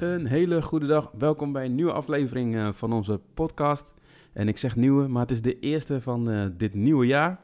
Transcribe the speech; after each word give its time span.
Een 0.00 0.26
hele 0.26 0.62
goede 0.62 0.86
dag. 0.86 1.10
Welkom 1.18 1.52
bij 1.52 1.64
een 1.64 1.74
nieuwe 1.74 1.92
aflevering 1.92 2.56
eh, 2.56 2.72
van 2.72 2.92
onze 2.92 3.20
podcast. 3.34 3.92
En 4.32 4.48
ik 4.48 4.58
zeg 4.58 4.76
nieuwe, 4.76 5.08
maar 5.08 5.22
het 5.22 5.30
is 5.30 5.42
de 5.42 5.58
eerste 5.58 6.00
van 6.00 6.30
eh, 6.30 6.46
dit 6.56 6.74
nieuwe 6.74 7.06
jaar. 7.06 7.40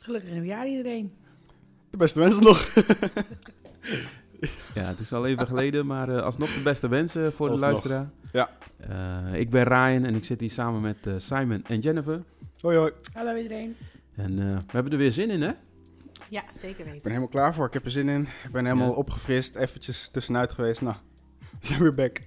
Gelukkig 0.00 0.30
nieuwjaar 0.30 0.68
iedereen. 0.68 1.12
De 1.90 1.96
beste 1.96 2.20
wensen 2.20 2.42
nog. 2.42 2.66
Ja, 4.74 4.82
het 4.82 4.98
is 4.98 5.12
al 5.12 5.26
even 5.26 5.46
geleden, 5.46 5.86
maar 5.86 6.08
eh, 6.08 6.22
alsnog 6.22 6.54
de 6.54 6.62
beste 6.62 6.88
wensen 6.88 7.32
voor 7.32 7.50
de 7.50 7.58
luisteraar. 7.58 8.10
Ja. 8.32 8.50
Eh, 8.80 9.40
ik 9.40 9.50
ben 9.50 9.62
Ryan 9.64 10.04
en 10.04 10.14
ik 10.14 10.24
zit 10.24 10.40
hier 10.40 10.50
samen 10.50 10.80
met 10.80 10.96
eh, 11.06 11.14
Simon 11.16 11.64
en 11.66 11.80
Jennifer. 11.80 12.20
Hoi 12.60 12.76
hoi. 12.76 12.92
Hallo 13.12 13.34
iedereen. 13.36 13.76
En 14.16 14.38
eh, 14.38 14.56
we 14.56 14.62
hebben 14.72 14.92
er 14.92 14.98
weer 14.98 15.12
zin 15.12 15.30
in, 15.30 15.42
hè? 15.42 15.52
Ja, 16.28 16.42
zeker 16.52 16.78
Ik 16.78 16.84
ben 16.84 16.92
weten. 16.92 17.08
helemaal 17.08 17.28
klaar 17.30 17.54
voor. 17.54 17.66
Ik 17.66 17.72
heb 17.72 17.84
er 17.84 17.90
zin 17.90 18.08
in. 18.08 18.20
Ik 18.44 18.52
ben 18.52 18.64
helemaal 18.64 18.88
Ja. 18.90 18.94
opgefrist. 18.94 19.54
Eventjes 19.56 20.08
tussenuit 20.08 20.52
geweest. 20.52 20.80
Nou, 20.80 20.96
zijn 21.68 21.80
weer 21.80 21.94
back. 21.94 22.20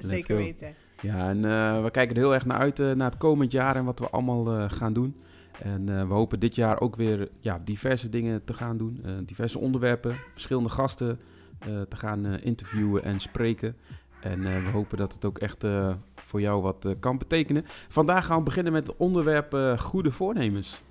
Zeker 0.00 0.36
go. 0.36 0.42
weten. 0.42 0.74
Ja, 1.00 1.28
en 1.28 1.44
eh, 1.44 1.82
we 1.82 1.90
kijken 1.90 2.16
er 2.16 2.22
heel 2.22 2.34
erg 2.34 2.46
naar 2.46 2.58
uit 2.58 2.78
eh, 2.80 2.90
naar 2.92 3.10
het 3.10 3.18
komend 3.18 3.52
jaar 3.52 3.76
en 3.76 3.84
wat 3.84 3.98
we 3.98 4.08
allemaal 4.10 4.56
eh, 4.58 4.70
gaan 4.70 4.92
doen. 4.92 5.16
En 5.62 5.88
eh, 5.98 6.06
we 6.08 6.12
hopen 6.14 6.40
dit 6.40 6.54
jaar 6.54 6.80
ook 6.80 6.96
weer 6.96 7.28
ja, 7.40 7.60
diverse 7.64 8.08
dingen 8.08 8.44
te 8.44 8.54
gaan 8.54 8.76
doen. 8.76 9.00
eh, 9.04 9.12
diverse 9.26 9.58
onderwerpen, 9.58 10.16
verschillende 10.32 10.68
gasten 10.68 11.20
eh, 11.58 11.80
te 11.80 11.96
gaan 11.96 12.26
eh, 12.26 12.46
interviewen 12.46 13.02
en 13.04 13.20
spreken. 13.20 13.76
En 14.20 14.46
eh, 14.46 14.64
we 14.64 14.70
hopen 14.70 14.98
dat 14.98 15.12
het 15.12 15.24
ook 15.24 15.38
echt 15.38 15.64
eh, 15.64 15.94
voor 16.16 16.40
jou 16.40 16.62
wat 16.62 16.86
kan 17.00 17.18
betekenen. 17.18 17.64
Vandaag 17.88 18.26
gaan 18.26 18.38
we 18.38 18.42
beginnen 18.44 18.72
met 18.72 18.86
het 18.86 18.96
onderwerp 18.96 19.54
eh, 19.54 19.78
goede 19.78 20.10
voornemens. 20.10 20.82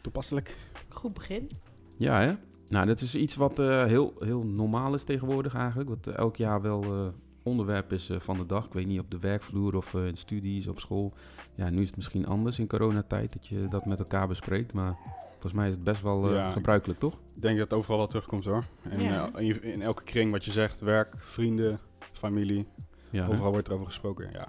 Toepasselijk. 0.00 0.56
Goed 0.88 1.14
begin. 1.14 1.50
Ja, 1.96 2.20
hè? 2.20 2.32
Nou, 2.72 2.86
dat 2.86 3.00
is 3.00 3.14
iets 3.14 3.34
wat 3.36 3.58
eh, 3.58 3.84
heel, 3.84 4.14
heel 4.18 4.42
normaal 4.44 4.94
is 4.94 5.04
tegenwoordig 5.04 5.54
eigenlijk. 5.54 5.88
Wat 5.88 6.06
eh, 6.06 6.16
elk 6.16 6.36
jaar 6.36 6.62
wel 6.62 6.82
eh, 6.82 7.06
onderwerp 7.42 7.92
is 7.92 8.10
van 8.18 8.36
de 8.36 8.46
dag. 8.46 8.66
Ik 8.66 8.72
weet 8.72 8.86
niet, 8.86 9.00
op 9.00 9.10
de 9.10 9.18
werkvloer 9.18 9.76
of 9.76 9.94
in 9.94 10.16
studies, 10.16 10.66
op 10.68 10.80
school. 10.80 11.12
Ja, 11.54 11.70
nu 11.70 11.80
is 11.80 11.86
het 11.86 11.96
misschien 11.96 12.26
anders 12.26 12.58
in 12.58 12.66
coronatijd 12.66 13.32
dat 13.32 13.46
je 13.46 13.66
dat 13.70 13.86
met 13.86 13.98
elkaar 13.98 14.28
bespreekt. 14.28 14.72
Maar 14.72 14.96
volgens 15.30 15.52
mij 15.52 15.66
is 15.66 15.74
het 15.74 15.84
best 15.84 16.02
wel 16.02 16.26
eh, 16.28 16.34
Ja. 16.34 16.50
gebruikelijk, 16.50 16.98
toch? 17.00 17.14
Ik 17.34 17.42
denk 17.42 17.58
dat 17.58 17.70
het 17.70 17.78
overal 17.78 17.98
wel 17.98 18.06
terugkomt 18.06 18.44
hoor. 18.44 18.64
En 18.82 19.00
Ja. 19.00 19.30
eh, 19.34 19.62
in, 19.62 19.82
elke 19.82 20.02
kring 20.04 20.30
wat 20.30 20.44
je 20.44 20.50
zegt. 20.50 20.80
Werk, 20.80 21.14
vrienden, 21.18 21.78
familie. 22.12 22.66
Ja, 23.10 23.24
hè? 23.24 23.30
overal 23.32 23.50
wordt 23.52 23.68
erover 23.68 23.86
gesproken. 23.86 24.28
Ja. 24.32 24.48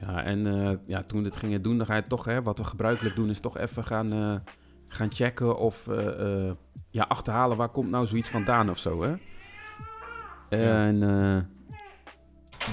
ja 0.00 0.22
en 0.24 0.46
eh, 0.46 0.76
ja, 0.86 1.02
toen 1.02 1.18
we 1.18 1.24
dit 1.24 1.36
gingen 1.36 1.62
doen, 1.62 1.76
dan 1.76 1.86
ga 1.86 1.96
je 1.96 2.06
toch, 2.06 2.24
hè, 2.24 2.42
wat 2.42 2.58
we 2.58 2.64
gebruikelijk 2.64 3.14
doen, 3.14 3.30
is 3.30 3.40
toch 3.40 3.56
even 3.58 3.84
gaan, 3.84 4.12
eh, 4.12 4.34
gaan 4.88 5.12
checken 5.12 5.58
of 5.58 5.88
eh, 5.88 6.46
eh, 6.46 6.52
ja, 6.90 7.04
achterhalen 7.08 7.56
waar 7.56 7.68
komt 7.68 7.90
nou 7.90 8.06
zoiets 8.06 8.28
vandaan 8.28 8.70
of 8.70 8.78
zo, 8.78 9.02
hè? 9.02 9.14
En 10.48 11.02
eh, 11.02 11.42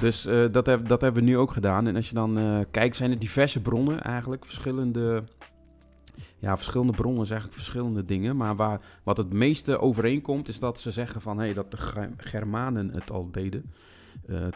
dus 0.01 0.27
dat, 0.51 0.65
heb, 0.65 0.87
dat 0.87 1.01
hebben 1.01 1.23
we 1.23 1.29
nu 1.29 1.37
ook 1.37 1.51
gedaan. 1.51 1.87
En 1.87 1.95
als 1.95 2.09
je 2.09 2.15
dan 2.15 2.65
kijkt, 2.71 2.95
zijn 2.95 3.11
er 3.11 3.19
diverse 3.19 3.61
bronnen 3.61 4.01
eigenlijk, 4.01 4.45
verschillende, 4.45 5.23
ja, 6.37 6.55
verschillende 6.57 6.93
bronnen 6.93 7.25
eigenlijk 7.27 7.53
verschillende 7.53 8.05
dingen. 8.05 8.37
Maar 8.37 8.55
waar, 8.55 8.81
wat 9.03 9.17
het 9.17 9.33
meeste 9.33 9.79
overeenkomt, 9.79 10.47
is 10.47 10.59
dat 10.59 10.79
ze 10.79 10.91
zeggen 10.91 11.21
van, 11.21 11.37
hey, 11.37 11.53
dat 11.53 11.71
de 11.71 11.77
Ge- 11.77 12.13
Germanen 12.17 12.89
het 12.89 13.11
al 13.11 13.31
deden. 13.31 13.71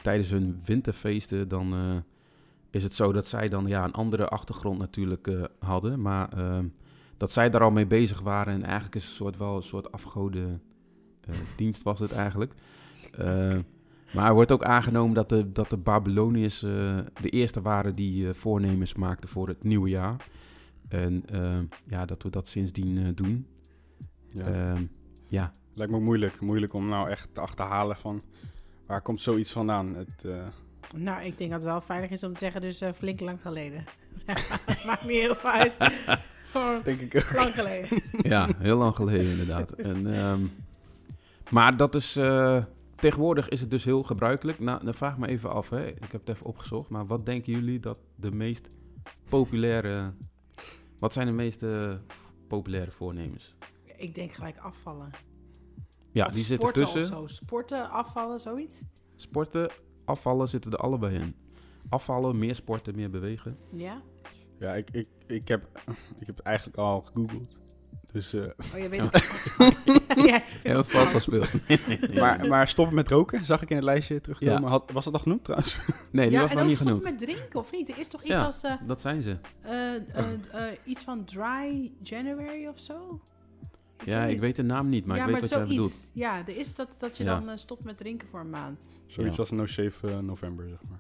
Tijdens 0.02 0.30
hun 0.30 0.60
winterfeesten, 0.66 1.48
dan 1.48 1.73
is 2.72 2.84
het 2.84 2.94
zo 2.94 3.12
dat 3.12 3.28
zij 3.28 3.48
dan 3.48 3.68
ja, 3.68 3.84
een 3.84 3.94
andere 3.94 4.28
achtergrond 4.28 4.80
natuurlijk 4.80 5.30
hadden. 5.60 6.02
Maar 6.02 6.30
dat 7.20 7.31
zij 7.31 7.50
daar 7.50 7.62
al 7.62 7.72
mee 7.72 7.88
bezig 7.88 8.20
waren. 8.22 8.53
En 8.53 8.64
eigenlijk 8.64 8.95
is 8.95 9.02
het 9.02 9.12
een 9.12 9.17
soort, 9.17 9.38
wel 9.38 9.56
een 9.56 9.64
soort 9.64 9.92
afgoden 9.92 10.62
eh, 11.22 11.36
dienst 11.58 11.84
was 11.84 12.00
het 12.00 12.11
eigenlijk. 12.11 12.53
Eh, 13.17 13.58
maar 14.14 14.28
er 14.28 14.34
wordt 14.34 14.52
ook 14.52 14.64
aangenomen 14.64 15.14
dat 15.16 15.30
de, 15.30 15.52
dat 15.52 15.70
de 15.70 15.77
Babyloniërs 15.77 16.64
eh, 16.64 16.98
de 17.21 17.30
eerste 17.30 17.61
waren 17.61 17.95
die 17.95 18.33
voornemens 18.33 18.94
maakten 18.94 19.30
voor 19.30 19.48
het 19.48 19.64
nieuwe 19.64 19.89
jaar. 19.89 20.26
En 20.88 21.23
eh, 21.32 21.60
ja, 21.86 22.05
dat 22.05 22.23
we 22.23 22.30
dat 22.30 22.48
sindsdien 22.48 22.98
eh, 22.98 23.05
doen. 23.16 23.48
Ja. 24.30 24.45
Ehm, 24.45 24.83
ja, 25.27 25.54
Lijkt 25.73 25.92
me 25.94 25.99
ook 25.99 26.05
moeilijk. 26.05 26.39
Moeilijk 26.39 26.73
om 26.73 26.88
nou 26.88 27.10
echt 27.10 27.33
te 27.33 27.42
achterhalen 27.42 27.95
van 27.98 28.21
waar 28.86 29.02
komt 29.02 29.21
zoiets 29.21 29.52
vandaan. 29.52 29.95
Het, 29.95 30.26
eh, 30.26 30.48
Nou, 30.95 31.23
ik 31.23 31.38
denk 31.38 31.52
dat 31.52 31.61
het 31.61 31.71
wel 31.71 31.82
veilig 31.82 32.10
is 32.10 32.23
om 32.23 32.33
te 32.33 32.39
zeggen, 32.39 32.61
dus 32.61 32.82
eh, 32.82 32.94
flink 32.94 33.20
lang 33.20 33.42
geleden. 33.42 33.83
Maakt 34.86 35.05
niet 35.05 35.21
heel 35.21 35.36
veel 35.36 35.49
uit. 35.49 35.73
Gewoon 36.52 36.82
denk 36.83 36.99
ik 36.99 37.15
ook. 37.15 37.33
lang 37.36 37.54
geleden. 37.54 38.02
ja, 38.32 38.48
heel 38.58 38.77
lang 38.77 38.95
geleden 38.95 39.32
inderdaad. 39.32 39.71
En, 39.71 40.14
ehm, 40.14 40.45
maar 41.49 41.77
dat 41.77 41.95
is... 41.95 42.15
eh, 42.15 42.64
tegenwoordig 42.95 43.49
is 43.49 43.61
het 43.61 43.71
dus 43.71 43.83
heel 43.83 44.04
gebruikelijk. 44.04 44.59
Nou, 44.59 44.86
dan 44.86 44.93
vraag 44.93 45.14
ik 45.14 45.20
me 45.20 45.27
even 45.27 45.52
af, 45.54 45.70
hè. 45.70 45.88
ik 45.88 46.11
heb 46.11 46.21
het 46.26 46.30
even 46.30 46.45
opgezocht. 46.45 46.89
Maar 46.89 47.05
wat 47.08 47.26
denken 47.26 47.54
jullie 47.54 47.80
dat 47.80 47.98
de 48.15 48.32
meest 48.32 48.70
populaire... 49.30 50.11
Wat 50.99 51.14
zijn 51.14 51.27
de 51.27 51.33
meest 51.33 51.64
populaire 52.48 52.92
voornemens? 52.92 53.55
Ik 53.98 54.15
denk 54.15 54.32
gelijk 54.32 54.58
afvallen. 54.58 55.09
Ja, 56.11 56.26
Of 56.26 56.32
die 56.32 56.43
zitten 56.43 56.70
sporten 56.70 56.93
tussen. 56.93 57.17
Of 57.17 57.30
zo. 57.30 57.36
Sporten, 57.36 57.89
afvallen, 57.89 58.39
zoiets. 58.39 58.83
Sporten, 59.15 59.71
afvallen 60.05 60.49
zitten 60.49 60.71
er 60.71 60.77
allebei 60.77 61.15
in. 61.15 61.36
Afvallen, 61.89 62.38
meer 62.39 62.55
sporten, 62.55 62.95
meer 62.95 63.09
bewegen. 63.09 63.58
Ja? 63.71 64.02
Ja, 64.59 64.73
ik, 64.73 64.89
ik, 64.92 65.08
ik, 65.27 65.47
heb, 65.47 65.67
ik 66.20 66.25
heb 66.27 66.36
het 66.37 66.45
eigenlijk 66.45 66.77
al 66.77 67.02
gegoogeld. 67.02 67.58
Dus, 68.11 68.33
eh, 68.33 68.42
Oh, 68.73 68.80
je 68.81 68.89
weet 68.89 68.99
Ja. 68.99 69.09
het. 69.11 70.23
ja, 70.25 70.42
Heel 70.71 70.83
speel. 71.20 71.43
maar, 72.21 72.47
maar 72.47 72.67
stoppen 72.67 72.95
met 72.95 73.08
roken, 73.08 73.45
zag 73.45 73.61
ik 73.61 73.70
in 73.70 73.75
het 73.75 73.86
lijstje 73.86 74.21
terugkomen. 74.21 74.61
Ja. 74.61 74.67
Had, 74.67 74.92
was 74.92 75.05
dat 75.05 75.14
al 75.14 75.20
genoemd 75.20 75.43
trouwens? 75.43 75.80
Nee, 76.11 76.25
die 76.30 76.36
ja, 76.36 76.42
was 76.42 76.53
nog 76.53 76.65
niet 76.65 76.75
stoppen 76.77 76.97
genoemd. 77.02 77.20
met 77.20 77.30
drinken, 77.30 77.59
of 77.59 77.71
niet? 77.71 77.89
Er 77.89 77.97
is 77.97 78.08
toch 78.08 78.21
iets 78.21 78.30
Ja. 78.31 78.43
als 78.45 78.64
eh, 78.64 78.73
Dat 78.87 79.02
zijn 79.02 79.21
ze. 79.21 79.37
eh, 79.61 79.95
eh, 79.95 80.02
eh, 80.52 80.77
iets 80.83 81.03
van 81.03 81.23
dry 81.26 81.91
January 82.02 82.67
of 82.67 82.80
zo? 82.80 83.21
Ja, 84.05 84.23
ik 84.26 84.39
weet 84.39 84.55
de 84.55 84.64
naam 84.64 84.89
niet, 84.89 85.05
maar 85.05 85.17
ja, 85.17 85.21
ik 85.26 85.30
weet 85.30 85.39
maar 85.41 85.49
wat 85.49 85.59
jij 85.59 85.67
bedoelt. 85.67 85.89
zoiets. 85.91 86.09
Ja, 86.14 86.37
er 86.47 86.58
is 86.58 86.76
dat, 86.76 86.95
dat 86.99 87.17
je 87.17 87.23
Ja. 87.23 87.39
dan 87.39 87.58
stopt 87.58 87.83
met 87.83 87.97
drinken 87.97 88.27
voor 88.27 88.39
een 88.39 88.49
maand. 88.49 88.87
Zoiets 89.08 89.36
Ja. 89.36 89.41
als 89.41 89.52
No 89.52 89.65
Shave 89.65 90.21
November, 90.21 90.67
zeg 90.70 90.80
maar. 90.89 90.99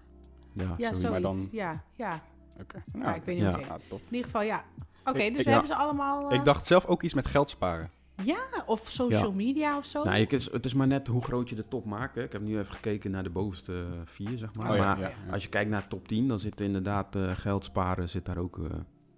Ja, 0.53 0.63
Ja, 0.63 0.93
zoiets. 0.93 0.99
zoiets. 0.99 1.09
Maar 1.09 1.21
dan- 1.21 1.47
Ja, 1.51 1.83
ja. 1.95 2.21
Oké. 2.61 2.83
Ja, 2.93 3.15
ik 3.15 3.23
weet 3.23 3.35
niet 3.35 3.43
Ja. 3.45 3.51
meteen. 3.51 3.67
Ja, 3.67 3.77
top. 3.89 3.99
In 3.99 4.05
ieder 4.15 4.25
geval, 4.25 4.41
ja. 4.41 4.63
Oké, 5.05 5.17
Ik- 5.19 5.29
dus 5.31 5.39
ik- 5.39 5.43
we 5.43 5.43
ja. 5.43 5.49
hebben 5.49 5.67
ze 5.67 5.75
allemaal... 5.75 6.29
eh, 6.29 6.37
Ik 6.37 6.43
dacht 6.45 6.65
zelf 6.65 6.85
ook 6.85 7.03
iets 7.03 7.13
met 7.13 7.25
geld 7.25 7.49
sparen. 7.49 7.89
Ja, 8.23 8.39
of 8.65 8.89
social 8.89 9.31
media 9.31 9.77
of 9.77 9.85
zo. 9.85 10.03
Nou, 10.03 10.17
je, 10.17 10.25
kunt- 10.25 10.51
het 10.51 10.65
is 10.65 10.73
maar 10.73 10.87
net 10.87 11.07
hoe 11.07 11.23
groot 11.23 11.49
je 11.49 11.55
de 11.55 11.67
top 11.67 11.85
maakt. 11.85 12.15
Hè. 12.15 12.23
Ik 12.23 12.31
heb 12.31 12.41
nu 12.41 12.59
even 12.59 12.73
gekeken 12.73 13.11
naar 13.11 13.23
de 13.23 13.29
bovenste 13.29 13.73
eh, 13.73 13.99
vier, 14.05 14.37
zeg 14.37 14.53
maar. 14.53 14.69
Oh 14.69 14.75
ja, 14.75 14.85
maar 14.85 14.99
ja, 14.99 15.11
ja. 15.25 15.31
als 15.33 15.43
je 15.43 15.49
kijkt 15.49 15.69
naar 15.69 15.87
top 15.87 16.07
10, 16.07 16.27
dan 16.27 16.39
zit 16.39 16.61
inderdaad 16.61 17.15
eh, 17.15 17.31
geld 17.35 17.63
sparen 17.63 18.09
zit 18.09 18.25
daar 18.25 18.37
ook 18.37 18.57
eh, 18.59 18.65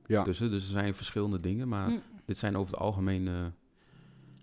Ja. 0.05 0.23
tussen. 0.23 0.49
Dus 0.51 0.63
er 0.65 0.71
zijn 0.71 0.95
verschillende 0.95 1.39
dingen, 1.39 1.67
maar 1.67 1.87
Hm. 1.87 1.97
dit 2.25 2.37
zijn 2.37 2.57
over 2.57 2.71
het 2.71 2.81
algemeen 2.81 3.27
eh, 3.27 3.33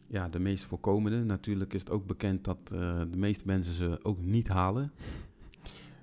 ja, 0.06 0.28
de 0.28 0.38
meest 0.40 0.64
voorkomende. 0.64 1.24
Natuurlijk 1.24 1.72
is 1.74 1.80
het 1.80 1.90
ook 1.90 2.06
bekend 2.06 2.44
dat 2.44 2.58
eh, 2.64 2.78
de 3.10 3.16
meeste 3.16 3.42
mensen 3.46 3.74
ze 3.74 3.98
ook 4.02 4.18
niet 4.20 4.48
halen, 4.48 4.92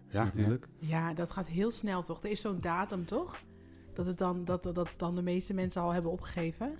Ja, 0.10 0.24
natuurlijk. 0.24 0.68
Ja, 0.80 1.14
dat 1.14 1.32
gaat 1.32 1.48
heel 1.48 1.72
snel, 1.72 2.04
toch? 2.04 2.24
Er 2.24 2.30
is 2.30 2.42
zo'n 2.42 2.62
datum, 2.62 3.06
toch? 3.06 3.38
Dat, 3.94 4.06
het 4.06 4.18
dan, 4.18 4.46
dat, 4.46 4.64
dat 4.64 4.90
dan 4.98 5.16
de 5.16 5.22
meeste 5.22 5.54
mensen 5.54 5.82
al 5.82 5.94
hebben 5.94 6.12
opgegeven. 6.12 6.78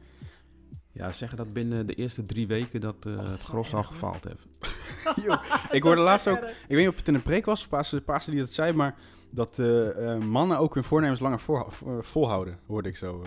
Ja, 0.92 1.12
ze 1.12 1.18
zeggen 1.18 1.38
dat 1.38 1.54
binnen 1.54 1.88
de 1.88 1.94
eerste 1.94 2.26
drie 2.26 2.48
weken 2.48 2.82
dat 2.82 3.06
eh, 3.06 3.14
Oh, 3.14 3.32
het 3.32 3.44
gros 3.44 3.74
al 3.74 3.84
gefaald 3.84 4.24
heeft. 4.24 4.48
Yo, 5.26 5.36
ik 5.72 5.84
hoorde 5.84 6.02
laatst 6.02 6.28
ook, 6.28 6.38
ik 6.38 6.68
weet 6.68 6.78
niet 6.78 6.88
of 6.88 6.96
het 6.96 7.08
in 7.08 7.14
een 7.14 7.22
preek 7.22 7.46
was 7.46 7.62
of 7.62 8.04
Pastor 8.06 8.34
die 8.34 8.44
dat 8.44 8.52
zei, 8.52 8.74
maar 8.74 8.96
dat 9.32 9.60
eh, 9.60 10.14
eh, 10.14 10.22
mannen 10.22 10.60
ook 10.60 10.74
hun 10.74 10.84
voornemens 10.84 11.20
langer 11.20 11.40
voor, 11.40 11.74
volhouden, 12.02 12.60
hoorde 12.68 12.90
ik 12.90 12.98
zo. 12.98 13.26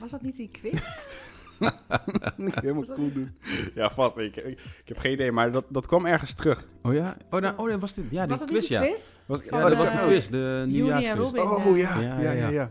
Was 0.00 0.10
dat 0.10 0.22
niet 0.22 0.36
die 0.36 0.50
quiz? 0.50 0.80
Helemaal 2.60 2.82
cool 2.84 3.12
doen. 3.12 3.34
Ja, 3.74 3.90
vast. 3.90 4.16
Ik, 4.16 4.36
ik, 4.36 4.46
ik 4.60 4.88
heb 4.88 4.98
geen 4.98 5.12
idee, 5.12 5.32
maar 5.32 5.52
dat, 5.52 5.64
dat 5.68 5.86
kwam 5.86 6.06
ergens 6.06 6.34
terug. 6.34 6.64
Oh 6.82 6.94
ja? 6.94 7.16
Oh, 7.30 7.40
nou, 7.40 7.54
oh, 7.58 7.68
dat 7.70 7.80
was 7.80 7.94
dit. 7.94 8.04
Ja, 8.10 8.20
die 8.20 8.28
Was 8.30 8.38
dat 8.38 8.48
quiz, 8.48 8.68
ja. 8.68 8.86
quiz? 8.86 9.18
Was, 9.26 9.40
Ja, 9.50 9.60
dat 9.60 9.72
eh, 9.72 9.78
was 9.78 9.90
de 9.90 9.98
quiz, 10.06 10.28
de 10.28 10.64
nieuwjaarsquiz. 10.68 11.18
Robin. 11.18 11.42
Oh 11.42 11.66
eh, 11.66 11.76
ja, 11.78 12.00
Ja, 12.00 12.20
ja, 12.20 12.20
ja, 12.20 12.32
ja. 12.32 12.48
ja. 12.48 12.70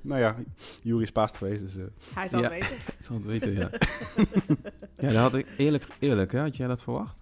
Nou 0.00 0.20
ja, 0.20 0.36
Jury 0.82 1.02
is 1.02 1.12
paast 1.12 1.36
geweest, 1.36 1.60
dus... 1.62 1.76
eh, 1.76 1.84
Hij 2.14 2.28
zal 2.28 2.40
Ja. 2.40 2.50
het 2.50 2.52
weten. 2.60 2.76
Ik 2.98 3.04
zal 3.04 3.16
het 3.16 3.24
weten, 3.24 3.52
ja. 3.52 3.70
ja, 4.98 5.12
dat 5.12 5.20
had 5.22 5.34
ik 5.34 5.46
eerlijk, 5.56 5.86
eerlijk 5.98 6.32
hè? 6.32 6.40
Had 6.40 6.56
jij 6.56 6.66
dat 6.66 6.82
verwacht? 6.82 7.16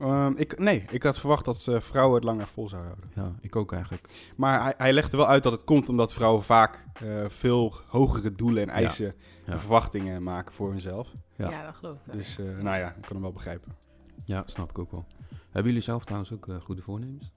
Ehm, 0.00 0.32
ik, 0.36 0.58
nee, 0.58 0.84
ik 0.90 1.02
had 1.02 1.18
verwacht 1.18 1.44
dat 1.44 1.66
eh, 1.68 1.80
vrouwen 1.80 2.14
het 2.14 2.24
langer 2.24 2.46
vol 2.46 2.68
zouden 2.68 2.92
houden. 2.92 3.10
Ja, 3.14 3.38
ik 3.40 3.56
ook 3.56 3.72
eigenlijk. 3.72 4.08
Maar 4.36 4.62
hij, 4.62 4.74
hij 4.76 4.92
legde 4.92 5.16
wel 5.16 5.26
uit 5.26 5.42
dat 5.42 5.52
het 5.52 5.64
komt 5.64 5.88
omdat 5.88 6.12
vrouwen 6.12 6.42
vaak 6.42 6.84
eh, 7.02 7.24
veel 7.28 7.74
hogere 7.86 8.32
doelen 8.34 8.62
en 8.62 8.68
eisen 8.68 9.14
Ja. 9.46 9.52
en 9.52 9.60
verwachtingen 9.60 10.22
maken 10.22 10.54
voor 10.54 10.70
hunzelf. 10.70 11.14
Ja. 11.36 11.50
Ja, 11.50 11.64
dat 11.64 11.74
geloof 11.74 11.96
ik 11.96 12.00
wel. 12.04 12.16
Dus 12.16 12.38
eh, 12.38 12.44
nou 12.44 12.78
ja, 12.78 12.88
ik 12.88 13.02
kan 13.02 13.12
hem 13.12 13.20
wel 13.22 13.32
begrijpen. 13.32 13.76
Ja, 14.24 14.42
snap 14.46 14.70
ik 14.70 14.78
ook 14.78 14.90
wel. 14.90 15.06
Hebben 15.44 15.64
jullie 15.72 15.86
zelf 15.86 16.04
trouwens 16.04 16.32
ook 16.32 16.46
goede 16.62 16.82
voornemens? 16.82 17.32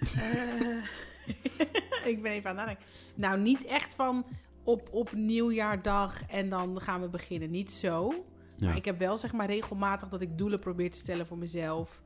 Eh, 0.00 0.84
ik 2.12 2.22
ben 2.22 2.32
even 2.32 2.50
aan 2.50 2.56
het 2.56 2.66
nadenken. 2.66 2.84
Nou, 3.14 3.40
niet 3.40 3.64
echt 3.64 3.94
van 3.94 4.26
op, 4.64 4.88
op 4.92 5.12
nieuwjaardag 5.12 6.26
en 6.26 6.48
dan 6.48 6.80
gaan 6.80 7.00
we 7.00 7.08
beginnen. 7.08 7.50
Niet 7.50 7.72
zo. 7.72 8.24
Ja. 8.58 8.66
Maar 8.66 8.76
ik 8.76 8.84
heb 8.84 8.98
wel 8.98 9.16
zeg 9.16 9.32
maar 9.32 9.46
regelmatig 9.46 10.08
dat 10.08 10.20
ik 10.20 10.38
doelen 10.38 10.58
probeer 10.58 10.90
te 10.90 10.98
stellen 10.98 11.26
voor 11.26 11.38
mezelf. 11.38 12.02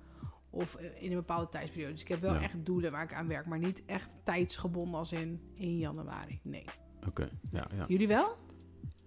Of 0.50 0.74
eh, 0.74 1.02
in 1.02 1.10
een 1.10 1.16
bepaalde 1.16 1.48
tijdsperiode. 1.48 1.92
Dus 1.92 2.02
ik 2.02 2.08
heb 2.08 2.20
wel 2.20 2.34
Ja. 2.34 2.40
echt 2.42 2.64
doelen 2.64 2.92
waar 2.92 3.02
ik 3.02 3.14
aan 3.14 3.28
werk. 3.28 3.46
Maar 3.46 3.58
niet 3.58 3.82
echt 3.86 4.16
tijdsgebonden 4.24 4.94
als 4.98 5.12
in 5.12 5.40
1 5.56 5.78
januari. 5.78 6.40
Nee. 6.42 6.64
Oké, 7.06 7.28
ja, 7.50 7.66
ja. 7.76 7.84
Jullie 7.88 8.08
wel? 8.08 8.36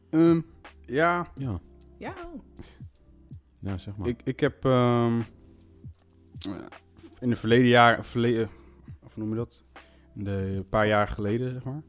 Ehm, 0.09 0.41
ja, 0.85 1.27
Ja, 1.35 1.59
Ja. 1.97 2.13
oh. 2.33 2.41
ja 3.59 3.77
zeg 3.77 3.97
maar. 3.97 4.07
ik, 4.07 4.21
ik 4.23 4.39
heb 4.39 4.65
ehm, 4.65 5.19
eh, 6.39 6.51
in 7.19 7.29
de 7.29 7.35
verleden 7.35 7.67
jaar, 7.67 8.05
verleden, 8.05 8.49
of 9.03 9.13
hoe 9.13 9.23
noem 9.23 9.29
je 9.29 9.35
dat? 9.35 9.63
In 10.15 10.23
de 10.23 10.31
een 10.55 10.69
paar 10.69 10.87
jaar 10.87 11.07
geleden, 11.07 11.51
zeg 11.51 11.63
maar. 11.63 11.81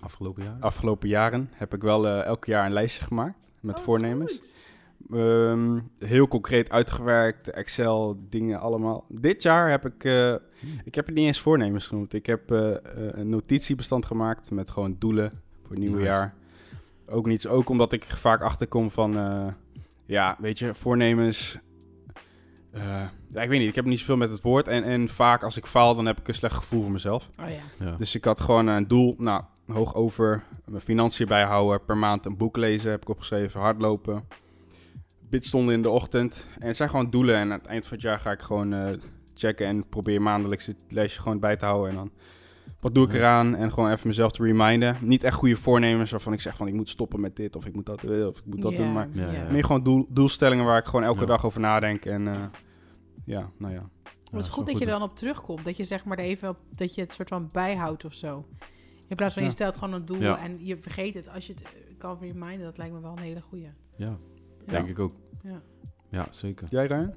Afgelopen 0.00 0.44
jaar? 0.44 0.56
Afgelopen 0.60 1.08
jaren 1.08 1.48
heb 1.52 1.74
ik 1.74 1.82
wel 1.82 2.06
eh, 2.06 2.22
elk 2.24 2.44
jaar 2.44 2.66
een 2.66 2.72
lijstje 2.72 3.04
gemaakt 3.04 3.38
met 3.60 3.76
Oh, 3.76 3.82
voornemens. 3.82 4.54
Ehm, 5.12 5.78
heel 5.98 6.28
concreet 6.28 6.70
uitgewerkt, 6.70 7.50
Excel, 7.50 8.16
dingen 8.28 8.60
allemaal. 8.60 9.04
Dit 9.08 9.42
jaar 9.42 9.70
heb 9.70 9.86
ik, 9.86 10.04
eh, 10.04 10.32
ik 10.84 10.94
heb 10.94 11.06
het 11.06 11.14
niet 11.14 11.26
eens 11.26 11.40
voornemens 11.40 11.86
genoemd. 11.86 12.12
Ik 12.12 12.26
heb 12.26 12.50
eh, 12.50 12.74
eh, 12.74 12.80
een 12.94 13.28
notitiebestand 13.28 14.06
gemaakt 14.06 14.50
met 14.50 14.70
gewoon 14.70 14.96
doelen 14.98 15.30
voor 15.62 15.70
het 15.70 15.78
nieuwe 15.78 15.96
Nice. 15.96 16.08
jaar. 16.08 16.34
Ook 17.08 17.26
niets, 17.26 17.46
ook 17.46 17.68
omdat 17.68 17.92
ik 17.92 18.04
vaak 18.04 18.40
achterkom 18.42 18.90
van, 18.90 19.16
eh, 19.18 19.46
ja, 20.06 20.36
weet 20.40 20.58
je, 20.58 20.74
voornemens. 20.74 21.58
eh, 22.72 22.82
ja, 23.28 23.42
ik 23.42 23.48
weet 23.48 23.58
niet, 23.58 23.68
ik 23.68 23.74
heb 23.74 23.84
niet 23.84 23.98
zoveel 23.98 24.16
met 24.16 24.30
het 24.30 24.40
woord. 24.42 24.68
En, 24.68 24.82
en 24.82 25.08
vaak 25.08 25.42
als 25.42 25.56
ik 25.56 25.66
faal, 25.66 25.94
dan 25.94 26.06
heb 26.06 26.18
ik 26.18 26.28
een 26.28 26.34
slecht 26.34 26.54
gevoel 26.54 26.82
voor 26.82 26.90
mezelf. 26.92 27.30
Oh 27.40 27.48
ja. 27.50 27.86
Ja. 27.86 27.96
Dus 27.96 28.14
ik 28.14 28.24
had 28.24 28.40
gewoon 28.40 28.66
een 28.66 28.88
doel, 28.88 29.14
nou, 29.18 29.42
hoog 29.66 29.94
over, 29.94 30.42
mijn 30.64 30.82
financiën 30.82 31.26
bijhouden, 31.26 31.84
per 31.84 31.96
maand 31.96 32.26
een 32.26 32.36
boek 32.36 32.56
lezen, 32.56 32.90
heb 32.90 33.02
ik 33.02 33.08
opgeschreven, 33.08 33.60
hardlopen, 33.60 34.24
bidstonden 35.30 35.74
in 35.74 35.82
de 35.82 35.90
ochtend. 35.90 36.46
En 36.58 36.66
het 36.66 36.76
zijn 36.76 36.88
gewoon 36.88 37.10
doelen 37.10 37.34
en 37.36 37.52
aan 37.52 37.58
het 37.58 37.66
eind 37.66 37.84
van 37.86 37.92
het 37.96 38.02
jaar 38.02 38.20
ga 38.20 38.30
ik 38.30 38.40
gewoon 38.40 38.72
eh, 38.72 38.98
checken 39.34 39.66
en 39.66 39.88
probeer 39.88 40.22
maandelijks 40.22 40.66
het 40.66 40.76
lijstje 40.88 41.20
gewoon 41.20 41.40
bij 41.40 41.56
te 41.56 41.64
houden. 41.64 41.90
En 41.90 41.96
dan, 41.96 42.10
wat 42.80 42.94
doe 42.94 43.06
ik 43.06 43.12
eraan? 43.12 43.54
En 43.56 43.72
gewoon 43.72 43.90
even 43.90 44.08
mezelf 44.08 44.32
te 44.32 44.42
reminden. 44.42 44.96
Niet 45.00 45.24
echt 45.24 45.34
goede 45.36 45.56
voornemens 45.56 46.10
waarvan 46.10 46.32
ik 46.32 46.40
zeg 46.40 46.56
van 46.56 46.66
ik 46.68 46.74
moet 46.74 46.88
stoppen 46.88 47.20
met 47.20 47.36
dit 47.36 47.56
of 47.56 47.66
ik 47.66 47.74
moet 47.74 47.86
dat, 47.86 48.04
eh, 48.04 48.26
of 48.26 48.38
ik 48.38 48.44
moet 48.46 48.62
dat 48.62 48.76
doen, 48.76 48.92
maar 48.92 49.08
meer 49.50 49.64
gewoon 49.64 49.82
doel, 49.82 50.06
doelstellingen 50.08 50.64
waar 50.64 50.78
ik 50.78 50.84
gewoon 50.84 51.04
elke 51.04 51.20
Ja. 51.20 51.26
dag 51.26 51.44
over 51.44 51.60
nadenk. 51.60 52.04
En 52.04 52.28
eh, 52.28 52.44
ja, 53.24 53.50
nou 53.58 53.72
ja. 53.72 53.80
Maar 53.82 54.40
het 54.44 54.44
is 54.44 54.48
goed 54.48 54.66
dat 54.66 54.78
je 54.78 54.84
er 54.84 54.90
dan 54.90 55.02
op 55.02 55.16
terugkomt. 55.16 55.64
Dat 55.64 55.76
je 55.76 55.84
zeg 55.84 56.04
maar 56.04 56.18
er 56.18 56.24
even 56.24 56.48
op, 56.48 56.58
dat 56.70 56.94
je 56.94 57.00
het 57.00 57.12
soort 57.12 57.28
van 57.28 57.48
bijhoudt 57.52 58.04
of 58.04 58.14
zo. 58.14 58.46
In 59.08 59.16
plaats 59.16 59.34
van 59.34 59.42
je 59.44 59.50
stelt 59.50 59.76
gewoon 59.76 59.94
een 59.94 60.04
doel 60.06 60.20
Ja. 60.20 60.38
en 60.38 60.64
je 60.66 60.76
vergeet 60.78 61.14
het. 61.14 61.28
Als 61.28 61.46
je 61.46 61.52
het 61.52 61.62
kan 61.98 62.18
reminden, 62.20 62.64
dat 62.66 62.78
lijkt 62.78 62.94
me 62.94 63.00
wel 63.00 63.12
een 63.12 63.22
hele 63.22 63.40
goeie. 63.40 63.68
Ja, 63.96 64.16
denk 64.66 64.88
ik 64.88 64.98
ook. 64.98 65.14
Ja. 65.42 65.62
Ja, 66.08 66.26
zeker. 66.30 66.68
Jij 66.70 66.86
Ryan? 66.86 67.14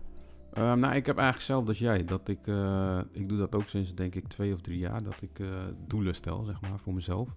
Ehm, 0.53 0.79
nou, 0.79 0.95
ik 0.95 1.05
heb 1.05 1.17
eigenlijk 1.17 1.33
hetzelfde 1.33 1.67
als 1.69 1.79
jij. 1.79 2.05
Dat 2.05 2.27
ik, 2.27 2.47
eh, 2.47 2.99
ik 3.11 3.29
doe 3.29 3.37
dat 3.37 3.55
ook 3.55 3.67
sinds 3.67 3.95
denk 3.95 4.15
ik 4.15 4.27
twee 4.27 4.53
of 4.53 4.61
drie 4.61 4.77
jaar. 4.77 5.03
Dat 5.03 5.21
ik 5.21 5.39
eh, 5.39 5.47
doelen 5.87 6.15
stel, 6.15 6.43
zeg 6.43 6.61
maar, 6.61 6.79
voor 6.79 6.93
mezelf. 6.93 7.35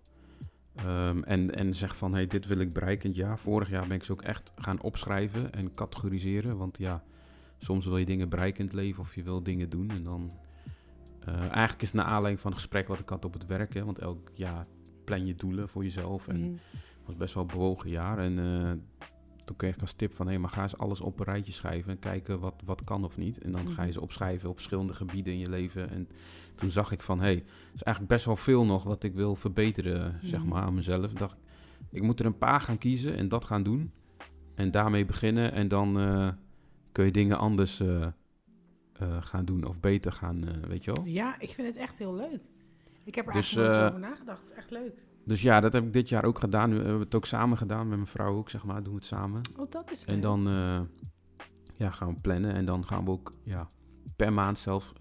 Ehm, 0.75 1.23
en, 1.23 1.55
en 1.55 1.75
zeg 1.75 1.97
van, 1.97 2.15
hey, 2.15 2.27
dit 2.27 2.47
wil 2.47 2.59
ik 2.59 2.73
bereiken 2.73 3.05
in 3.05 3.11
het 3.11 3.19
jaar. 3.19 3.39
Vorig 3.39 3.71
jaar 3.71 3.87
ben 3.87 3.97
ik 3.97 4.05
ze 4.05 4.13
ook 4.13 4.23
echt 4.23 4.53
gaan 4.57 4.81
opschrijven 4.81 5.53
en 5.53 5.75
categoriseren. 5.75 6.57
Want 6.57 6.79
ja, 6.79 7.03
soms 7.59 7.87
wil 7.87 7.97
je 7.97 8.05
dingen 8.05 8.29
bereiken 8.29 8.61
in 8.61 8.67
het 8.67 8.75
leven 8.75 9.01
of 9.03 9.15
je 9.15 9.23
wil 9.23 9.43
dingen 9.43 9.69
doen. 9.69 9.91
En 9.91 10.03
dan, 10.03 10.31
eh, 11.21 11.35
eigenlijk 11.41 11.83
is 11.83 11.89
het 11.89 11.97
naar 11.97 12.07
aanleiding 12.07 12.41
van 12.41 12.51
een 12.51 12.57
gesprek 12.57 12.89
wat 12.89 12.99
ik 12.99 13.09
had 13.09 13.25
op 13.25 13.33
het 13.33 13.47
werk. 13.47 13.75
Hè, 13.75 13.85
want 13.85 13.99
elk 13.99 14.31
jaar 14.35 14.67
plan 15.05 15.27
je 15.27 15.35
doelen 15.35 15.69
voor 15.69 15.83
jezelf. 15.83 16.29
En 16.29 16.41
Mhm. 16.41 16.53
het 16.53 17.07
was 17.07 17.17
best 17.17 17.35
wel 17.35 17.43
een 17.43 17.49
bewogen 17.51 17.91
jaar. 17.91 18.19
En 18.19 18.39
eh, 18.39 18.71
toen 19.53 19.61
kreeg 19.61 19.75
ik 19.75 19.81
als 19.81 19.93
tip 19.93 20.15
van... 20.15 20.29
hé, 20.29 20.39
maar 20.39 20.51
ga 20.51 20.63
eens 20.63 20.79
alles 20.79 21.01
op 21.01 21.19
een 21.19 21.25
rijtje 21.25 21.53
schrijven... 21.53 21.91
en 21.93 21.99
kijken 21.99 22.39
wat, 22.41 22.55
wat 22.65 22.85
kan 22.85 23.05
of 23.05 23.17
niet. 23.17 23.39
En 23.39 23.53
dan 23.53 23.69
ga 23.69 23.81
je 23.83 23.89
Mhm. 23.89 23.93
ze 23.93 24.01
opschrijven 24.01 24.49
op 24.49 24.55
verschillende 24.55 24.95
gebieden 24.95 25.33
in 25.33 25.39
je 25.39 25.49
leven. 25.49 25.91
En 25.91 26.09
toen 26.55 26.71
zag 26.71 26.93
ik 26.93 27.03
van... 27.03 27.21
hé, 27.21 27.31
er 27.31 27.43
is 27.75 27.83
eigenlijk 27.83 28.15
best 28.15 28.25
wel 28.25 28.37
veel 28.37 28.65
nog 28.65 28.83
wat 28.85 29.03
ik 29.03 29.15
wil 29.15 29.35
verbeteren... 29.35 30.19
zeg 30.23 30.41
Mhm. 30.41 30.49
maar, 30.49 30.63
aan 30.63 30.75
mezelf. 30.75 31.11
Ik 31.11 31.19
dacht, 31.19 31.37
ik 31.91 32.03
moet 32.03 32.21
er 32.21 32.27
een 32.27 32.39
paar 32.39 32.61
gaan 32.61 32.79
kiezen 32.79 33.17
en 33.17 33.29
dat 33.29 33.45
gaan 33.45 33.63
doen. 33.63 33.93
En 34.55 34.71
daarmee 34.71 35.05
beginnen. 35.05 35.53
En 35.53 35.69
dan 35.69 35.99
eh, 36.01 36.29
kun 36.93 37.05
je 37.05 37.11
dingen 37.13 37.39
anders 37.39 37.81
eh, 37.81 38.03
eh, 38.03 38.11
gaan 39.21 39.45
doen... 39.45 39.65
of 39.65 39.81
beter 39.81 40.13
gaan, 40.13 40.45
weet 40.69 40.85
je 40.85 40.93
wel. 40.93 41.05
Ja, 41.05 41.41
ik 41.41 41.51
vind 41.51 41.67
het 41.67 41.77
echt 41.77 41.99
heel 41.99 42.15
leuk. 42.15 42.41
Ik 43.05 43.15
heb 43.15 43.27
er 43.27 43.33
Dus, 43.33 43.57
eigenlijk 43.57 43.81
nooit 43.81 43.89
over 43.95 44.09
nagedacht. 44.11 44.41
Het 44.41 44.51
is 44.51 44.57
echt 44.57 44.71
leuk. 44.71 44.93
Dus 45.25 45.43
ja, 45.43 45.61
dat 45.61 45.73
heb 45.73 45.85
ik 45.85 45.93
dit 45.93 46.09
jaar 46.09 46.25
ook 46.25 46.39
gedaan. 46.39 46.69
Nu 46.71 46.77
hebben 46.77 46.99
we 46.99 47.05
het 47.05 47.15
ook 47.15 47.27
samen 47.27 47.59
gedaan 47.59 47.87
met 47.89 47.97
mijn 47.97 48.09
vrouw 48.09 48.35
ook, 48.37 48.51
zeg 48.51 48.65
maar. 48.65 48.83
Doen 48.83 48.93
we 48.93 48.99
het 48.99 49.09
samen. 49.09 49.41
Oh, 49.59 49.71
dat 49.71 49.91
is 49.91 50.05
En 50.05 50.13
leuk. 50.15 50.23
dan 50.23 50.49
eh, 50.49 50.81
ja, 51.77 51.91
gaan 51.91 52.09
we 52.15 52.21
plannen. 52.21 52.55
En 52.55 52.65
dan 52.65 52.87
gaan 52.87 53.05
we 53.05 53.11
ook 53.11 53.33
ja, 53.43 53.71
per 54.17 54.33
maand 54.33 54.59
zelf 54.59 54.93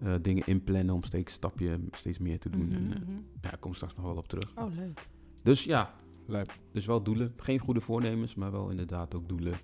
eh, 0.00 0.14
dingen 0.22 0.46
inplannen 0.46 0.94
om 0.94 1.02
steeds 1.02 1.32
stapje 1.32 1.80
steeds 1.90 2.18
meer 2.18 2.38
te 2.38 2.50
doen. 2.50 2.66
Mhm, 2.66 2.74
En, 2.74 2.92
eh, 2.94 3.00
mhm. 3.00 3.12
ja, 3.40 3.52
ik 3.52 3.60
kom 3.60 3.74
straks 3.74 3.94
nog 3.94 4.04
wel 4.04 4.16
op 4.16 4.28
terug. 4.28 4.52
Oh, 4.56 4.74
leuk. 4.76 5.06
Dus 5.42 5.64
ja, 5.64 5.94
Lijp. 6.26 6.52
dus 6.72 6.86
wel 6.86 7.02
doelen. 7.02 7.32
Geen 7.36 7.58
goede 7.58 7.80
voornemens, 7.80 8.34
maar 8.34 8.52
wel 8.52 8.70
inderdaad 8.70 9.14
ook 9.14 9.28
doelen. 9.28 9.54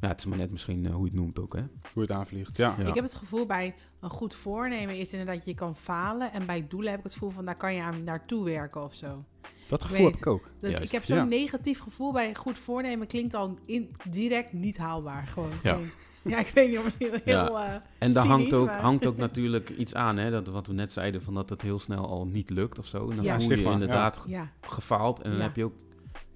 Ja, 0.00 0.08
het 0.08 0.18
is 0.18 0.26
maar 0.26 0.38
net 0.38 0.50
misschien 0.50 0.86
eh, 0.86 0.92
hoe 0.94 1.04
je 1.04 1.10
het 1.10 1.20
noemt 1.20 1.38
ook, 1.38 1.54
hè? 1.54 1.62
Hoe 1.92 2.02
het 2.02 2.10
aanvliegt, 2.10 2.56
ja. 2.56 2.74
Ja. 2.78 2.86
Ik 2.88 2.94
heb 2.94 3.04
het 3.04 3.14
gevoel 3.14 3.46
bij 3.46 3.74
een 4.00 4.10
goed 4.10 4.34
voornemen 4.34 4.96
is 4.96 5.12
inderdaad 5.12 5.44
je 5.44 5.54
kan 5.54 5.76
falen. 5.76 6.32
En 6.32 6.46
bij 6.46 6.66
doelen 6.68 6.90
heb 6.90 6.98
ik 6.98 7.04
het 7.04 7.12
gevoel 7.12 7.30
van 7.30 7.44
daar 7.44 7.56
kan 7.56 7.74
je 7.74 7.82
aan 7.82 8.04
naartoe 8.04 8.44
werken 8.44 8.82
of 8.84 8.94
zo. 8.94 9.24
Dat 9.68 9.84
gevoel 9.84 10.06
heb 10.06 10.14
ik 10.16 10.26
ook. 10.26 10.50
Dat, 10.60 10.80
ik 10.82 10.90
heb 10.92 11.04
zo'n 11.04 11.16
Ja. 11.16 11.24
negatief 11.24 11.78
gevoel 11.78 12.12
bij 12.12 12.28
een 12.28 12.36
goed 12.36 12.58
voornemen. 12.58 13.06
Klinkt 13.06 13.34
al 13.34 13.58
in, 13.64 13.90
direct 14.10 14.52
niet 14.52 14.78
haalbaar. 14.78 15.26
Gewoon. 15.26 15.50
Ja. 15.62 15.76
Ja, 16.24 16.38
ik 16.38 16.48
weet 16.48 16.68
niet 16.68 16.78
of 16.78 16.84
het 16.84 16.94
heel... 16.98 17.18
heel 17.24 17.58
eh, 17.60 17.74
En 17.98 18.12
daar 18.12 18.26
hangt 18.26 18.52
ook, 18.52 18.66
maar- 18.66 18.80
hangt 18.80 19.06
ook 19.06 19.16
natuurlijk 19.26 19.70
iets 19.70 19.94
aan, 19.94 20.16
hè? 20.16 20.30
Dat, 20.30 20.48
wat 20.48 20.66
we 20.66 20.72
net 20.72 20.92
zeiden, 20.92 21.22
van 21.22 21.34
dat 21.34 21.48
het 21.50 21.62
heel 21.62 21.78
snel 21.78 22.06
al 22.08 22.26
niet 22.26 22.50
lukt 22.50 22.78
of 22.78 22.86
zo. 22.86 23.10
En 23.10 23.16
dan 23.16 23.24
Ja. 23.24 23.40
voel 23.40 23.52
je 23.56 23.64
inderdaad 23.70 24.24
ja, 24.26 24.52
gefaald. 24.60 25.20
En 25.20 25.30
dan 25.30 25.40
heb 25.40 25.56
je 25.56 25.64
ook, 25.64 25.72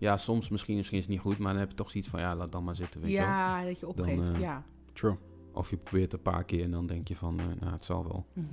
ja, 0.01 0.17
soms 0.17 0.49
misschien, 0.49 0.77
misschien 0.77 0.99
is 0.99 1.05
het 1.05 1.13
niet 1.13 1.23
goed, 1.23 1.39
maar 1.39 1.53
dan 1.53 1.61
heb 1.61 1.71
je 1.71 1.77
toch 1.77 1.91
zoiets 1.91 2.11
van, 2.11 2.21
ja, 2.21 2.35
laat 2.37 2.53
dan 2.53 2.65
maar 2.65 2.75
zitten, 2.77 3.01
weet 3.01 3.11
je 3.11 3.17
wel. 3.17 3.27
ja, 3.27 3.65
dat 3.65 3.81
je 3.81 3.87
opgeeft. 3.89 4.33
eh, 4.33 4.41
ja. 4.41 4.63
True. 4.93 5.17
Of 5.53 5.71
je 5.71 5.77
probeert 5.77 6.13
een 6.13 6.23
paar 6.23 6.45
keer 6.45 6.65
en 6.65 6.71
dan 6.71 6.87
denk 6.87 7.09
je 7.09 7.17
van, 7.17 7.39
eh, 7.41 7.47
nou, 7.61 7.73
het 7.73 7.85
zal 7.85 8.03
wel. 8.05 8.27
Mhm. 8.33 8.47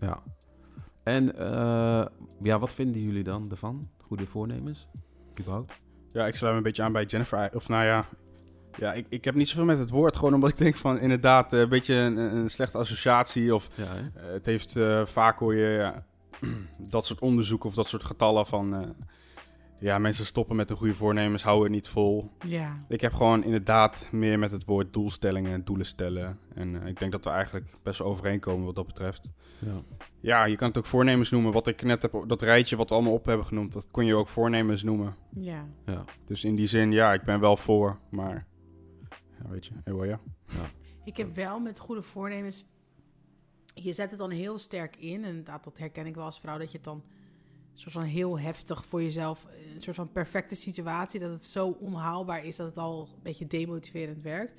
Ja. 0.00 0.22
En 1.02 1.38
eh, 1.38 2.06
ja, 2.42 2.58
wat 2.58 2.72
vinden 2.72 3.02
jullie 3.02 3.22
dan 3.24 3.50
ervan? 3.50 3.88
Goede 4.02 4.26
voornemens? 4.26 4.88
Überhaupt? 5.40 5.72
Ja, 6.12 6.26
ik 6.26 6.34
sluit 6.34 6.52
me 6.52 6.58
een 6.58 6.64
beetje 6.64 6.82
aan 6.82 6.92
bij 6.92 7.04
Jennifer. 7.04 7.50
Of 7.54 7.68
nou 7.68 7.84
ja, 7.84 8.04
ja 8.78 8.92
ik, 8.92 9.06
ik 9.08 9.24
heb 9.24 9.34
niet 9.34 9.48
zoveel 9.48 9.64
met 9.64 9.78
het 9.78 9.90
woord. 9.90 10.16
Gewoon 10.16 10.34
omdat 10.34 10.50
ik 10.50 10.56
denk 10.56 10.76
van 10.76 10.98
inderdaad 10.98 11.52
een 11.52 11.68
beetje 11.68 11.94
een, 11.94 12.16
een 12.16 12.50
slechte 12.50 12.78
associatie. 12.78 13.54
Of 13.54 13.68
Ja, 13.74 14.10
het 14.14 14.46
heeft 14.46 14.76
eh, 14.76 15.06
vaak 15.06 15.38
hoor 15.38 15.54
je 15.54 15.68
ja, 15.68 16.04
dat 16.78 17.04
soort 17.06 17.20
onderzoeken 17.20 17.68
of 17.68 17.74
dat 17.74 17.86
soort 17.88 18.04
getallen 18.04 18.46
van... 18.46 18.94
ja, 19.82 19.98
mensen 19.98 20.26
stoppen 20.26 20.56
met 20.56 20.68
de 20.68 20.76
goede 20.76 20.94
voornemens, 20.94 21.42
houden 21.42 21.64
het 21.64 21.72
niet 21.74 21.88
vol. 21.88 22.30
ja. 22.46 22.82
Ik 22.88 23.00
heb 23.00 23.12
gewoon 23.12 23.44
inderdaad 23.44 24.08
meer 24.10 24.38
met 24.38 24.50
het 24.50 24.64
woord 24.64 24.92
doelstellingen 24.92 25.52
en 25.52 25.64
doelen 25.64 25.86
stellen. 25.86 26.38
En 26.54 26.82
eh, 26.82 26.88
ik 26.88 26.98
denk 26.98 27.12
dat 27.12 27.24
we 27.24 27.30
eigenlijk 27.30 27.66
best 27.82 27.98
wel 27.98 28.08
overeenkomen 28.08 28.66
wat 28.66 28.74
dat 28.74 28.86
betreft. 28.86 29.28
Ja. 29.58 29.82
Ja, 30.20 30.44
je 30.44 30.56
kan 30.56 30.68
het 30.68 30.78
ook 30.78 30.86
voornemens 30.86 31.30
noemen. 31.30 31.52
Wat 31.52 31.66
ik 31.66 31.82
net 31.82 32.02
heb, 32.02 32.24
dat 32.26 32.42
rijtje 32.42 32.76
wat 32.76 32.88
we 32.88 32.94
allemaal 32.94 33.12
op 33.12 33.24
hebben 33.26 33.46
genoemd, 33.46 33.72
dat 33.72 33.90
kon 33.90 34.06
je 34.06 34.14
ook 34.14 34.28
voornemens 34.28 34.82
noemen. 34.82 35.16
ja. 35.30 35.68
Ja. 35.86 36.04
Dus 36.24 36.44
in 36.44 36.54
die 36.54 36.66
zin, 36.66 36.92
ja, 36.92 37.12
ik 37.12 37.22
ben 37.22 37.40
wel 37.40 37.56
voor, 37.56 37.98
maar 38.08 38.46
ja, 39.10 39.48
weet 39.48 39.66
je, 39.66 39.72
eh, 39.84 39.94
wel 39.94 40.04
ja. 40.04 40.20
Ik 41.04 41.16
heb 41.16 41.34
wel 41.34 41.60
met 41.60 41.78
goede 41.78 42.02
voornemens. 42.02 42.64
Je 43.74 43.92
zet 43.92 44.10
het 44.10 44.18
dan 44.18 44.30
heel 44.30 44.58
sterk 44.58 44.96
in. 44.96 45.22
En 45.22 45.28
inderdaad, 45.28 45.64
dat 45.64 45.78
herken 45.78 46.06
ik 46.06 46.14
wel 46.14 46.24
als 46.24 46.40
vrouw. 46.40 46.58
Dat 46.58 46.70
je 46.70 46.76
het 46.76 46.84
dan 46.84 47.02
soort 47.74 47.94
van 47.94 48.02
heel 48.02 48.38
heftig 48.38 48.84
voor 48.84 49.02
jezelf. 49.02 49.46
Een 49.74 49.82
soort 49.82 49.96
van 49.96 50.12
perfecte 50.12 50.54
situatie. 50.54 51.20
Dat 51.20 51.30
het 51.30 51.44
zo 51.44 51.76
onhaalbaar 51.80 52.44
is 52.44 52.56
dat 52.56 52.66
het 52.66 52.76
al 52.78 53.08
een 53.14 53.22
beetje 53.22 53.46
demotiverend 53.46 54.22
werkt. 54.22 54.54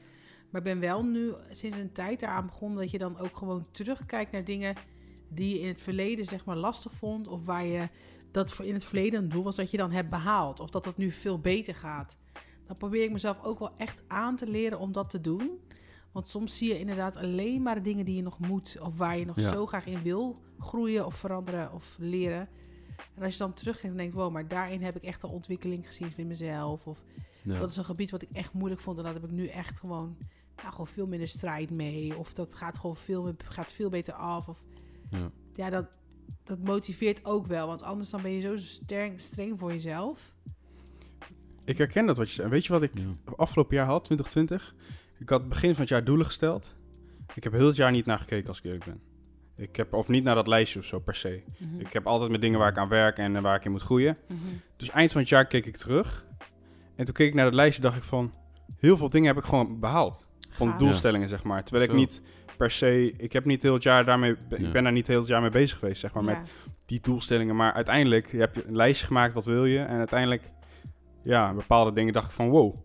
Maar 0.49 0.61
ik 0.61 0.67
ben 0.67 0.79
wel 0.79 1.03
nu 1.05 1.33
sinds 1.49 1.77
een 1.77 1.91
tijd 1.91 2.21
eraan 2.21 2.45
begonnen. 2.45 2.79
Dat 2.79 2.91
je 2.91 2.97
dan 2.97 3.17
ook 3.19 3.37
gewoon 3.37 3.65
terugkijkt 3.71 4.31
naar 4.31 4.43
dingen 4.43 4.75
die 5.29 5.53
je 5.53 5.59
in 5.61 5.67
het 5.67 5.81
verleden 5.81 6.25
zeg 6.25 6.45
maar 6.45 6.55
lastig 6.57 6.93
vond. 6.93 7.27
Of 7.27 7.45
waar 7.45 7.65
je 7.65 7.89
dat 8.31 8.51
voor 8.51 8.65
in 8.65 8.73
het 8.73 8.83
verleden 8.85 9.23
een 9.23 9.29
doel 9.29 9.43
was 9.43 9.55
dat 9.55 9.71
je 9.71 9.77
dan 9.77 9.91
hebt 9.91 10.09
behaald. 10.09 10.59
Of 10.59 10.69
dat 10.69 10.85
het 10.85 10.97
nu 10.97 11.11
veel 11.11 11.39
beter 11.39 11.75
gaat. 11.75 12.17
Dan 12.67 12.77
probeer 12.77 13.03
ik 13.03 13.11
mezelf 13.11 13.43
ook 13.43 13.59
wel 13.59 13.71
echt 13.77 14.03
aan 14.07 14.35
te 14.35 14.47
leren 14.47 14.79
om 14.79 14.91
dat 14.91 15.09
te 15.09 15.21
doen. 15.21 15.59
Want 16.11 16.29
soms 16.29 16.57
zie 16.57 16.67
je 16.69 16.79
inderdaad 16.79 17.15
alleen 17.17 17.61
maar 17.61 17.75
de 17.75 17.81
dingen 17.81 18.05
die 18.05 18.15
je 18.15 18.21
nog 18.21 18.39
moet. 18.39 18.77
Of 18.81 18.97
waar 18.97 19.17
je 19.17 19.25
nog 19.25 19.39
Ja. 19.39 19.49
zo 19.49 19.65
graag 19.65 19.85
in 19.85 20.01
wil 20.01 20.41
groeien 20.59 21.05
of 21.05 21.15
veranderen 21.15 21.73
of 21.73 21.95
leren. 21.99 22.49
En 23.15 23.23
als 23.23 23.33
je 23.33 23.39
dan 23.39 23.53
terugkijkt 23.53 23.91
en 23.91 23.97
denkt, 23.97 24.15
wow, 24.15 24.31
maar 24.31 24.47
daarin 24.47 24.81
heb 24.83 24.95
ik 24.95 25.03
echt 25.03 25.23
een 25.23 25.29
ontwikkeling 25.29 25.85
gezien 25.87 26.11
in 26.15 26.27
mezelf. 26.27 26.87
Of 26.87 27.03
Ja. 27.41 27.59
dat 27.59 27.69
is 27.69 27.77
een 27.77 27.85
gebied 27.85 28.11
wat 28.11 28.21
ik 28.21 28.29
echt 28.31 28.53
moeilijk 28.53 28.81
vond. 28.81 28.97
En 28.97 29.03
dat 29.03 29.13
heb 29.13 29.23
ik 29.23 29.31
nu 29.31 29.47
echt 29.47 29.79
gewoon, 29.79 30.17
nou, 30.55 30.71
gewoon 30.71 30.87
veel 30.87 31.07
minder 31.07 31.27
strijd 31.27 31.69
mee. 31.69 32.17
Of 32.17 32.33
dat 32.33 32.55
gaat 32.55 32.79
gewoon 32.79 32.95
veel, 32.95 33.33
gaat 33.45 33.73
veel 33.73 33.89
beter 33.89 34.13
af. 34.13 34.47
Of 34.47 34.63
Ja. 35.09 35.31
ja, 35.55 35.69
dat, 35.69 35.85
dat 36.43 36.59
motiveert 36.59 37.25
ook 37.25 37.47
wel. 37.47 37.67
Want 37.67 37.83
anders 37.83 38.09
dan 38.09 38.21
ben 38.21 38.31
je 38.31 38.41
zo 38.41 38.57
streng, 38.57 39.19
streng 39.19 39.59
voor 39.59 39.71
jezelf. 39.71 40.33
Ik 41.65 41.77
herken 41.77 42.05
dat 42.05 42.17
wat 42.17 42.27
je 42.29 42.33
zei. 42.33 42.49
Weet 42.49 42.65
je 42.65 42.73
wat 42.73 42.83
ik 42.83 42.91
Ja. 42.97 43.03
afgelopen 43.35 43.75
jaar 43.75 43.85
had, 43.85 44.03
2020? 44.05 44.75
Ik 45.19 45.29
had 45.29 45.49
begin 45.49 45.71
van 45.71 45.79
het 45.79 45.89
jaar 45.89 46.03
doelen 46.03 46.25
gesteld. 46.25 46.75
Ik 47.35 47.43
heb 47.43 47.53
heel 47.53 47.67
het 47.67 47.75
jaar 47.75 47.91
niet 47.91 48.05
naar 48.05 48.19
gekeken 48.19 48.47
als 48.47 48.57
ik 48.57 48.63
eerlijk 48.63 48.85
ben. 48.85 49.01
Ik 49.55 49.75
heb, 49.75 49.93
of 49.93 50.07
niet 50.07 50.23
naar 50.23 50.35
dat 50.35 50.47
lijstje 50.47 50.79
of 50.79 50.85
zo 50.85 50.99
per 50.99 51.15
se. 51.15 51.41
Mhm. 51.57 51.79
Ik 51.79 51.93
heb 51.93 52.07
altijd 52.07 52.31
met 52.31 52.41
dingen 52.41 52.59
waar 52.59 52.69
ik 52.69 52.77
aan 52.77 52.87
werk 52.87 53.17
en 53.17 53.35
eh, 53.35 53.41
waar 53.41 53.55
ik 53.55 53.65
in 53.65 53.71
moet 53.71 53.81
groeien. 53.81 54.17
Mhm. 54.27 54.39
Dus 54.77 54.89
eind 54.89 55.11
van 55.11 55.21
het 55.21 55.29
jaar 55.29 55.45
keek 55.45 55.65
ik 55.65 55.77
terug. 55.77 56.25
En 56.95 57.05
toen 57.05 57.13
keek 57.13 57.27
ik 57.27 57.33
naar 57.33 57.45
dat 57.45 57.53
lijstje 57.53 57.81
dacht 57.81 57.97
ik 57.97 58.03
van... 58.03 58.33
Heel 58.79 58.97
veel 58.97 59.09
dingen 59.09 59.27
heb 59.27 59.37
ik 59.37 59.49
gewoon 59.49 59.79
behaald. 59.79 60.27
Van 60.49 60.77
doelstellingen, 60.77 61.29
zeg 61.29 61.43
maar. 61.43 61.63
Terwijl 61.63 61.89
ik 61.89 61.95
niet 61.95 62.21
per 62.57 62.71
se... 62.71 63.13
Ik 63.17 63.33
heb 63.33 63.45
niet 63.45 63.61
heel 63.61 63.73
het 63.73 63.83
jaar 63.83 64.05
daarmee... 64.05 64.35
Ja. 64.49 64.57
Ik 64.57 64.71
ben 64.71 64.83
daar 64.83 64.91
niet 64.91 65.07
heel 65.07 65.19
het 65.19 65.27
jaar 65.27 65.41
mee 65.41 65.49
bezig 65.49 65.77
geweest, 65.77 65.99
zeg 65.99 66.13
maar. 66.13 66.23
Met 66.23 66.37
die 66.85 66.99
doelstellingen. 67.01 67.55
Maar 67.55 67.73
uiteindelijk 67.73 68.31
je 68.31 68.37
hebt 68.37 68.55
je 68.55 68.67
een 68.67 68.75
lijstje 68.75 69.05
gemaakt, 69.05 69.33
wat 69.33 69.45
wil 69.45 69.65
je? 69.65 69.79
En 69.79 69.97
uiteindelijk, 69.97 70.51
ja, 71.23 71.53
bepaalde 71.53 71.93
dingen 71.93 72.13
dacht 72.13 72.27
ik 72.27 72.33
van... 72.33 72.49
Wow, 72.49 72.75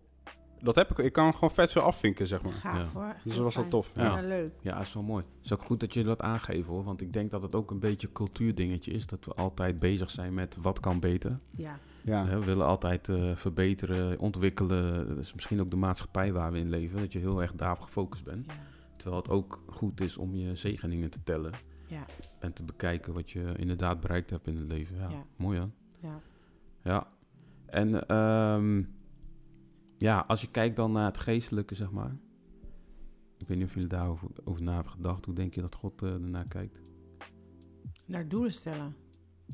dat 0.62 0.74
heb 0.74 0.90
ik. 0.90 0.98
Ik 0.98 1.12
kan 1.12 1.34
gewoon 1.34 1.50
vet 1.50 1.72
veel 1.72 1.82
afvinken, 1.82 2.26
zeg 2.26 2.42
maar. 2.42 2.52
Gaaf 2.52 2.92
Ja. 2.92 2.98
hoor. 3.00 3.08
Echt 3.08 3.24
Dus 3.24 3.34
dat 3.34 3.44
was 3.44 3.54
wel 3.54 3.68
tof. 3.68 3.92
Ja, 3.94 4.02
Ja. 4.18 4.26
leuk. 4.26 4.52
Ja, 4.62 4.80
is 4.80 4.94
wel 4.94 5.02
mooi. 5.02 5.24
Het 5.36 5.44
is 5.44 5.52
ook 5.52 5.62
goed 5.64 5.80
dat 5.80 5.94
je 5.94 6.04
dat 6.04 6.20
aangeeft 6.20 6.66
hoor. 6.66 6.84
Want 6.84 7.00
ik 7.00 7.12
denk 7.12 7.30
dat 7.30 7.42
het 7.42 7.54
ook 7.54 7.70
een 7.70 7.78
beetje 7.78 8.06
een 8.06 8.12
cultuurdingetje 8.12 8.92
is. 8.92 9.06
Dat 9.06 9.24
we 9.24 9.34
altijd 9.34 9.78
bezig 9.78 10.10
zijn 10.10 10.34
met 10.34 10.56
wat 10.60 10.80
kan 10.80 11.00
beter. 11.00 11.38
Ja. 11.50 11.78
Ja. 12.02 12.24
We 12.26 12.44
willen 12.44 12.66
altijd 12.66 13.08
eh, 13.08 13.34
verbeteren, 13.36 14.18
ontwikkelen. 14.18 15.08
Dat 15.08 15.18
is 15.18 15.34
misschien 15.34 15.60
ook 15.60 15.70
de 15.70 15.76
maatschappij 15.76 16.32
waar 16.32 16.52
we 16.52 16.58
in 16.58 16.70
leven. 16.70 16.98
Dat 16.98 17.12
je 17.12 17.18
heel 17.18 17.42
erg 17.42 17.52
daarop 17.52 17.80
gefocust 17.80 18.24
bent. 18.24 18.46
Ja. 18.46 18.52
Terwijl 18.96 19.22
het 19.22 19.30
ook 19.30 19.62
goed 19.66 20.00
is 20.00 20.16
om 20.16 20.34
je 20.34 20.54
zegeningen 20.54 21.10
te 21.10 21.18
tellen. 21.24 21.52
Ja. 21.86 22.04
En 22.38 22.52
te 22.52 22.64
bekijken 22.64 23.12
wat 23.12 23.30
je 23.30 23.52
inderdaad 23.56 24.00
bereikt 24.00 24.30
hebt 24.30 24.46
in 24.46 24.56
het 24.56 24.66
leven. 24.68 24.96
Ja, 24.96 25.08
Ja. 25.10 25.24
mooi 25.36 25.58
hè? 25.58 25.64
Ja. 26.08 26.20
Ja. 26.82 27.06
En 27.66 28.06
ehm, 28.08 28.82
ja, 29.98 30.24
als 30.26 30.40
je 30.40 30.50
kijkt 30.50 30.76
dan 30.76 30.92
naar 30.92 31.04
het 31.06 31.18
geestelijke, 31.18 31.74
zeg 31.74 31.90
maar. 31.90 32.16
Ik 33.36 33.48
weet 33.48 33.58
niet 33.58 33.66
of 33.66 33.74
jullie 33.74 33.88
daarover 33.88 34.28
over 34.44 34.62
na 34.62 34.74
hebben 34.74 34.92
gedacht. 34.92 35.24
Hoe 35.24 35.34
denk 35.34 35.54
je 35.54 35.60
dat 35.60 35.74
God 35.74 36.02
eh, 36.02 36.12
ernaar 36.12 36.46
kijkt? 36.48 36.80
Naar 38.04 38.28
doelen 38.28 38.52
stellen. 38.52 38.96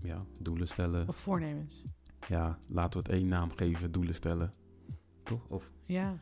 Ja, 0.03 0.25
doelen 0.39 0.69
stellen. 0.69 1.09
Of 1.09 1.17
voornemens. 1.17 1.85
Ja, 2.29 2.59
laten 2.67 3.03
we 3.03 3.07
het 3.09 3.19
één 3.19 3.29
naam 3.29 3.51
geven, 3.51 3.93
doelen 3.93 4.15
stellen. 4.15 4.55
Toch? 5.23 5.47
Of, 5.49 5.71
Ja. 5.85 6.19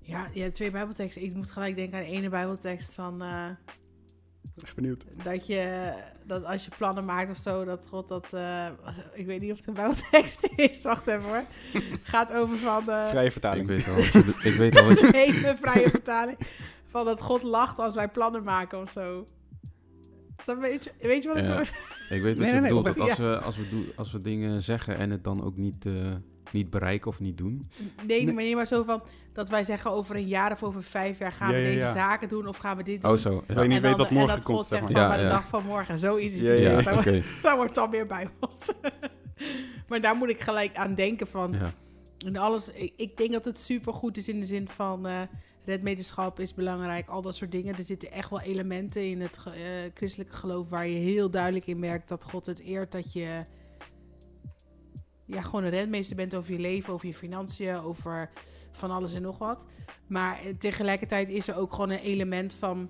Ja, 0.00 0.28
je 0.32 0.40
hebt 0.40 0.54
twee 0.54 0.70
bijbelteksten. 0.70 1.22
Ik 1.22 1.34
moet 1.34 1.50
gelijk 1.50 1.76
denken 1.76 1.98
aan 1.98 2.04
de 2.04 2.10
ene 2.10 2.28
bijbeltekst 2.28 2.94
van... 2.94 3.22
eh, 3.22 3.50
Echt 4.64 4.74
benieuwd. 4.74 5.04
dat 5.24 5.46
je... 5.46 5.92
Dat 6.24 6.44
als 6.44 6.64
je 6.64 6.70
plannen 6.76 7.04
maakt 7.04 7.30
of 7.30 7.36
zo, 7.36 7.64
dat 7.64 7.86
God 7.88 8.08
dat... 8.08 8.32
eh, 8.32 8.66
ik 9.14 9.26
weet 9.26 9.40
niet 9.40 9.50
of 9.52 9.56
het 9.56 9.66
een 9.66 9.74
bijbeltekst 9.74 10.48
is. 10.56 10.82
Wacht 10.82 11.06
even 11.06 11.22
hoor. 11.22 11.42
Gaat 12.02 12.32
over 12.32 12.56
van... 12.56 12.90
eh 12.90 13.08
Vrije 13.08 13.26
ik 13.26 13.32
vertaling. 13.32 13.66
weet 13.66 13.88
al 13.88 13.94
wat 13.94 14.04
je... 14.04 14.24
be- 14.24 14.48
Ik 14.48 14.54
weet 14.54 14.80
al 14.80 14.86
wat 14.86 14.98
je 15.00 15.42
een 15.48 15.58
vrije 15.58 15.88
vertaling. 15.90 16.38
Van 16.86 17.04
dat 17.04 17.20
God 17.20 17.42
lacht 17.42 17.78
als 17.78 17.94
wij 17.94 18.08
plannen 18.08 18.42
maken 18.42 18.80
of 18.80 18.90
zo. 18.90 19.26
Dan 20.44 20.58
weet, 20.58 20.84
je, 20.84 20.92
weet 21.00 21.22
je 21.22 21.28
wat 21.28 21.36
ik 21.38 21.44
Ja. 21.44 21.48
bedoel? 21.48 21.72
ik 22.10 22.22
weet 22.22 22.36
wat 22.36 22.44
Nee, 22.46 22.54
je 22.54 22.60
nee, 22.60 22.60
nee, 22.60 22.82
bedoelt. 22.82 22.84
dat 22.84 22.98
als, 23.08 23.18
we, 23.18 23.38
als, 23.38 23.56
we 23.56 23.68
doen, 23.68 23.92
als 23.96 24.12
we 24.12 24.20
dingen 24.20 24.62
zeggen 24.62 24.96
en 24.96 25.10
het 25.10 25.24
dan 25.24 25.44
ook 25.44 25.56
niet, 25.56 25.86
eh, 25.86 25.92
niet 26.52 26.70
bereiken 26.70 27.10
of 27.10 27.20
niet 27.20 27.38
doen. 27.38 27.68
Nee, 28.06 28.24
Nee. 28.24 28.34
maar 28.34 28.44
niet 28.44 28.54
maar 28.54 28.66
zo 28.66 28.82
van 28.82 29.02
dat 29.32 29.48
wij 29.48 29.62
zeggen 29.64 29.90
over 29.90 30.16
een 30.16 30.26
jaar 30.28 30.52
of 30.52 30.62
over 30.62 30.82
vijf 30.82 31.18
jaar 31.18 31.32
gaan 31.32 31.48
Ja, 31.50 31.54
we 31.54 31.60
ja, 31.60 31.66
deze 31.66 31.78
ja. 31.78 31.92
zaken 31.92 32.28
doen 32.28 32.46
of 32.46 32.56
gaan 32.56 32.76
we 32.76 32.82
dit 32.82 33.02
doen. 33.02 33.10
Oh, 33.10 33.16
zo. 33.16 33.38
Terwijl 33.46 33.62
je 33.62 33.68
niet 33.68 33.76
en 33.76 33.82
weet 33.82 33.90
dan, 33.96 34.00
wat 34.00 34.10
morgen 34.10 34.30
en 34.30 34.36
dat 34.36 34.44
komt, 34.44 34.58
God 34.58 34.68
zeg 34.68 34.78
zegt 34.78 34.92
maar. 34.92 35.00
van 35.08 35.10
Ja, 35.16 35.22
maar 35.22 35.24
de 35.24 35.34
dag 35.40 35.48
van 35.48 35.64
morgen. 35.64 35.98
Zoiets 35.98 36.34
is 36.34 36.42
het. 36.48 36.58
ja, 36.58 36.70
ja, 36.70 36.82
Dat 36.82 36.96
oké. 36.98 37.22
wordt- 37.56 37.74
dan 37.74 37.90
meer 37.90 38.06
bij 38.06 38.28
ons. 38.40 38.70
maar 39.88 40.00
daar 40.00 40.16
moet 40.16 40.28
ik 40.28 40.40
gelijk 40.40 40.76
aan 40.76 40.94
denken 40.94 41.26
van... 41.26 41.52
Ja. 41.52 41.72
En 42.26 42.36
alles, 42.36 42.70
ik, 42.72 42.92
ik 42.96 43.16
denk 43.16 43.32
dat 43.32 43.44
het 43.44 43.58
supergoed 43.58 44.16
is 44.16 44.28
in 44.28 44.40
de 44.40 44.46
zin 44.46 44.68
van 44.68 45.06
eh 45.06 45.20
redwetenschap 45.64 46.40
is 46.40 46.54
belangrijk, 46.54 47.08
al 47.08 47.22
dat 47.22 47.36
soort 47.36 47.52
dingen. 47.52 47.76
Er 47.76 47.84
zitten 47.84 48.12
echt 48.12 48.30
wel 48.30 48.40
elementen 48.40 49.02
in 49.10 49.20
het 49.20 49.38
ge- 49.38 49.50
eh, 49.50 49.90
christelijke 49.94 50.36
geloof 50.36 50.68
waar 50.68 50.86
je 50.86 50.98
heel 50.98 51.30
duidelijk 51.30 51.66
in 51.66 51.78
merkt 51.78 52.08
dat 52.08 52.24
God 52.24 52.46
het 52.46 52.60
eert 52.60 52.92
dat 52.92 53.12
je 53.12 53.44
ja, 55.28 55.42
gewoon 55.42 55.64
een 55.64 55.70
redmeester 55.70 56.16
bent 56.16 56.34
over 56.34 56.52
je 56.52 56.58
leven, 56.58 56.92
over 56.92 57.06
je 57.06 57.14
financiën, 57.14 57.76
over 57.76 58.30
van 58.72 58.90
alles 58.90 59.12
en 59.12 59.22
nog 59.22 59.38
wat. 59.38 59.66
Maar 60.06 60.40
eh, 60.40 60.54
tegelijkertijd 60.54 61.28
is 61.28 61.48
er 61.48 61.56
ook 61.56 61.72
gewoon 61.72 61.90
een 61.90 61.98
element 61.98 62.54
van 62.54 62.88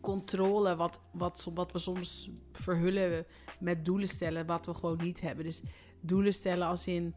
controle, 0.00 0.76
wat, 0.76 1.00
wat, 1.12 1.50
wat 1.54 1.72
we 1.72 1.78
soms 1.78 2.30
verhullen 2.52 3.26
met 3.60 3.84
doelen 3.84 4.08
stellen, 4.08 4.46
wat 4.46 4.66
we 4.66 4.74
gewoon 4.74 4.98
niet 5.02 5.20
hebben. 5.20 5.44
Dus 5.44 5.62
doelen 6.00 6.32
stellen 6.32 6.66
als 6.66 6.86
in 6.86 7.14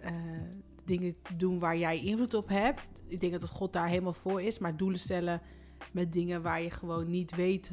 eh, 0.00 0.08
eh, 0.08 0.42
dingen 0.84 1.16
doen 1.36 1.58
waar 1.58 1.76
jij 1.76 2.00
invloed 2.00 2.34
op 2.34 2.48
hebt. 2.48 3.02
Ik 3.06 3.20
denk 3.20 3.40
dat 3.40 3.50
God 3.50 3.72
daar 3.72 3.88
helemaal 3.88 4.12
voor 4.12 4.42
is, 4.42 4.58
maar 4.58 4.76
doelen 4.76 4.98
stellen 4.98 5.40
met 5.92 6.12
dingen 6.12 6.42
waar 6.42 6.62
je 6.62 6.70
gewoon 6.70 7.10
niet 7.10 7.34
weet 7.34 7.70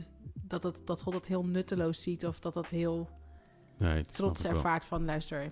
dat, 0.48 0.82
dat 0.86 1.02
God 1.02 1.14
het 1.14 1.26
heel 1.26 1.46
nutteloos 1.46 2.02
ziet 2.02 2.26
of 2.26 2.40
dat 2.40 2.54
dat 2.54 2.68
heel 2.68 3.10
Nee, 3.78 4.06
trots 4.06 4.46
ervaart 4.46 4.86
van 4.86 5.06
luister. 5.06 5.52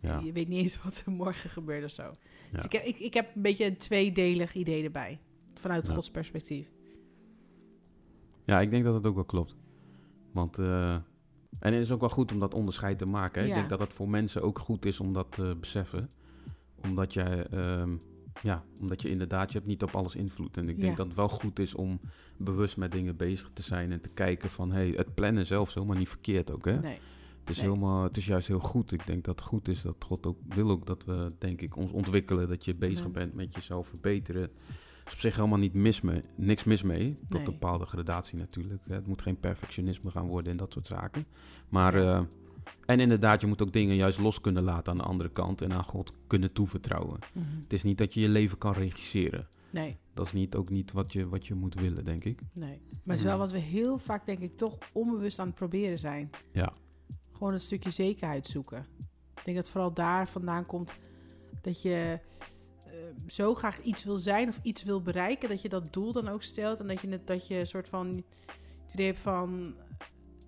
Ja. 0.00 0.18
Je 0.18 0.32
weet 0.32 0.48
niet 0.48 0.62
eens 0.62 0.82
wat 0.84 1.02
er 1.06 1.12
morgen 1.12 1.50
gebeurt 1.50 1.84
of 1.84 1.90
zo. 1.90 2.02
Ja. 2.02 2.12
Dus 2.52 2.64
ik, 2.64 2.72
heb, 2.72 2.84
ik, 2.84 2.98
ik 2.98 3.14
heb 3.14 3.34
een 3.34 3.42
beetje 3.42 3.64
een 3.64 3.76
tweedelig 3.76 4.54
idee 4.54 4.84
erbij. 4.84 5.20
Vanuit 5.54 5.86
Ja. 5.86 5.94
Gods 5.94 6.10
perspectief. 6.10 6.70
Ja, 8.44 8.60
ik 8.60 8.70
denk 8.70 8.84
dat 8.84 8.94
het 8.94 9.06
ook 9.06 9.14
wel 9.14 9.24
klopt. 9.24 9.56
Want, 10.32 10.58
eh, 10.58 10.94
en 11.58 11.72
het 11.72 11.82
is 11.82 11.90
ook 11.90 12.00
wel 12.00 12.08
goed 12.08 12.32
om 12.32 12.38
dat 12.38 12.54
onderscheid 12.54 12.98
te 12.98 13.06
maken. 13.06 13.42
Hè? 13.42 13.48
Ik 13.48 13.54
denk 13.54 13.68
dat 13.68 13.80
het 13.80 13.92
voor 13.92 14.08
mensen 14.08 14.42
ook 14.42 14.58
goed 14.58 14.84
is 14.84 15.00
om 15.00 15.12
dat 15.12 15.32
te 15.32 15.56
beseffen. 15.60 16.10
Omdat 16.82 17.12
jij, 17.12 17.46
ehm, 17.46 17.96
ja, 18.42 18.64
omdat 18.80 19.02
je 19.02 19.08
inderdaad, 19.08 19.52
je 19.52 19.58
hebt 19.58 19.70
niet 19.70 19.82
op 19.82 19.94
alles 19.94 20.16
invloed. 20.16 20.56
En 20.56 20.68
ik 20.68 20.80
denk 20.80 20.96
dat 20.96 21.06
het 21.06 21.16
wel 21.16 21.28
goed 21.28 21.58
is 21.58 21.74
om 21.74 22.00
bewust 22.36 22.76
met 22.76 22.92
dingen 22.92 23.16
bezig 23.16 23.50
te 23.52 23.62
zijn 23.62 23.92
en 23.92 24.00
te 24.00 24.08
kijken 24.08 24.50
van, 24.50 24.72
hey, 24.72 24.88
het 24.96 25.14
plannen 25.14 25.46
zelf 25.46 25.68
is 25.68 25.74
helemaal 25.74 25.96
niet 25.96 26.08
verkeerd 26.08 26.50
ook, 26.50 26.64
hè? 26.64 26.80
Nee. 26.80 26.98
Het 27.44 27.50
is, 27.50 27.56
Nee. 27.60 27.66
helemaal, 27.70 28.02
het 28.02 28.16
is 28.16 28.26
juist 28.26 28.48
heel 28.48 28.58
goed. 28.58 28.92
Ik 28.92 29.06
denk 29.06 29.24
dat 29.24 29.38
het 29.38 29.48
goed 29.48 29.68
is 29.68 29.82
dat 29.82 30.04
God 30.06 30.26
ook 30.26 30.38
wil 30.48 30.70
ook 30.70 30.86
dat 30.86 31.04
we, 31.04 31.32
denk 31.38 31.60
ik, 31.60 31.76
ons 31.76 31.90
ontwikkelen. 31.90 32.48
Dat 32.48 32.64
je 32.64 32.74
bezig 32.78 33.10
bent 33.10 33.34
met 33.34 33.54
jezelf 33.54 33.88
verbeteren. 33.88 34.42
Er 34.42 34.50
is 35.06 35.12
op 35.12 35.18
zich 35.20 35.36
helemaal 35.36 35.58
niet 35.58 35.74
mis 35.74 36.00
mee, 36.00 36.22
niks 36.34 36.64
mis 36.64 36.82
mee. 36.82 37.16
Tot 37.20 37.30
Nee. 37.30 37.38
een 37.38 37.44
bepaalde 37.52 37.86
gradatie 37.86 38.38
natuurlijk. 38.38 38.82
Het 38.88 39.06
moet 39.06 39.22
geen 39.22 39.40
perfectionisme 39.40 40.10
gaan 40.10 40.26
worden 40.26 40.50
en 40.52 40.56
dat 40.58 40.72
soort 40.72 40.86
zaken. 40.86 41.26
Maar, 41.68 41.94
eh, 41.94 42.20
en 42.86 43.00
inderdaad, 43.00 43.40
je 43.40 43.46
moet 43.46 43.62
ook 43.62 43.72
dingen 43.72 43.96
juist 43.96 44.18
los 44.18 44.40
kunnen 44.40 44.62
laten 44.62 44.92
aan 44.92 44.98
de 44.98 45.04
andere 45.04 45.30
kant. 45.30 45.62
En 45.62 45.72
aan 45.72 45.84
God 45.84 46.12
kunnen 46.26 46.52
toevertrouwen. 46.52 47.18
Mhm. 47.32 47.44
Het 47.62 47.72
is 47.72 47.82
niet 47.82 47.98
dat 47.98 48.14
je 48.14 48.20
je 48.20 48.28
leven 48.28 48.58
kan 48.58 48.72
regisseren. 48.72 49.48
Nee, 49.70 49.96
Dat 50.14 50.26
is 50.26 50.32
niet, 50.32 50.54
ook 50.54 50.70
niet 50.70 50.92
wat 50.92 51.12
je, 51.12 51.28
wat 51.28 51.46
je 51.46 51.54
moet 51.54 51.74
willen, 51.74 52.04
denk 52.04 52.24
ik. 52.24 52.40
nee. 52.52 52.80
Maar 52.90 53.00
het 53.16 53.24
is 53.24 53.30
wel 53.30 53.38
wat 53.38 53.52
we 53.52 53.58
heel 53.58 53.98
vaak, 53.98 54.26
denk 54.26 54.38
ik, 54.38 54.56
toch 54.56 54.78
onbewust 54.92 55.38
aan 55.38 55.46
het 55.46 55.54
proberen 55.54 55.98
zijn. 55.98 56.30
Ja. 56.52 56.72
Gewoon 57.42 57.56
een 57.56 57.64
stukje 57.66 57.90
zekerheid 57.90 58.46
zoeken. 58.46 58.86
Ik 59.34 59.44
denk 59.44 59.56
dat 59.56 59.70
vooral 59.70 59.94
daar 59.94 60.28
vandaan 60.28 60.66
komt 60.66 60.92
dat 61.60 61.82
je 61.82 62.18
eh, 62.84 62.92
zo 63.26 63.54
graag 63.54 63.80
iets 63.80 64.04
wil 64.04 64.18
zijn 64.18 64.48
of 64.48 64.58
iets 64.62 64.82
wil 64.82 65.02
bereiken, 65.02 65.48
dat 65.48 65.62
je 65.62 65.68
dat 65.68 65.92
doel 65.92 66.12
dan 66.12 66.28
ook 66.28 66.42
stelt 66.42 66.80
en 66.80 66.86
dat 66.86 67.00
je, 67.00 67.20
dat 67.24 67.46
je 67.46 67.58
een 67.58 67.66
soort 67.66 67.88
van 67.88 68.24
het 68.82 68.92
idee 68.92 69.06
hebt 69.06 69.18
van 69.18 69.74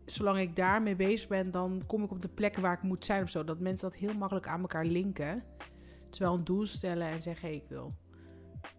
zolang 0.04 0.38
ik 0.38 0.56
daarmee 0.56 0.96
bezig 0.96 1.28
ben, 1.28 1.50
dan 1.50 1.82
kom 1.86 2.02
ik 2.02 2.10
op 2.10 2.22
de 2.22 2.28
plek 2.28 2.56
waar 2.56 2.76
ik 2.76 2.82
moet 2.82 3.04
zijn 3.04 3.22
of 3.22 3.30
zo. 3.30 3.44
Dat 3.44 3.60
mensen 3.60 3.90
dat 3.90 3.98
heel 3.98 4.14
makkelijk 4.14 4.48
aan 4.48 4.60
elkaar 4.60 4.84
linken. 4.84 5.44
Terwijl 6.10 6.34
een 6.34 6.44
doel 6.44 6.66
stellen 6.66 7.08
en 7.08 7.22
zeggen, 7.22 7.48
hey, 7.48 7.56
ik 7.56 7.68
wil 7.68 7.94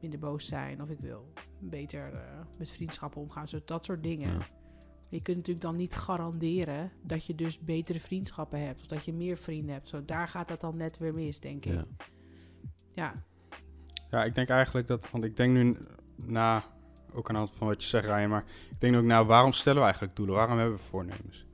minder 0.01 0.19
boos 0.19 0.45
zijn 0.45 0.81
of 0.81 0.89
ik 0.89 0.99
wil 0.99 1.33
beter 1.59 2.13
eh, 2.13 2.39
met 2.57 2.71
vriendschappen 2.71 3.21
omgaan. 3.21 3.47
Zo, 3.47 3.59
dat 3.65 3.85
soort 3.85 4.03
dingen. 4.03 4.41
Je 5.09 5.21
kunt 5.21 5.37
natuurlijk 5.37 5.65
dan 5.65 5.75
niet 5.75 5.95
garanderen 5.95 6.91
dat 7.01 7.25
je 7.25 7.35
dus 7.35 7.59
betere 7.59 7.99
vriendschappen 7.99 8.65
hebt 8.65 8.81
of 8.81 8.87
dat 8.87 9.05
je 9.05 9.13
meer 9.13 9.37
vrienden 9.37 9.73
hebt. 9.73 9.89
Zo, 9.89 10.05
daar 10.05 10.27
gaat 10.27 10.47
dat 10.47 10.61
dan 10.61 10.77
net 10.77 10.97
weer 10.97 11.13
mis, 11.13 11.39
denk 11.39 11.65
ik. 11.65 11.73
Ja. 11.73 11.85
Ja, 12.93 13.13
Ja, 14.11 14.23
ik 14.23 14.35
denk 14.35 14.49
eigenlijk 14.49 14.87
dat, 14.87 15.09
want 15.11 15.23
ik 15.23 15.37
denk 15.37 15.53
nu 15.53 15.77
na, 16.15 16.63
ook 17.13 17.27
aan 17.27 17.33
de 17.33 17.39
hand 17.39 17.51
van 17.57 17.67
wat 17.67 17.83
je 17.83 17.89
zegt, 17.89 18.05
Ryan, 18.05 18.29
maar 18.29 18.43
ik 18.69 18.79
denk 18.79 18.95
ook 18.95 19.03
na, 19.03 19.25
waarom 19.25 19.51
stellen 19.51 19.77
we 19.79 19.83
eigenlijk 19.83 20.15
doelen? 20.15 20.35
Waarom 20.35 20.57
hebben 20.57 20.75
we 20.75 20.81
voornemens? 20.83 21.45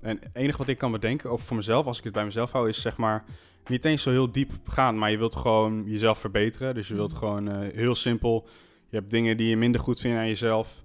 En 0.00 0.16
het 0.20 0.28
enige 0.36 0.58
wat 0.58 0.68
ik 0.68 0.78
kan 0.78 0.92
bedenken, 0.92 1.32
of 1.32 1.42
voor 1.42 1.56
mezelf, 1.56 1.86
als 1.86 1.98
ik 1.98 2.04
het 2.04 2.12
bij 2.12 2.24
mezelf 2.24 2.52
hou, 2.52 2.68
is 2.68 2.80
zeg 2.80 2.96
maar 2.96 3.24
niet 3.66 3.84
eens 3.84 4.02
zo 4.02 4.10
heel 4.10 4.32
diep 4.32 4.52
gaan, 4.64 4.98
maar 4.98 5.10
je 5.10 5.18
wilt 5.18 5.34
gewoon 5.36 5.84
jezelf 5.86 6.18
verbeteren. 6.18 6.74
Dus 6.74 6.88
je 6.88 6.94
wilt 6.94 7.10
Mhm. 7.10 7.18
gewoon 7.18 7.48
eh, 7.48 7.74
heel 7.74 7.94
simpel, 7.94 8.48
je 8.88 8.96
hebt 8.96 9.10
dingen 9.10 9.36
die 9.36 9.48
je 9.48 9.56
minder 9.56 9.80
goed 9.80 10.00
vindt 10.00 10.18
aan 10.18 10.26
jezelf. 10.26 10.83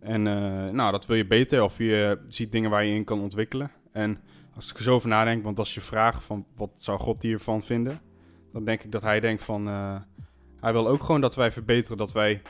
En 0.00 0.26
eh, 0.26 0.72
nou, 0.72 0.92
dat 0.92 1.06
wil 1.06 1.16
je 1.16 1.26
beter, 1.26 1.62
of 1.62 1.78
je 1.78 2.18
ziet 2.28 2.52
dingen 2.52 2.70
waar 2.70 2.84
je 2.84 2.94
in 2.94 3.04
kan 3.04 3.20
ontwikkelen. 3.20 3.70
En 3.92 4.20
als 4.54 4.70
ik 4.70 4.76
er 4.76 4.82
zo 4.82 4.94
over 4.94 5.08
nadenk, 5.08 5.44
want 5.44 5.58
als 5.58 5.74
je 5.74 5.80
vraagt 5.80 6.24
van 6.24 6.46
wat 6.56 6.70
zou 6.76 6.98
God 6.98 7.22
hiervan 7.22 7.62
vinden, 7.62 8.00
dan 8.52 8.64
denk 8.64 8.82
ik 8.82 8.92
dat 8.92 9.02
hij 9.02 9.20
denkt 9.20 9.42
van, 9.42 9.68
eh, 9.68 9.96
hij 10.60 10.72
wil 10.72 10.88
ook 10.88 11.02
gewoon 11.02 11.20
dat 11.20 11.34
wij 11.34 11.52
verbeteren, 11.52 11.96
dat 11.96 12.12
wij 12.12 12.42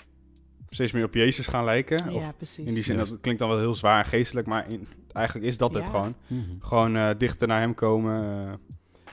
steeds 0.69 0.93
meer 0.93 1.05
op 1.05 1.15
Jezus 1.15 1.47
gaan 1.47 1.65
lijken. 1.65 2.09
Of 2.09 2.23
ja 2.23 2.33
precies. 2.33 2.67
in 2.67 2.75
die 2.75 2.83
zin, 2.83 2.97
dat 2.97 3.21
klinkt 3.21 3.41
dan 3.41 3.49
wel 3.49 3.59
heel 3.59 3.75
zwaar 3.75 4.05
en 4.05 4.11
geestelijk, 4.11 4.47
maar 4.47 4.71
in, 4.71 4.87
eigenlijk 5.13 5.47
is 5.47 5.57
dat 5.57 5.75
het 5.75 5.85
gewoon. 5.85 6.15
Mhm. 6.27 6.41
Gewoon 6.61 6.97
eh, 6.97 7.11
dichter 7.19 7.49
naar 7.49 7.61
hem 7.61 7.75
komen. 7.75 8.59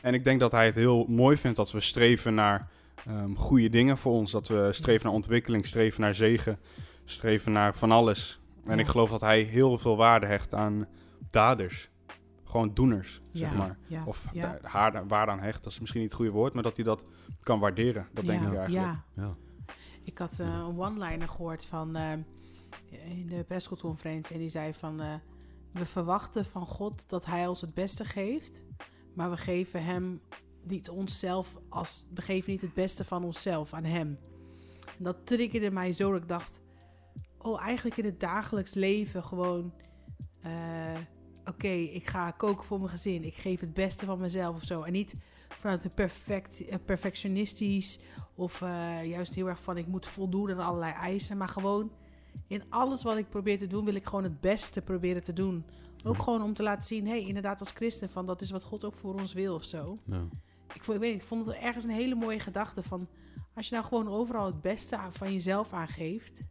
en 0.02 0.14
ik 0.14 0.24
denk 0.24 0.40
dat 0.40 0.52
hij 0.52 0.66
het 0.66 0.76
heel 0.76 1.06
mooi 1.08 1.38
vindt 1.38 1.58
dat 1.58 1.72
we 1.72 1.82
streven 1.82 2.34
naar 2.34 2.70
ehm, 3.06 3.34
goede 3.34 3.70
dingen 3.70 3.98
voor 3.98 4.14
ons. 4.14 4.32
Dat 4.32 4.48
we 4.48 4.70
streven 4.72 5.06
naar 5.06 5.16
ontwikkeling, 5.16 5.66
streven 5.66 6.02
naar 6.02 6.16
zegen, 6.16 6.60
streven 7.10 7.52
naar 7.52 7.76
van 7.76 7.92
alles. 7.92 8.42
En 8.66 8.74
Ja. 8.76 8.80
ik 8.80 8.88
geloof 8.88 9.10
dat 9.10 9.22
hij 9.22 9.42
heel 9.42 9.78
veel 9.78 9.98
waarde 9.98 10.26
hecht 10.26 10.54
aan 10.54 10.88
daders. 11.30 11.90
Gewoon 12.44 12.74
doeners, 12.74 13.22
zeg 13.32 13.56
maar. 13.56 13.78
ja, 13.88 14.04
Of 14.06 14.26
haar, 14.62 15.08
waarde 15.08 15.32
aan 15.32 15.40
hecht, 15.40 15.64
dat 15.64 15.72
is 15.72 15.80
misschien 15.80 16.02
niet 16.02 16.10
het 16.10 16.20
goede 16.20 16.34
woord, 16.36 16.54
maar 16.54 16.64
dat 16.64 16.76
hij 16.76 16.86
dat 16.86 17.06
kan 17.44 17.60
waarderen. 17.60 18.08
Dat 18.14 18.26
denk 18.26 18.42
ja, 18.42 18.48
ik 18.48 18.56
eigenlijk. 18.58 18.86
Ja, 18.86 19.04
Ja. 19.24 19.36
Ik 20.04 20.18
had 20.18 20.40
eh, 20.40 20.48
een 20.48 20.80
one-liner 20.80 21.28
gehoord 21.28 21.66
van 21.66 21.96
eh, 21.96 22.12
in 22.90 23.28
de 23.28 23.44
persconferentie 23.48 24.34
en 24.34 24.40
die 24.42 24.50
zei 24.50 24.74
van 24.74 25.02
eh, 25.02 25.14
we 25.74 25.86
verwachten 25.86 26.46
van 26.46 26.66
God 26.66 27.10
dat 27.10 27.26
Hij 27.26 27.48
ons 27.48 27.62
het 27.62 27.74
beste 27.74 28.06
geeft, 28.06 28.66
maar 29.14 29.30
we 29.30 29.38
geven 29.38 29.84
Hem 29.84 30.22
niet 30.64 30.90
onszelf 30.90 31.56
als 31.70 32.06
we 32.14 32.22
geven 32.22 32.52
niet 32.52 32.62
het 32.62 32.74
beste 32.74 33.04
van 33.04 33.24
onszelf 33.24 33.74
aan 33.74 33.84
Hem. 33.84 34.20
En 34.98 35.04
dat 35.04 35.26
triggerde 35.26 35.72
mij 35.72 35.92
zo 35.92 36.12
dat 36.12 36.22
ik 36.22 36.28
dacht, 36.28 36.62
oh 37.48 37.62
eigenlijk 37.62 37.98
in 37.98 38.06
het 38.06 38.20
dagelijks 38.20 38.74
leven 38.74 39.24
gewoon, 39.24 39.74
eh, 40.42 40.98
oké 41.46 41.68
ik 41.68 42.08
ga 42.08 42.32
koken 42.32 42.66
voor 42.66 42.78
mijn 42.78 42.90
gezin, 42.90 43.24
ik 43.24 43.36
geef 43.36 43.60
het 43.60 43.74
beste 43.74 44.06
van 44.06 44.20
mezelf 44.20 44.56
of 44.56 44.64
zo 44.64 44.82
en 44.82 44.92
niet 44.92 45.16
vanuit 45.60 45.86
een 45.86 45.94
perfect, 45.94 46.66
eh, 46.66 46.78
perfectionistisch 46.86 48.00
of 48.36 48.62
eh, 48.62 49.06
juist 49.06 49.34
heel 49.34 49.48
erg 49.48 49.62
van 49.62 49.78
ik 49.78 49.88
moet 49.88 50.08
voldoen 50.08 50.52
aan 50.52 50.60
allerlei 50.60 50.94
eisen. 50.94 51.38
Maar 51.38 51.48
gewoon 51.48 51.92
in 52.48 52.64
alles 52.70 53.04
wat 53.04 53.18
ik 53.18 53.30
probeer 53.30 53.58
te 53.58 53.68
doen, 53.68 53.86
wil 53.86 53.96
ik 53.96 54.06
gewoon 54.06 54.24
het 54.24 54.42
beste 54.42 54.82
proberen 54.82 55.24
te 55.24 55.34
doen. 55.34 55.66
Ook 56.04 56.22
gewoon 56.22 56.42
om 56.42 56.54
te 56.54 56.64
laten 56.64 56.88
zien, 56.88 57.06
hé, 57.06 57.12
hey, 57.12 57.28
inderdaad 57.28 57.60
als 57.60 57.72
christen, 57.72 58.10
van 58.10 58.26
dat 58.26 58.42
is 58.42 58.52
wat 58.52 58.64
God 58.64 58.84
ook 58.84 58.96
voor 58.96 59.14
ons 59.14 59.34
wil 59.34 59.54
of 59.54 59.64
zo. 59.64 60.00
Ja. 60.06 60.28
Ik, 60.74 60.84
vond, 60.84 60.98
ik 60.98 61.04
weet 61.04 61.16
ik 61.16 61.24
vond 61.24 61.48
het 61.48 61.56
ergens 61.56 61.84
een 61.84 61.90
hele 61.90 62.16
mooie 62.16 62.40
gedachte 62.40 62.84
van... 62.84 63.08
als 63.56 63.70
je 63.70 63.76
nou 63.76 63.88
gewoon 63.88 64.08
overal 64.08 64.46
het 64.46 64.62
beste 64.62 64.98
van 65.10 65.34
jezelf 65.34 65.74
aangeeft... 65.74 66.42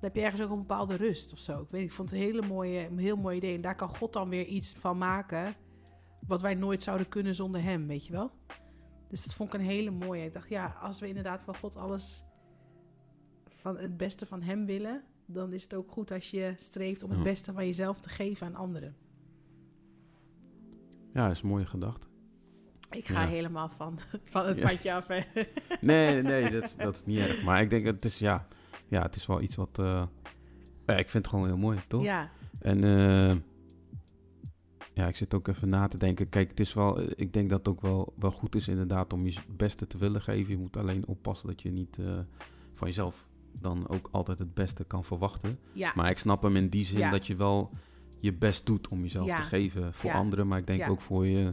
dan 0.00 0.10
heb 0.10 0.14
je 0.14 0.22
ergens 0.22 0.42
ook 0.42 0.50
een 0.50 0.58
bepaalde 0.58 0.94
rust 0.96 1.32
of 1.32 1.38
zo. 1.38 1.60
Ik 1.60 1.70
weet 1.70 1.82
ik 1.82 1.92
vond 1.92 2.10
het 2.10 2.18
een 2.20 2.24
hele 2.26 2.46
mooie, 2.46 2.86
een 2.86 2.98
heel 2.98 3.16
mooi 3.16 3.36
idee. 3.36 3.54
En 3.54 3.60
daar 3.60 3.74
kan 3.74 3.88
God 3.96 4.12
dan 4.12 4.28
weer 4.28 4.44
iets 4.46 4.72
van 4.72 4.98
maken... 4.98 5.54
wat 6.26 6.40
wij 6.40 6.54
nooit 6.54 6.82
zouden 6.82 7.08
kunnen 7.08 7.34
zonder 7.34 7.62
hem, 7.62 7.86
weet 7.86 8.06
je 8.06 8.12
wel? 8.12 8.30
Dus 9.08 9.24
dat 9.24 9.34
vond 9.34 9.54
ik 9.54 9.60
een 9.60 9.66
hele 9.66 9.90
mooie. 9.90 10.24
Ik 10.24 10.32
dacht, 10.32 10.48
ja, 10.48 10.76
als 10.82 11.00
we 11.00 11.08
inderdaad 11.08 11.44
van 11.44 11.56
God 11.56 11.76
alles... 11.76 12.24
van 13.56 13.78
het 13.78 13.96
beste 13.96 14.26
van 14.26 14.42
hem 14.42 14.66
willen... 14.66 15.02
dan 15.26 15.52
is 15.52 15.62
het 15.62 15.74
ook 15.74 15.90
goed 15.90 16.10
als 16.10 16.30
je 16.30 16.52
streeft 16.56 17.02
om 17.02 17.10
het 17.10 17.22
beste 17.22 17.52
van 17.52 17.66
jezelf 17.66 18.00
te 18.00 18.08
geven 18.08 18.46
aan 18.46 18.54
anderen. 18.54 18.96
ja, 21.14 21.26
dat 21.26 21.36
is 21.36 21.42
een 21.42 21.48
mooie 21.48 21.66
gedachte. 21.66 22.06
Ik 22.90 23.08
ga 23.08 23.20
Ja. 23.22 23.26
helemaal 23.28 23.68
van, 23.68 23.98
van 24.32 24.46
het 24.46 24.56
Ja. 24.58 24.66
padje 24.68 24.92
af. 24.92 25.06
hè. 25.06 25.20
Nee, 25.80 26.22
nee, 26.22 26.50
dat 26.50 26.62
is, 26.62 26.76
dat 26.76 26.94
is 26.94 27.04
niet 27.04 27.18
erg. 27.18 27.42
Maar 27.44 27.62
ik 27.62 27.70
denk, 27.70 27.84
het 27.86 28.04
is, 28.04 28.18
ja, 28.18 28.46
ja, 28.88 29.02
het 29.02 29.16
is 29.16 29.26
wel 29.26 29.40
iets 29.40 29.54
wat... 29.56 29.78
eh, 29.78 30.02
ja, 30.86 30.94
ik 30.96 31.08
vind 31.08 31.24
het 31.24 31.28
gewoon 31.34 31.46
heel 31.48 31.56
mooi, 31.58 31.78
toch? 31.88 32.02
Ja, 32.02 32.30
En 32.58 32.84
eh, 32.84 33.36
ja, 34.94 35.06
ik 35.08 35.16
zit 35.16 35.34
ook 35.34 35.48
even 35.48 35.68
na 35.68 35.88
te 35.88 35.96
denken. 35.96 36.28
Kijk, 36.28 36.48
het 36.50 36.60
is 36.60 36.74
wel, 36.74 37.00
eh, 37.00 37.08
ik 37.16 37.32
denk 37.32 37.50
dat 37.50 37.58
het 37.58 37.68
ook 37.68 37.80
wel, 37.80 38.12
wel 38.18 38.30
goed 38.30 38.54
is 38.54 38.68
inderdaad 38.68 39.12
om 39.12 39.26
je 39.26 39.36
beste 39.56 39.86
te 39.86 39.98
willen 39.98 40.22
geven. 40.22 40.52
Je 40.52 40.58
moet 40.58 40.76
alleen 40.76 41.06
oppassen 41.06 41.46
dat 41.48 41.62
je 41.62 41.70
niet 41.70 41.98
van 42.74 42.86
jezelf 42.88 43.26
dan 43.52 43.88
ook 43.88 44.08
altijd 44.12 44.38
het 44.38 44.54
beste 44.54 44.84
kan 44.84 45.04
verwachten. 45.04 45.58
ja. 45.72 45.92
Maar 45.94 46.10
ik 46.10 46.18
snap 46.18 46.42
hem 46.42 46.56
in 46.56 46.68
die 46.68 46.84
zin 46.84 46.98
Ja. 46.98 47.10
dat 47.10 47.26
je 47.26 47.36
wel 47.36 47.70
je 48.20 48.32
best 48.32 48.66
doet 48.66 48.88
om 48.88 49.00
jezelf 49.00 49.26
Ja. 49.26 49.36
te 49.36 49.42
geven 49.42 49.94
voor 49.94 50.12
anderen. 50.12 50.46
Maar 50.46 50.58
ik 50.58 50.66
denk 50.66 50.90
ook 50.90 51.00
voor 51.00 51.26
je, 51.26 51.48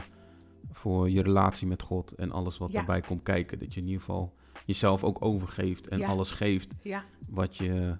voor 0.70 1.10
je 1.10 1.22
relatie 1.22 1.66
met 1.66 1.82
God 1.82 2.12
en 2.12 2.32
alles 2.32 2.58
wat 2.58 2.72
daarbij 2.72 3.00
komt 3.00 3.22
kijken. 3.22 3.58
Dat 3.58 3.74
je 3.74 3.80
in 3.80 3.86
ieder 3.86 4.00
geval 4.00 4.34
jezelf 4.66 5.04
ook 5.04 5.24
overgeeft 5.24 5.88
en 5.88 5.98
Ja. 5.98 6.06
alles 6.08 6.30
geeft 6.30 6.74
ja. 6.82 7.04
wat 7.28 7.56
je, 7.56 7.96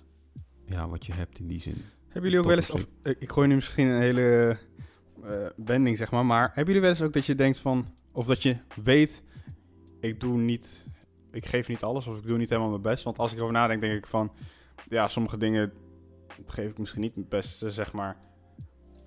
ja, 0.66 0.88
wat 0.88 1.06
je 1.06 1.12
hebt 1.12 1.38
in 1.38 1.46
die 1.46 1.60
zin. 1.60 1.84
Hebben 2.04 2.22
jullie 2.22 2.38
ook 2.38 2.46
wel 2.46 2.56
eens, 2.56 2.70
of, 2.70 2.86
ik, 3.02 3.16
ik 3.18 3.32
gooi 3.32 3.48
nu 3.48 3.54
misschien 3.54 3.86
een 3.86 4.00
hele 4.00 4.58
eh, 5.24 5.46
wending 5.56 5.96
zeg 5.96 6.10
maar, 6.10 6.26
maar 6.26 6.46
hebben 6.46 6.64
jullie 6.64 6.80
wel 6.80 6.90
eens 6.90 7.02
ook 7.02 7.12
dat 7.12 7.26
je 7.26 7.34
denkt 7.34 7.58
van, 7.58 7.86
of 8.12 8.26
dat 8.26 8.42
je 8.42 8.56
weet, 8.82 9.22
ik 10.00 10.20
doe 10.20 10.38
niet, 10.38 10.84
ik 11.32 11.46
geef 11.46 11.68
niet 11.68 11.82
alles 11.82 12.06
of 12.06 12.16
ik 12.16 12.26
doe 12.26 12.38
niet 12.38 12.48
helemaal 12.48 12.70
mijn 12.70 12.82
best. 12.82 13.04
Want 13.04 13.18
als 13.18 13.30
ik 13.30 13.36
erover 13.36 13.54
nadenk, 13.54 13.80
denk 13.80 13.96
ik 13.96 14.06
van, 14.06 14.32
ja, 14.88 15.08
sommige 15.08 15.36
dingen 15.36 15.72
geef 16.46 16.70
ik 16.70 16.78
misschien 16.78 17.00
niet 17.00 17.14
mijn 17.16 17.28
beste, 17.28 17.70
zeg 17.70 17.92
maar. 17.92 18.16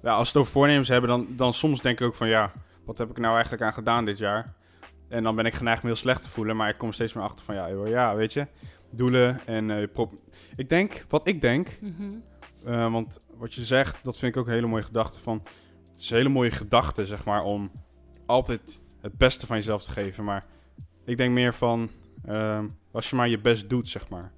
Ja, 0.01 0.09
als 0.11 0.21
we 0.21 0.27
het 0.27 0.37
over 0.37 0.51
voornemens 0.51 0.87
hebben, 0.87 1.09
dan, 1.09 1.27
dan 1.29 1.53
soms 1.53 1.81
denk 1.81 1.99
ik 1.99 2.07
ook 2.07 2.15
van, 2.15 2.27
ja, 2.27 2.51
wat 2.85 2.97
heb 2.97 3.09
ik 3.09 3.17
nou 3.17 3.33
eigenlijk 3.33 3.63
aan 3.63 3.73
gedaan 3.73 4.05
dit 4.05 4.17
jaar? 4.17 4.53
En 5.09 5.23
dan 5.23 5.35
ben 5.35 5.45
ik 5.45 5.53
geneigd 5.53 5.81
me 5.83 5.87
heel 5.89 5.97
slecht 5.97 6.21
te 6.21 6.29
voelen, 6.29 6.55
maar 6.55 6.69
ik 6.69 6.77
kom 6.77 6.91
steeds 6.91 7.13
meer 7.13 7.23
achter 7.23 7.45
van, 7.45 7.55
ja, 7.55 7.69
joh, 7.69 7.87
ja, 7.87 8.15
weet 8.15 8.33
je, 8.33 8.47
doelen 8.91 9.39
en 9.45 9.69
eh, 9.71 9.87
pro- 9.93 10.19
ik 10.55 10.69
denk, 10.69 11.05
wat 11.09 11.27
ik 11.27 11.41
denk, 11.41 11.79
Mhm. 11.81 12.11
uh, 12.67 12.91
want 12.91 13.21
wat 13.37 13.53
je 13.53 13.65
zegt, 13.65 14.03
dat 14.03 14.17
vind 14.19 14.35
ik 14.35 14.41
ook 14.41 14.47
een 14.47 14.53
hele 14.53 14.67
mooie 14.67 14.83
gedachte. 14.83 15.19
Van, 15.19 15.43
het 15.89 15.99
is 15.99 16.09
een 16.09 16.17
hele 16.17 16.29
mooie 16.29 16.51
gedachte, 16.51 17.05
zeg 17.05 17.25
maar, 17.25 17.43
om 17.43 17.71
altijd 18.25 18.81
het 19.01 19.17
beste 19.17 19.45
van 19.45 19.55
jezelf 19.55 19.83
te 19.83 19.91
geven. 19.91 20.23
Maar 20.23 20.45
ik 21.05 21.17
denk 21.17 21.33
meer 21.33 21.53
van, 21.53 21.89
ehm, 22.25 22.67
als 22.91 23.09
je 23.09 23.15
maar 23.15 23.29
je 23.29 23.39
best 23.39 23.69
doet, 23.69 23.87
zeg 23.87 24.09
maar. 24.09 24.31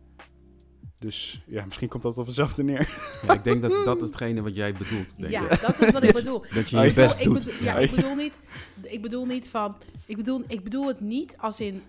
Dus 1.01 1.41
ja, 1.47 1.65
misschien 1.65 1.87
komt 1.87 2.03
dat 2.03 2.17
op 2.17 2.25
hetzelfde 2.25 2.63
neer. 2.63 2.89
Ja, 3.27 3.33
ik 3.33 3.43
denk 3.43 3.61
dat 3.61 3.85
dat 3.85 4.01
hetgene 4.01 4.41
wat 4.41 4.55
jij 4.55 4.73
bedoelt. 4.73 5.17
Denk 5.17 5.31
Ja, 5.31 5.49
ik. 5.49 5.61
dat 5.61 5.81
is 5.81 5.91
wat 5.91 6.03
ik 6.03 6.13
bedoel. 6.13 6.45
Dat 6.53 6.69
je 6.69 6.77
Oh, 6.77 6.83
je 6.83 6.89
ja. 6.89 6.93
best 6.95 7.19
ik 7.19 7.23
doet. 7.23 7.33
bedoel, 7.45 7.63
ja, 7.63 7.77
ik 7.77 7.91
bedoel 7.91 8.15
niet. 8.15 8.39
Ik 8.81 9.01
bedoel 9.01 9.25
niet 9.25 9.49
van. 9.49 9.75
Ik 10.05 10.17
bedoel, 10.17 10.43
ik 10.47 10.63
bedoel 10.63 10.87
het 10.87 10.99
niet 10.99 11.35
als 11.37 11.59
in 11.59 11.81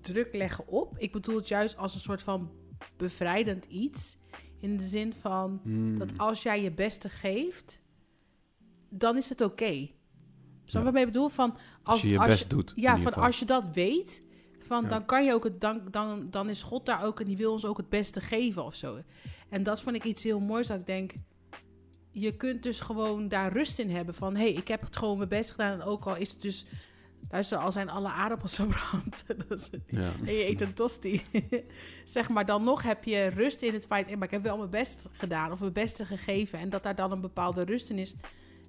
druk 0.00 0.28
leggen 0.34 0.68
op. 0.68 0.98
Ik 0.98 1.12
bedoel 1.12 1.36
het 1.36 1.48
juist 1.48 1.76
als 1.76 1.94
een 1.94 2.00
soort 2.00 2.22
van 2.22 2.50
bevrijdend 2.96 3.64
iets. 3.64 4.16
In 4.60 4.76
de 4.76 4.84
zin 4.84 5.12
van 5.20 5.60
Hmm. 5.62 5.98
dat 5.98 6.10
als 6.16 6.42
jij 6.42 6.62
je 6.62 6.70
beste 6.70 7.08
geeft, 7.08 7.82
dan 8.88 9.16
is 9.16 9.28
het 9.28 9.40
oké. 9.40 9.88
Snap 10.64 10.82
je 10.82 10.88
Ja. 10.88 10.92
wat 10.92 10.96
ik 11.00 11.04
bedoel? 11.06 11.28
Van 11.28 11.50
als, 11.50 11.60
Als 11.82 12.02
je 12.02 12.08
je 12.08 12.18
als 12.18 12.26
best 12.26 12.50
doet. 12.50 12.72
Ja, 12.76 12.96
van 12.96 13.06
geval. 13.06 13.22
als 13.24 13.38
je 13.38 13.44
dat 13.44 13.68
weet, 13.74 14.22
van, 14.66 14.82
Ja. 14.82 14.88
dan 14.88 15.04
kan 15.04 15.24
je 15.24 15.32
ook 15.32 15.44
het, 15.44 15.60
dan, 15.60 15.80
dan, 15.90 16.26
dan 16.30 16.48
is 16.48 16.62
God 16.62 16.86
daar 16.86 17.04
ook 17.04 17.20
en 17.20 17.26
die 17.26 17.36
wil 17.36 17.52
ons 17.52 17.64
ook 17.64 17.76
het 17.76 17.88
beste 17.88 18.20
geven 18.20 18.64
of 18.64 18.74
zo. 18.74 18.98
En 19.48 19.62
dat 19.62 19.82
vond 19.82 19.96
ik 19.96 20.04
iets 20.04 20.22
heel 20.22 20.40
moois 20.40 20.66
dat 20.66 20.78
ik 20.78 20.86
denk, 20.86 21.12
je 22.10 22.36
kunt 22.36 22.62
dus 22.62 22.80
gewoon 22.80 23.28
daar 23.28 23.52
rust 23.52 23.78
in 23.78 23.90
hebben 23.90 24.14
van, 24.14 24.34
hé, 24.36 24.42
hey, 24.42 24.52
ik 24.52 24.68
heb 24.68 24.80
het 24.80 24.96
gewoon 24.96 25.16
mijn 25.16 25.28
best 25.28 25.50
gedaan 25.50 25.72
en 25.80 25.86
ook 25.86 26.06
al 26.06 26.16
is 26.16 26.30
het 26.30 26.42
dus, 26.42 26.66
luister, 27.30 27.58
al 27.58 27.72
zijn 27.72 27.90
alle 27.90 28.08
aardappels 28.08 28.54
verbrand 28.60 29.24
Ja. 29.86 30.12
en 30.24 30.32
je 30.34 30.46
eet 30.48 30.60
een 30.60 30.74
tosti, 30.74 31.22
zeg 32.04 32.28
maar, 32.28 32.46
dan 32.46 32.64
nog 32.64 32.82
heb 32.82 33.04
je 33.04 33.26
rust 33.26 33.62
in 33.62 33.72
het 33.72 33.86
feit, 33.86 34.14
maar 34.14 34.24
ik 34.24 34.30
heb 34.30 34.42
wel 34.42 34.56
mijn 34.58 34.70
best 34.70 35.08
gedaan 35.12 35.52
of 35.52 35.60
mijn 35.60 35.72
beste 35.72 36.04
gegeven 36.04 36.58
en 36.58 36.68
dat 36.68 36.82
daar 36.82 36.94
dan 36.94 37.12
een 37.12 37.20
bepaalde 37.20 37.62
rust 37.62 37.90
in 37.90 37.98
is 37.98 38.14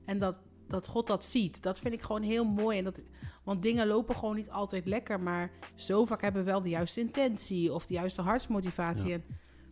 en 0.05 0.19
dat, 0.19 0.35
dat 0.67 0.87
God 0.87 1.07
dat 1.07 1.25
ziet. 1.25 1.63
Dat 1.63 1.79
vind 1.79 1.93
ik 1.93 2.01
gewoon 2.01 2.21
heel 2.21 2.43
mooi 2.43 2.77
en 2.77 2.83
dat, 2.83 2.99
want 3.43 3.61
dingen 3.61 3.87
lopen 3.87 4.15
gewoon 4.15 4.35
niet 4.35 4.49
altijd 4.49 4.85
lekker, 4.85 5.19
maar 5.19 5.51
zo 5.75 6.05
vaak 6.05 6.21
hebben 6.21 6.43
we 6.43 6.51
wel 6.51 6.61
de 6.61 6.69
juiste 6.69 6.99
intentie 6.99 7.73
of 7.73 7.85
de 7.85 7.93
juiste 7.93 8.21
hartsmotivatie. 8.21 9.07
Ja. 9.07 9.13
En 9.13 9.23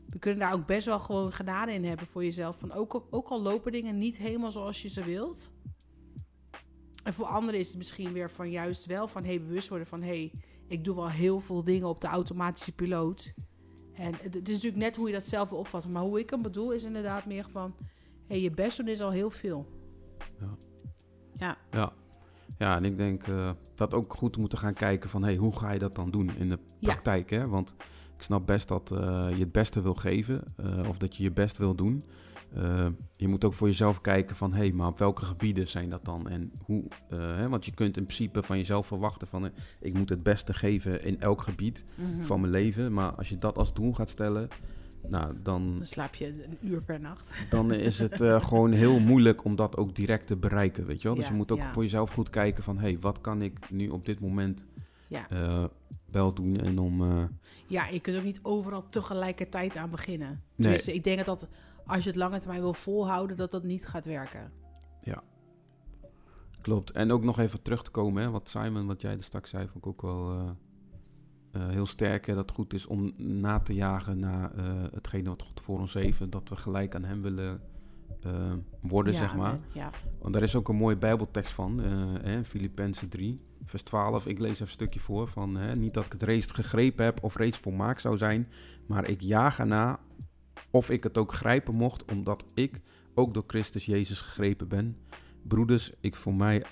we 0.09 0.19
kunnen 0.19 0.39
daar 0.39 0.53
ook 0.53 0.65
best 0.65 0.85
wel 0.85 0.99
gewoon 0.99 1.31
genade 1.31 1.73
in 1.73 1.85
hebben 1.85 2.07
voor 2.07 2.23
jezelf. 2.23 2.57
Van 2.57 2.71
ook, 2.71 2.93
al- 2.93 3.07
ook 3.09 3.27
al 3.27 3.41
lopen 3.41 3.71
dingen 3.71 3.97
niet 3.97 4.17
helemaal 4.17 4.51
zoals 4.51 4.81
je 4.81 4.89
ze 4.89 5.03
wilt. 5.03 5.51
En 7.03 7.13
voor 7.13 7.25
anderen 7.25 7.59
is 7.59 7.67
het 7.67 7.77
misschien 7.77 8.13
weer 8.13 8.31
van 8.31 8.49
juist 8.51 8.85
wel 8.85 9.07
van 9.07 9.23
hey, 9.23 9.41
bewust 9.41 9.69
worden 9.69 9.87
van 9.87 10.01
hey, 10.01 10.31
ik 10.67 10.83
doe 10.83 10.95
wel 10.95 11.09
heel 11.09 11.39
veel 11.39 11.63
dingen 11.63 11.87
op 11.87 12.01
de 12.01 12.07
automatische 12.07 12.71
piloot. 12.71 13.33
En 13.93 14.13
het, 14.21 14.33
het 14.33 14.47
is 14.47 14.53
natuurlijk 14.53 14.83
net 14.83 14.95
hoe 14.95 15.07
je 15.07 15.13
dat 15.13 15.25
zelf 15.25 15.49
wil 15.49 15.57
opvatten. 15.57 15.91
Maar 15.91 16.03
hoe 16.03 16.19
ik 16.19 16.29
hem 16.29 16.41
bedoel 16.41 16.71
is 16.71 16.83
inderdaad 16.83 17.25
meer 17.25 17.45
van 17.49 17.75
hey, 18.27 18.41
je 18.41 18.51
best 18.51 18.77
doen 18.77 18.87
is 18.87 19.01
al 19.01 19.11
heel 19.11 19.29
veel. 19.29 19.67
Ja. 21.43 21.57
Ja, 21.71 21.91
Ja. 22.57 22.75
en 22.75 22.85
ik 22.85 22.97
denk 22.97 23.27
eh, 23.27 23.49
dat 23.75 23.93
ook 23.93 24.13
goed 24.13 24.37
moeten 24.37 24.57
gaan 24.57 24.73
kijken 24.73 25.09
van... 25.09 25.23
Hey, 25.23 25.35
hoe 25.35 25.57
ga 25.57 25.71
je 25.71 25.79
dat 25.79 25.95
dan 25.95 26.11
doen 26.11 26.35
in 26.37 26.49
de 26.49 26.59
Ja. 26.79 26.87
praktijk? 26.91 27.29
Hè? 27.29 27.47
Want 27.47 27.75
ik 28.17 28.21
snap 28.23 28.45
best 28.47 28.67
dat 28.67 28.91
eh, 28.91 28.97
je 29.29 29.39
het 29.39 29.51
beste 29.51 29.81
wil 29.81 29.93
geven 29.95 30.43
eh, 30.57 30.87
of 30.89 30.97
dat 30.97 31.15
je 31.15 31.23
je 31.23 31.31
best 31.31 31.57
wil 31.57 31.75
doen. 31.75 32.03
Je 33.15 33.27
moet 33.27 33.43
ook 33.45 33.53
voor 33.53 33.67
jezelf 33.67 34.01
kijken 34.01 34.35
van... 34.35 34.51
Hé, 34.53 34.57
hey, 34.57 34.71
maar 34.71 34.87
op 34.87 34.97
welke 34.99 35.25
gebieden 35.25 35.67
zijn 35.67 35.89
dat 35.89 36.05
dan? 36.05 36.27
En 36.29 36.51
hoe... 36.65 36.83
hè? 37.09 37.49
Want 37.49 37.65
je 37.65 37.73
kunt 37.73 37.97
in 37.97 38.03
principe 38.05 38.43
van 38.43 38.57
jezelf 38.57 38.87
verwachten 38.87 39.27
van... 39.27 39.49
ik 39.79 39.93
moet 39.97 40.09
het 40.09 40.23
beste 40.23 40.53
geven 40.53 41.03
in 41.03 41.19
elk 41.21 41.41
gebied 41.41 41.85
Mhm. 41.97 42.23
van 42.23 42.39
mijn 42.39 42.51
leven. 42.51 42.93
Maar 42.93 43.11
als 43.11 43.29
je 43.29 43.37
dat 43.37 43.57
als 43.57 43.73
doel 43.73 43.93
gaat 43.93 44.09
stellen... 44.09 44.47
Nou, 45.07 45.33
dan, 45.43 45.75
Dan 45.77 45.85
slaap 45.85 46.15
je 46.15 46.27
een 46.27 46.57
uur 46.61 46.81
per 46.81 46.99
nacht. 46.99 47.31
dan 47.49 47.71
is 47.73 47.99
het 47.99 48.21
eh, 48.21 48.43
gewoon 48.49 48.71
heel 48.71 48.99
moeilijk 48.99 49.43
om 49.43 49.55
dat 49.55 49.77
ook 49.77 49.95
direct 49.95 50.27
te 50.27 50.35
bereiken, 50.35 50.85
weet 50.85 51.01
je 51.01 51.07
wel? 51.07 51.15
Dus 51.17 51.25
Ja, 51.25 51.31
je 51.31 51.37
moet 51.37 51.51
ook 51.51 51.57
ja. 51.57 51.71
voor 51.73 51.83
jezelf 51.83 52.11
goed 52.11 52.29
kijken 52.29 52.63
van... 52.63 52.75
hé, 52.77 52.81
hey, 52.89 52.99
wat 52.99 53.21
kan 53.21 53.41
ik 53.41 53.71
nu 53.71 53.89
op 53.89 54.05
dit 54.05 54.19
moment 54.19 54.65
Ja. 55.07 55.29
eh, 55.29 55.63
wel 56.11 56.33
doen 56.33 56.57
en 56.59 56.79
om... 56.79 57.01
eh, 57.01 57.23
Ja, 57.67 57.87
je 57.87 57.99
kunt 57.99 58.17
ook 58.17 58.23
niet 58.23 58.39
overal 58.43 58.89
tegelijkertijd 58.89 59.75
aan 59.77 59.89
beginnen. 59.89 60.27
Nee. 60.29 60.39
Tenminste, 60.55 60.93
ik 60.93 61.03
denk 61.03 61.25
dat, 61.25 61.47
als 61.85 62.03
je 62.03 62.09
het 62.09 62.19
lange 62.19 62.39
termijn 62.39 62.61
wil 62.61 62.73
volhouden, 62.73 63.37
dat 63.37 63.51
dat 63.51 63.63
niet 63.63 63.87
gaat 63.87 64.05
werken. 64.05 64.51
klopt. 66.61 66.91
En 66.91 67.11
ook 67.11 67.23
nog 67.23 67.39
even 67.39 67.61
terug 67.61 67.83
te 67.83 67.91
komen, 67.91 68.23
hè, 68.23 68.29
wat 68.29 68.49
Simon, 68.49 68.85
wat 68.87 69.01
jij 69.01 69.11
er 69.17 69.23
straks 69.23 69.49
zei, 69.49 69.63
vond 69.67 69.75
ik 69.85 69.87
ook 69.87 70.01
wel... 70.01 70.55
eh, 71.53 71.67
heel 71.69 71.85
sterk 71.85 72.25
hè, 72.25 72.35
dat 72.35 72.45
het 72.45 72.55
goed 72.55 72.73
is 72.73 72.85
om 72.85 73.13
na 73.17 73.59
te 73.59 73.73
jagen 73.73 74.19
naar 74.19 74.55
eh, 74.55 74.65
hetgene 74.93 75.29
wat 75.29 75.41
God 75.41 75.61
voor 75.61 75.79
ons 75.79 75.93
heeft. 75.93 76.21
en 76.21 76.29
Dat 76.29 76.49
we 76.49 76.55
gelijk 76.55 76.95
aan 76.95 77.03
hem 77.03 77.21
willen 77.21 77.61
eh, 78.23 78.53
worden, 78.81 79.13
Ja, 79.13 79.19
zeg 79.19 79.35
maar. 79.35 79.59
Ja. 79.73 79.89
Want 80.19 80.33
daar 80.33 80.43
is 80.43 80.55
ook 80.55 80.69
een 80.69 80.75
mooie 80.75 80.97
bijbeltekst 80.97 81.53
van, 81.53 81.81
eh, 81.81 82.23
hè, 82.23 82.43
Filippenzen 82.43 83.09
3, 83.09 83.39
vers 83.65 83.83
12. 83.83 84.25
Ik 84.25 84.39
lees 84.39 84.51
even 84.51 84.65
een 84.65 84.71
stukje 84.71 84.99
voor 84.99 85.27
van, 85.27 85.55
hè, 85.55 85.75
niet 85.75 85.93
dat 85.93 86.05
ik 86.05 86.11
het 86.11 86.23
reeds 86.23 86.51
gegrepen 86.51 87.05
heb 87.05 87.23
of 87.23 87.35
reeds 87.35 87.57
volmaakt 87.57 88.01
zou 88.01 88.17
zijn, 88.17 88.47
maar 88.85 89.09
ik 89.09 89.21
jaag 89.21 89.59
erna 89.59 89.99
of 90.71 90.89
ik 90.89 91.03
het 91.03 91.17
ook 91.17 91.33
grijpen 91.33 91.75
mocht, 91.75 92.11
omdat 92.11 92.45
ik 92.53 92.81
ook 93.13 93.33
door 93.33 93.43
Christus 93.47 93.85
Jezus 93.85 94.21
gegrepen 94.21 94.67
ben. 94.67 94.97
Broeders, 95.41 95.91
ik 95.99 96.15
voor 96.15 96.33
mij, 96.33 96.65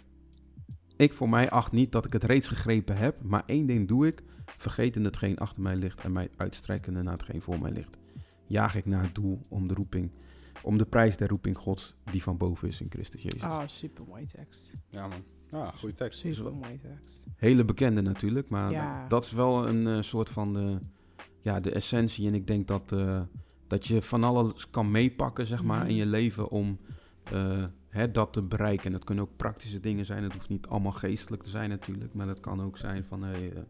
ik 1.01 1.13
voor 1.13 1.29
mij 1.29 1.49
acht 1.49 1.71
niet 1.71 1.91
dat 1.91 2.05
ik 2.05 2.13
het 2.13 2.23
reeds 2.23 2.47
gegrepen 2.47 2.97
heb, 2.97 3.23
maar 3.23 3.43
één 3.45 3.65
ding 3.65 3.87
doe 3.87 4.07
ik, 4.07 4.23
vergeten 4.57 5.03
hetgeen 5.03 5.37
achter 5.37 5.61
mij 5.61 5.75
ligt 5.75 6.01
en 6.01 6.11
mij 6.11 6.29
uitstrekkende 6.37 7.01
naar 7.01 7.13
hetgeen 7.13 7.41
voor 7.41 7.59
mij 7.61 7.71
ligt. 7.71 7.97
Jaag 8.47 8.75
ik 8.75 8.85
naar 8.85 9.03
het 9.03 9.15
doel 9.15 9.45
om 9.47 9.67
de 9.67 9.73
roeping, 9.73 10.11
om 10.63 10.77
de 10.77 10.85
prijs 10.85 11.17
der 11.17 11.27
roeping 11.27 11.57
Gods 11.57 11.95
die 12.11 12.23
van 12.23 12.37
boven 12.37 12.67
is 12.67 12.81
in 12.81 12.87
Christus 12.89 13.21
Jezus. 13.21 13.41
Oh, 13.43 13.61
super 13.65 14.03
mooie 14.07 14.25
tekst. 14.25 14.73
Ja, 14.89 15.07
man. 15.07 15.23
Ja, 15.51 15.71
goede 15.71 15.95
tekst. 15.95 16.19
Super 16.19 16.53
mooie 16.53 16.77
tekst. 16.79 17.27
Hele 17.35 17.65
bekende 17.65 18.01
natuurlijk, 18.01 18.49
maar 18.49 18.71
Ja. 18.71 19.07
dat 19.07 19.23
is 19.23 19.31
wel 19.31 19.67
een 19.67 19.87
eh, 19.87 20.01
soort 20.01 20.29
van 20.29 20.53
de, 20.53 20.77
ja, 21.41 21.59
de 21.59 21.71
essentie. 21.71 22.27
En 22.27 22.33
ik 22.33 22.47
denk 22.47 22.67
dat, 22.67 22.91
eh, 22.91 23.21
dat 23.67 23.87
je 23.87 24.01
van 24.01 24.23
alles 24.23 24.69
kan 24.69 24.91
meepakken, 24.91 25.45
zeg 25.47 25.63
maar, 25.63 25.79
Mhm. 25.79 25.89
in 25.89 25.95
je 25.95 26.05
leven 26.05 26.49
om 26.49 26.77
eh, 27.23 27.63
hè, 27.91 28.11
dat 28.11 28.33
te 28.33 28.41
bereiken. 28.41 28.85
En 28.85 28.91
dat 28.91 29.03
kunnen 29.03 29.23
ook 29.23 29.35
praktische 29.35 29.79
dingen 29.79 30.05
zijn. 30.05 30.23
Het 30.23 30.33
hoeft 30.33 30.49
niet 30.49 30.67
allemaal 30.67 30.91
geestelijk 30.91 31.43
te 31.43 31.49
zijn 31.49 31.69
natuurlijk, 31.69 32.13
maar 32.13 32.27
het 32.27 32.39
kan 32.39 32.61
ook 32.61 32.77
zijn 32.77 33.03
van, 33.03 33.23
hey, 33.23 33.51
eh, 33.53 33.61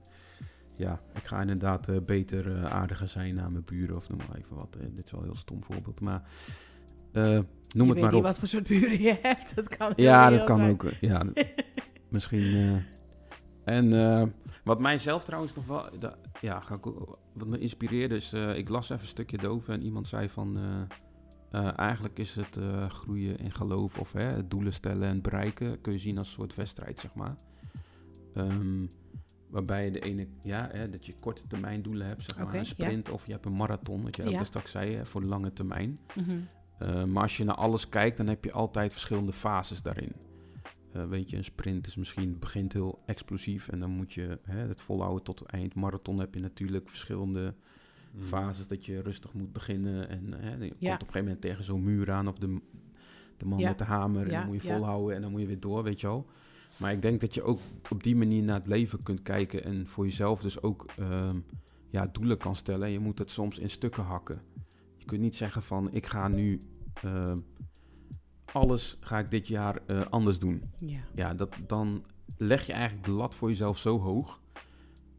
ja, 0.75 1.01
ik 1.13 1.27
ga 1.27 1.41
inderdaad 1.41 1.87
eh, 1.89 1.95
beter 2.05 2.55
eh, 2.55 2.65
aardiger 2.65 3.07
zijn 3.07 3.35
naar 3.35 3.51
mijn 3.51 3.63
buren 3.65 3.95
of 3.95 4.09
noem 4.09 4.17
maar 4.17 4.37
even 4.37 4.55
wat. 4.55 4.77
Dit 4.95 5.05
is 5.05 5.11
wel 5.11 5.19
een 5.19 5.25
heel 5.25 5.35
stom 5.35 5.63
voorbeeld, 5.63 5.99
maar 5.99 6.21
noem 7.11 7.23
je 7.23 7.43
het 7.73 7.75
weet 7.75 7.85
maar 7.87 7.95
niet 7.95 8.13
op. 8.13 8.21
wat 8.23 8.39
voor 8.39 8.47
soort 8.47 8.67
buren 8.67 9.01
je 9.01 9.17
hebt. 9.21 9.55
Dat 9.55 9.77
kan 9.77 9.93
Ja, 9.95 10.29
dat 10.29 10.43
kan 10.43 10.57
zijn. 10.57 10.71
ook. 10.71 10.85
Ja, 11.01 11.25
misschien. 12.09 12.81
en 13.63 14.33
wat 14.63 14.79
mij 14.79 14.97
zelf 14.97 15.23
trouwens 15.23 15.55
nog 15.55 15.65
wel. 15.65 15.89
ja, 16.41 16.59
ga 16.59 16.75
ik, 16.75 16.83
wat 17.33 17.47
me 17.47 17.59
inspireerde 17.59 18.15
is. 18.15 18.33
ik 18.33 18.69
las 18.69 18.89
even 18.89 19.01
een 19.01 19.07
stukje 19.07 19.37
doven 19.37 19.73
en 19.73 19.83
iemand 19.83 20.07
zei 20.07 20.29
van. 20.29 20.59
Eh, 21.51 21.67
eh, 21.67 21.77
eigenlijk 21.77 22.19
is 22.19 22.35
het 22.35 22.57
eh, 22.57 22.89
groeien 22.89 23.37
in 23.37 23.51
geloof 23.51 23.99
of 23.99 24.11
hè, 24.11 24.23
het 24.23 24.51
doelen 24.51 24.73
stellen 24.73 25.07
en 25.07 25.21
bereiken. 25.21 25.81
kun 25.81 25.93
je 25.93 25.99
zien 25.99 26.17
als 26.17 26.27
een 26.27 26.33
soort 26.33 26.55
wedstrijd, 26.55 26.99
zeg 26.99 27.13
maar. 27.13 27.35
Ehm, 28.33 28.85
waarbij 29.49 29.85
je 29.85 29.91
de 29.91 29.99
ene. 29.99 30.27
Ja, 30.43 30.69
hè, 30.71 30.89
dat 30.89 31.05
je 31.05 31.15
korte 31.19 31.47
termijn 31.47 31.81
doelen 31.81 32.07
hebt, 32.07 32.23
zeg 32.23 32.37
maar. 32.37 32.47
Een 32.47 32.59
ja. 32.59 32.63
sprint 32.63 33.09
of 33.09 33.25
je 33.25 33.31
hebt 33.31 33.45
een 33.45 33.55
marathon. 33.55 34.03
Wat 34.03 34.15
jij 34.15 34.25
ook 34.25 34.31
Ja. 34.31 34.37
daar 34.37 34.45
straks 34.45 34.71
zei, 34.71 34.95
hè, 34.95 35.05
voor 35.05 35.21
de 35.21 35.27
lange 35.27 35.53
termijn. 35.53 35.99
Mhm. 36.15 36.39
Uh, 36.81 37.03
maar 37.03 37.21
als 37.23 37.37
je 37.37 37.43
naar 37.43 37.55
alles 37.55 37.89
kijkt, 37.89 38.17
dan 38.17 38.27
heb 38.27 38.43
je 38.43 38.51
altijd 38.51 38.91
verschillende 38.91 39.33
fases 39.33 39.81
daarin. 39.81 40.13
Weet 40.91 41.29
je, 41.29 41.37
een 41.37 41.43
sprint 41.43 41.87
is 41.87 41.95
misschien 41.95 42.39
begint 42.39 42.73
heel 42.73 43.01
explosief 43.05 43.67
en 43.67 43.79
dan 43.79 43.89
moet 43.89 44.13
je 44.13 44.39
hè, 44.43 44.57
het 44.67 44.81
volhouden 44.81 45.23
tot 45.23 45.39
het 45.39 45.47
eind. 45.47 45.75
Marathon 45.75 46.19
heb 46.19 46.33
je 46.33 46.39
natuurlijk 46.39 46.89
verschillende 46.89 47.53
Mm. 48.11 48.23
fases 48.23 48.67
dat 48.67 48.85
je 48.85 49.01
rustig 49.01 49.33
moet 49.33 49.53
beginnen 49.53 50.09
en 50.09 50.33
hè, 50.33 50.51
je 50.51 50.57
komt 50.57 50.71
op 50.71 50.81
een 50.81 50.97
gegeven 50.99 51.23
moment 51.23 51.41
tegen 51.41 51.63
zo'n 51.63 51.83
muur 51.83 52.11
aan 52.11 52.27
of 52.27 52.37
de, 52.37 52.59
de 53.37 53.45
man 53.45 53.61
met 53.61 53.77
de 53.77 53.83
hamer 53.83 54.23
en 54.23 54.31
dan 54.31 54.45
moet 54.45 54.63
je 54.63 54.71
volhouden 54.73 55.15
en 55.15 55.21
dan 55.21 55.31
moet 55.31 55.41
je 55.41 55.47
weer 55.47 55.59
door, 55.59 55.83
weet 55.83 56.01
je 56.01 56.07
wel. 56.07 56.27
Maar 56.77 56.91
ik 56.91 57.01
denk 57.01 57.21
dat 57.21 57.33
je 57.33 57.43
ook 57.43 57.59
op 57.89 58.03
die 58.03 58.15
manier 58.15 58.43
naar 58.43 58.55
het 58.55 58.67
leven 58.67 59.03
kunt 59.03 59.21
kijken 59.21 59.63
en 59.63 59.87
voor 59.87 60.05
jezelf 60.05 60.41
dus 60.41 60.61
ook 60.61 60.85
ehm, 60.97 61.39
ja, 61.89 62.07
doelen 62.11 62.37
kan 62.37 62.55
stellen. 62.55 62.87
En 62.87 62.91
je 62.93 62.99
moet 62.99 63.19
het 63.19 63.31
soms 63.31 63.59
in 63.59 63.69
stukken 63.69 64.03
hakken. 64.03 64.41
Je 64.97 65.05
kunt 65.05 65.21
niet 65.21 65.35
zeggen 65.35 65.63
van 65.63 65.93
ik 65.93 66.05
ga 66.05 66.27
nu 66.27 66.61
ehm, 66.93 67.37
alles 68.45 68.97
ga 68.99 69.19
ik 69.19 69.31
dit 69.31 69.47
jaar 69.47 69.81
eh, 69.85 70.01
anders 70.09 70.39
doen. 70.39 70.63
Ja. 70.77 70.99
Ja, 71.15 71.33
dat, 71.33 71.55
dan 71.67 72.05
leg 72.37 72.65
je 72.65 72.73
eigenlijk 72.73 73.05
de 73.05 73.11
lat 73.11 73.35
voor 73.35 73.49
jezelf 73.49 73.77
zo 73.77 73.99
hoog, 73.99 74.40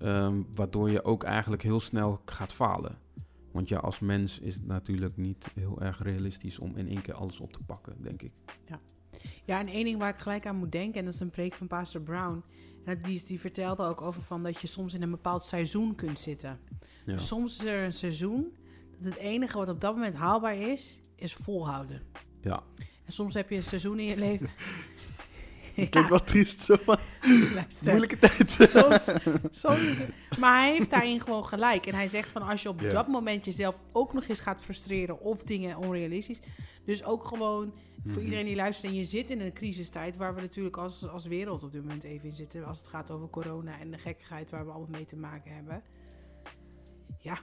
ehm, 0.02 0.42
waardoor 0.54 0.90
je 0.90 1.04
ook 1.04 1.24
eigenlijk 1.24 1.62
heel 1.62 1.80
snel 1.80 2.20
gaat 2.24 2.52
falen. 2.52 2.98
Want 3.50 3.68
ja, 3.68 3.78
als 3.78 3.98
mens 4.00 4.38
is 4.38 4.54
het 4.54 4.66
natuurlijk 4.66 5.16
niet 5.16 5.46
heel 5.54 5.80
erg 5.80 6.02
realistisch 6.02 6.58
om 6.58 6.76
in 6.76 6.88
één 6.88 7.02
keer 7.02 7.14
alles 7.14 7.40
op 7.40 7.52
te 7.52 7.58
pakken, 7.66 7.96
denk 8.02 8.22
ik. 8.22 8.32
Ja, 9.44 9.60
en 9.60 9.68
één 9.68 9.84
ding 9.84 9.98
waar 9.98 10.14
ik 10.14 10.20
gelijk 10.20 10.46
aan 10.46 10.56
moet 10.56 10.72
denken, 10.72 10.98
en 10.98 11.04
dat 11.04 11.14
is 11.14 11.20
een 11.20 11.30
preek 11.30 11.54
van 11.54 11.66
Pastor 11.66 12.00
Brown. 12.00 12.42
En 12.84 13.02
die, 13.02 13.22
die 13.26 13.40
vertelde 13.40 13.84
ook 13.84 14.00
over 14.00 14.22
van 14.22 14.42
dat 14.42 14.60
je 14.60 14.66
soms 14.66 14.94
in 14.94 15.02
een 15.02 15.10
bepaald 15.10 15.44
seizoen 15.44 15.94
kunt 15.94 16.18
zitten. 16.18 16.60
Ja, 17.06 17.18
Soms 17.18 17.58
is 17.58 17.64
er 17.64 17.84
een 17.84 17.92
seizoen 17.92 18.56
dat 18.98 19.12
het 19.12 19.16
enige 19.22 19.58
wat 19.58 19.68
op 19.68 19.80
dat 19.80 19.94
moment 19.94 20.14
haalbaar 20.14 20.56
is, 20.56 21.00
is 21.16 21.34
volhouden. 21.34 22.02
ja. 22.40 22.62
En 23.04 23.12
soms 23.12 23.34
heb 23.34 23.50
je 23.50 23.56
een 23.56 23.62
seizoen 23.62 23.98
in 23.98 24.06
je 24.06 24.16
leven. 24.16 24.50
Klinkt 25.74 26.08
wel 26.08 26.24
triest, 26.24 26.60
zo 26.60 26.76
luister. 27.54 27.86
moeilijke 27.88 28.18
tijd. 28.18 28.56
Soms, 28.70 29.04
soms 29.64 29.96
maar 30.38 30.60
hij 30.60 30.72
heeft 30.72 30.90
daarin 30.90 31.20
gewoon 31.20 31.44
gelijk. 31.46 31.86
En 31.86 31.94
hij 31.94 32.08
zegt 32.08 32.30
van 32.30 32.42
als 32.42 32.62
je 32.62 32.68
op 32.68 32.80
dat 32.90 33.08
moment 33.08 33.44
jezelf 33.44 33.78
ook 33.92 34.12
nog 34.12 34.24
eens 34.26 34.40
gaat 34.40 34.60
frustreren 34.60 35.20
of 35.20 35.42
dingen 35.42 35.76
onrealistisch. 35.76 36.40
Dus 36.84 37.04
ook 37.04 37.24
gewoon 37.24 37.72
voor 38.04 38.12
Mhm. 38.12 38.20
iedereen 38.24 38.44
die 38.46 38.56
luistert 38.56 38.90
en 38.90 38.96
je 38.98 39.04
zit 39.04 39.30
in 39.30 39.40
een 39.40 39.52
crisistijd 39.52 40.16
waar 40.16 40.34
we 40.34 40.40
natuurlijk 40.40 40.76
als, 40.76 41.08
als 41.08 41.26
wereld 41.26 41.62
op 41.62 41.72
dit 41.72 41.82
moment 41.82 42.04
even 42.04 42.28
in 42.28 42.34
zitten. 42.34 42.64
Als 42.66 42.78
het 42.78 42.88
gaat 42.88 43.10
over 43.10 43.28
corona 43.30 43.78
en 43.80 43.90
de 43.90 43.98
gekkigheid 43.98 44.50
waar 44.50 44.64
we 44.64 44.70
allemaal 44.70 44.90
mee 44.90 45.04
te 45.04 45.16
maken 45.16 45.54
hebben. 45.54 45.82
Ja, 47.18 47.38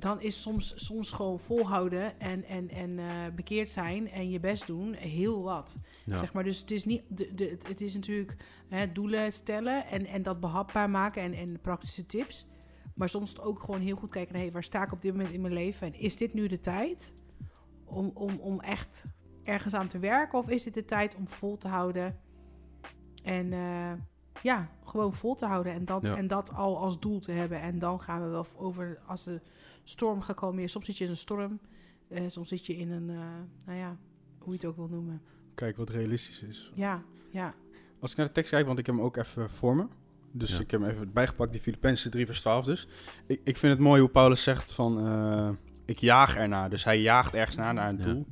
dan 0.00 0.20
is 0.20 0.42
soms, 0.42 0.72
soms 0.86 1.12
gewoon 1.12 1.40
volhouden 1.40 2.20
en, 2.20 2.44
en, 2.44 2.68
en 2.68 2.98
eh, 2.98 3.06
bekeerd 3.34 3.68
zijn 3.68 4.10
en 4.10 4.30
je 4.30 4.40
best 4.40 4.66
doen 4.66 4.92
heel 4.92 5.42
wat. 5.42 5.78
ja. 6.04 6.16
Zeg 6.16 6.32
maar, 6.32 6.44
dus 6.44 6.58
het 6.58 6.70
is 6.70 6.84
niet, 6.84 7.02
de, 7.08 7.34
de, 7.34 7.44
het- 7.48 7.66
het 7.68 7.80
is 7.80 7.94
natuurlijk 7.94 8.36
hè, 8.68 8.92
doelen 8.92 9.32
stellen 9.32 9.86
en, 9.86 10.06
en 10.06 10.22
dat 10.22 10.40
behapbaar 10.40 10.90
maken 10.90 11.22
en, 11.22 11.32
en 11.34 11.60
praktische 11.60 12.06
tips. 12.06 12.46
Maar 12.94 13.08
soms 13.08 13.40
ook 13.40 13.60
gewoon 13.60 13.80
heel 13.80 13.96
goed 13.96 14.10
kijken 14.10 14.32
naar 14.32 14.42
hey, 14.42 14.52
waar 14.52 14.64
sta 14.64 14.82
ik 14.84 14.92
op 14.92 15.02
dit 15.02 15.12
moment 15.12 15.32
in 15.34 15.40
mijn 15.40 15.54
leven 15.54 15.86
en 15.86 15.94
is 16.00 16.16
dit 16.16 16.34
nu 16.34 16.46
de 16.46 16.58
tijd 16.60 17.14
om, 17.84 18.10
om, 18.14 18.38
om 18.38 18.60
echt 18.60 19.04
ergens 19.44 19.74
aan 19.74 19.88
te 19.88 19.98
werken 19.98 20.38
of 20.38 20.48
is 20.48 20.62
dit 20.62 20.74
de 20.74 20.84
tijd 20.84 21.16
om 21.16 21.28
vol 21.28 21.56
te 21.56 21.68
houden 21.68 22.18
en 23.22 23.52
eh, 23.52 23.92
ja, 24.42 24.68
gewoon 24.84 25.14
vol 25.14 25.34
te 25.34 25.46
houden 25.46 25.72
en 25.72 25.84
dat, 25.84 26.02
Ja. 26.06 26.16
en 26.16 26.26
dat 26.26 26.54
al 26.54 26.78
als 26.78 27.00
doel 27.00 27.20
te 27.20 27.32
hebben 27.32 27.60
en 27.60 27.78
dan 27.78 28.00
gaan 28.00 28.22
we 28.22 28.28
wel 28.28 28.46
over 28.56 28.98
als 29.06 29.24
de 29.24 29.40
storm 29.84 30.20
gaat 30.20 30.36
komen. 30.36 30.60
Ja, 30.60 30.66
Soms 30.68 30.86
zit 30.86 30.98
je 30.98 31.04
in 31.04 31.10
een 31.10 31.16
storm, 31.16 31.58
eh, 32.08 32.22
soms 32.26 32.48
zit 32.48 32.66
je 32.66 32.76
in 32.76 32.90
een, 32.90 33.10
eh, 33.10 33.16
nou 33.64 33.78
ja, 33.78 33.96
hoe 34.38 34.52
je 34.52 34.58
het 34.58 34.64
ook 34.64 34.76
wil 34.76 34.88
noemen. 34.88 35.22
Kijk 35.54 35.76
wat 35.76 35.90
realistisch 35.90 36.42
is. 36.42 36.72
Ja, 36.74 37.02
ja. 37.30 37.54
Als 38.00 38.10
ik 38.10 38.16
naar 38.16 38.26
de 38.26 38.32
tekst 38.32 38.50
kijk, 38.50 38.66
want 38.66 38.78
ik 38.78 38.86
heb 38.86 38.94
hem 38.94 39.04
ook 39.04 39.16
even 39.16 39.50
voor 39.50 39.76
me. 39.76 39.86
Dus 40.32 40.50
Ja. 40.52 40.60
ik 40.60 40.70
heb 40.70 40.80
hem 40.80 40.90
even 40.90 41.12
bijgepakt, 41.12 41.52
die 41.52 41.60
Filippenzen 41.60 42.10
3 42.10 42.26
vers 42.26 42.40
12 42.40 42.64
dus. 42.64 42.88
Ik, 43.26 43.40
ik 43.44 43.56
vind 43.56 43.72
het 43.72 43.82
mooi 43.82 44.00
hoe 44.00 44.10
Paulus 44.10 44.42
zegt 44.42 44.72
van, 44.72 45.06
eh, 45.06 45.48
ik 45.84 45.98
jaag 45.98 46.36
ernaar. 46.36 46.70
Dus 46.70 46.84
hij 46.84 47.00
jaagt 47.00 47.34
ergens 47.34 47.56
naar, 47.56 47.74
naar 47.74 47.88
een 47.88 47.98
Ja. 47.98 48.04
doel. 48.04 48.26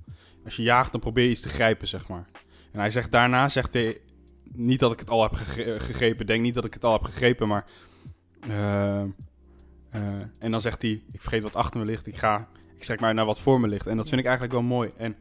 Als 0.44 0.56
je 0.56 0.62
jaagt, 0.62 0.92
dan 0.92 1.00
probeer 1.00 1.24
je 1.24 1.30
iets 1.30 1.40
te 1.40 1.48
grijpen, 1.48 1.88
zeg 1.88 2.08
maar. 2.08 2.26
En 2.72 2.78
hij 2.80 2.90
zegt 2.90 3.12
daarna, 3.12 3.48
zegt 3.48 3.72
hij, 3.72 4.00
niet 4.52 4.80
dat 4.80 4.92
ik 4.92 4.98
het 4.98 5.10
al 5.10 5.22
heb 5.22 5.32
gegre- 5.32 5.80
gegrepen. 5.80 6.26
Denk 6.26 6.42
niet 6.42 6.54
dat 6.54 6.64
ik 6.64 6.74
het 6.74 6.84
al 6.84 6.92
heb 6.92 7.02
gegrepen, 7.02 7.48
maar... 7.48 7.64
eh, 8.40 9.00
eh, 9.00 9.08
en 10.38 10.50
dan 10.50 10.60
zegt 10.60 10.82
hij, 10.82 11.02
ik 11.12 11.20
vergeet 11.20 11.42
wat 11.42 11.56
achter 11.56 11.80
me 11.80 11.86
ligt. 11.86 12.06
Ik 12.06 12.16
ga, 12.16 12.48
ik 12.76 12.82
strek 12.82 13.00
mij 13.00 13.12
naar 13.12 13.24
wat 13.26 13.40
voor 13.40 13.60
me 13.60 13.68
ligt. 13.68 13.86
En 13.86 13.96
dat 13.96 14.08
vind 14.08 14.20
ik 14.20 14.26
eigenlijk 14.26 14.56
wel 14.58 14.66
mooi. 14.68 14.90
En 14.96 15.16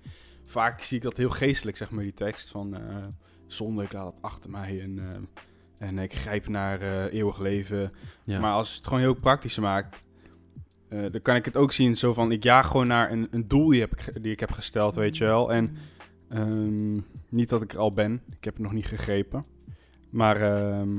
vaak 0.46 0.82
zie 0.82 0.98
ik 0.98 1.04
dat 1.04 1.18
heel 1.18 1.30
geestelijk, 1.30 1.78
zeg 1.78 1.90
maar, 1.90 2.04
die 2.04 2.14
tekst 2.14 2.50
van... 2.50 2.76
eh, 2.76 2.96
zonde, 3.48 3.84
ik 3.84 3.94
laat 3.94 4.06
het 4.14 4.22
achter 4.22 4.50
mij 4.50 4.82
en, 4.82 5.00
eh, 5.00 5.88
en 5.88 5.98
ik 5.98 6.14
grijp 6.14 6.48
naar 6.48 6.82
eh, 6.82 7.14
eeuwig 7.14 7.38
leven. 7.40 7.92
ja. 8.24 8.40
Maar 8.40 8.52
als 8.54 8.70
je 8.70 8.76
het 8.78 8.86
gewoon 8.88 9.00
heel 9.02 9.14
praktisch 9.14 9.58
maakt, 9.60 10.04
eh, 10.90 11.06
dan 11.12 11.22
kan 11.22 11.36
ik 11.36 11.46
het 11.46 11.58
ook 11.58 11.72
zien 11.72 11.98
zo 11.98 12.14
van, 12.14 12.32
ik 12.32 12.44
jaag 12.44 12.68
gewoon 12.68 12.88
naar 12.88 13.12
een, 13.12 13.28
een 13.32 13.48
doel 13.48 13.70
die, 13.70 13.80
heb 13.80 13.92
ik, 13.92 14.24
die 14.24 14.32
ik 14.32 14.40
heb 14.40 14.52
gesteld, 14.52 14.96
weet 14.96 15.18
je 15.18 15.24
wel. 15.24 15.52
En 15.52 15.78
ehm, 16.30 17.00
niet 17.30 17.50
dat 17.50 17.62
ik 17.62 17.74
er 17.74 17.80
al 17.80 17.94
ben, 17.94 18.22
ik 18.38 18.44
heb 18.44 18.54
het 18.54 18.64
nog 18.64 18.72
niet 18.74 18.86
gegrepen. 18.86 19.46
Maar 20.10 20.42
ehm, 20.42 20.98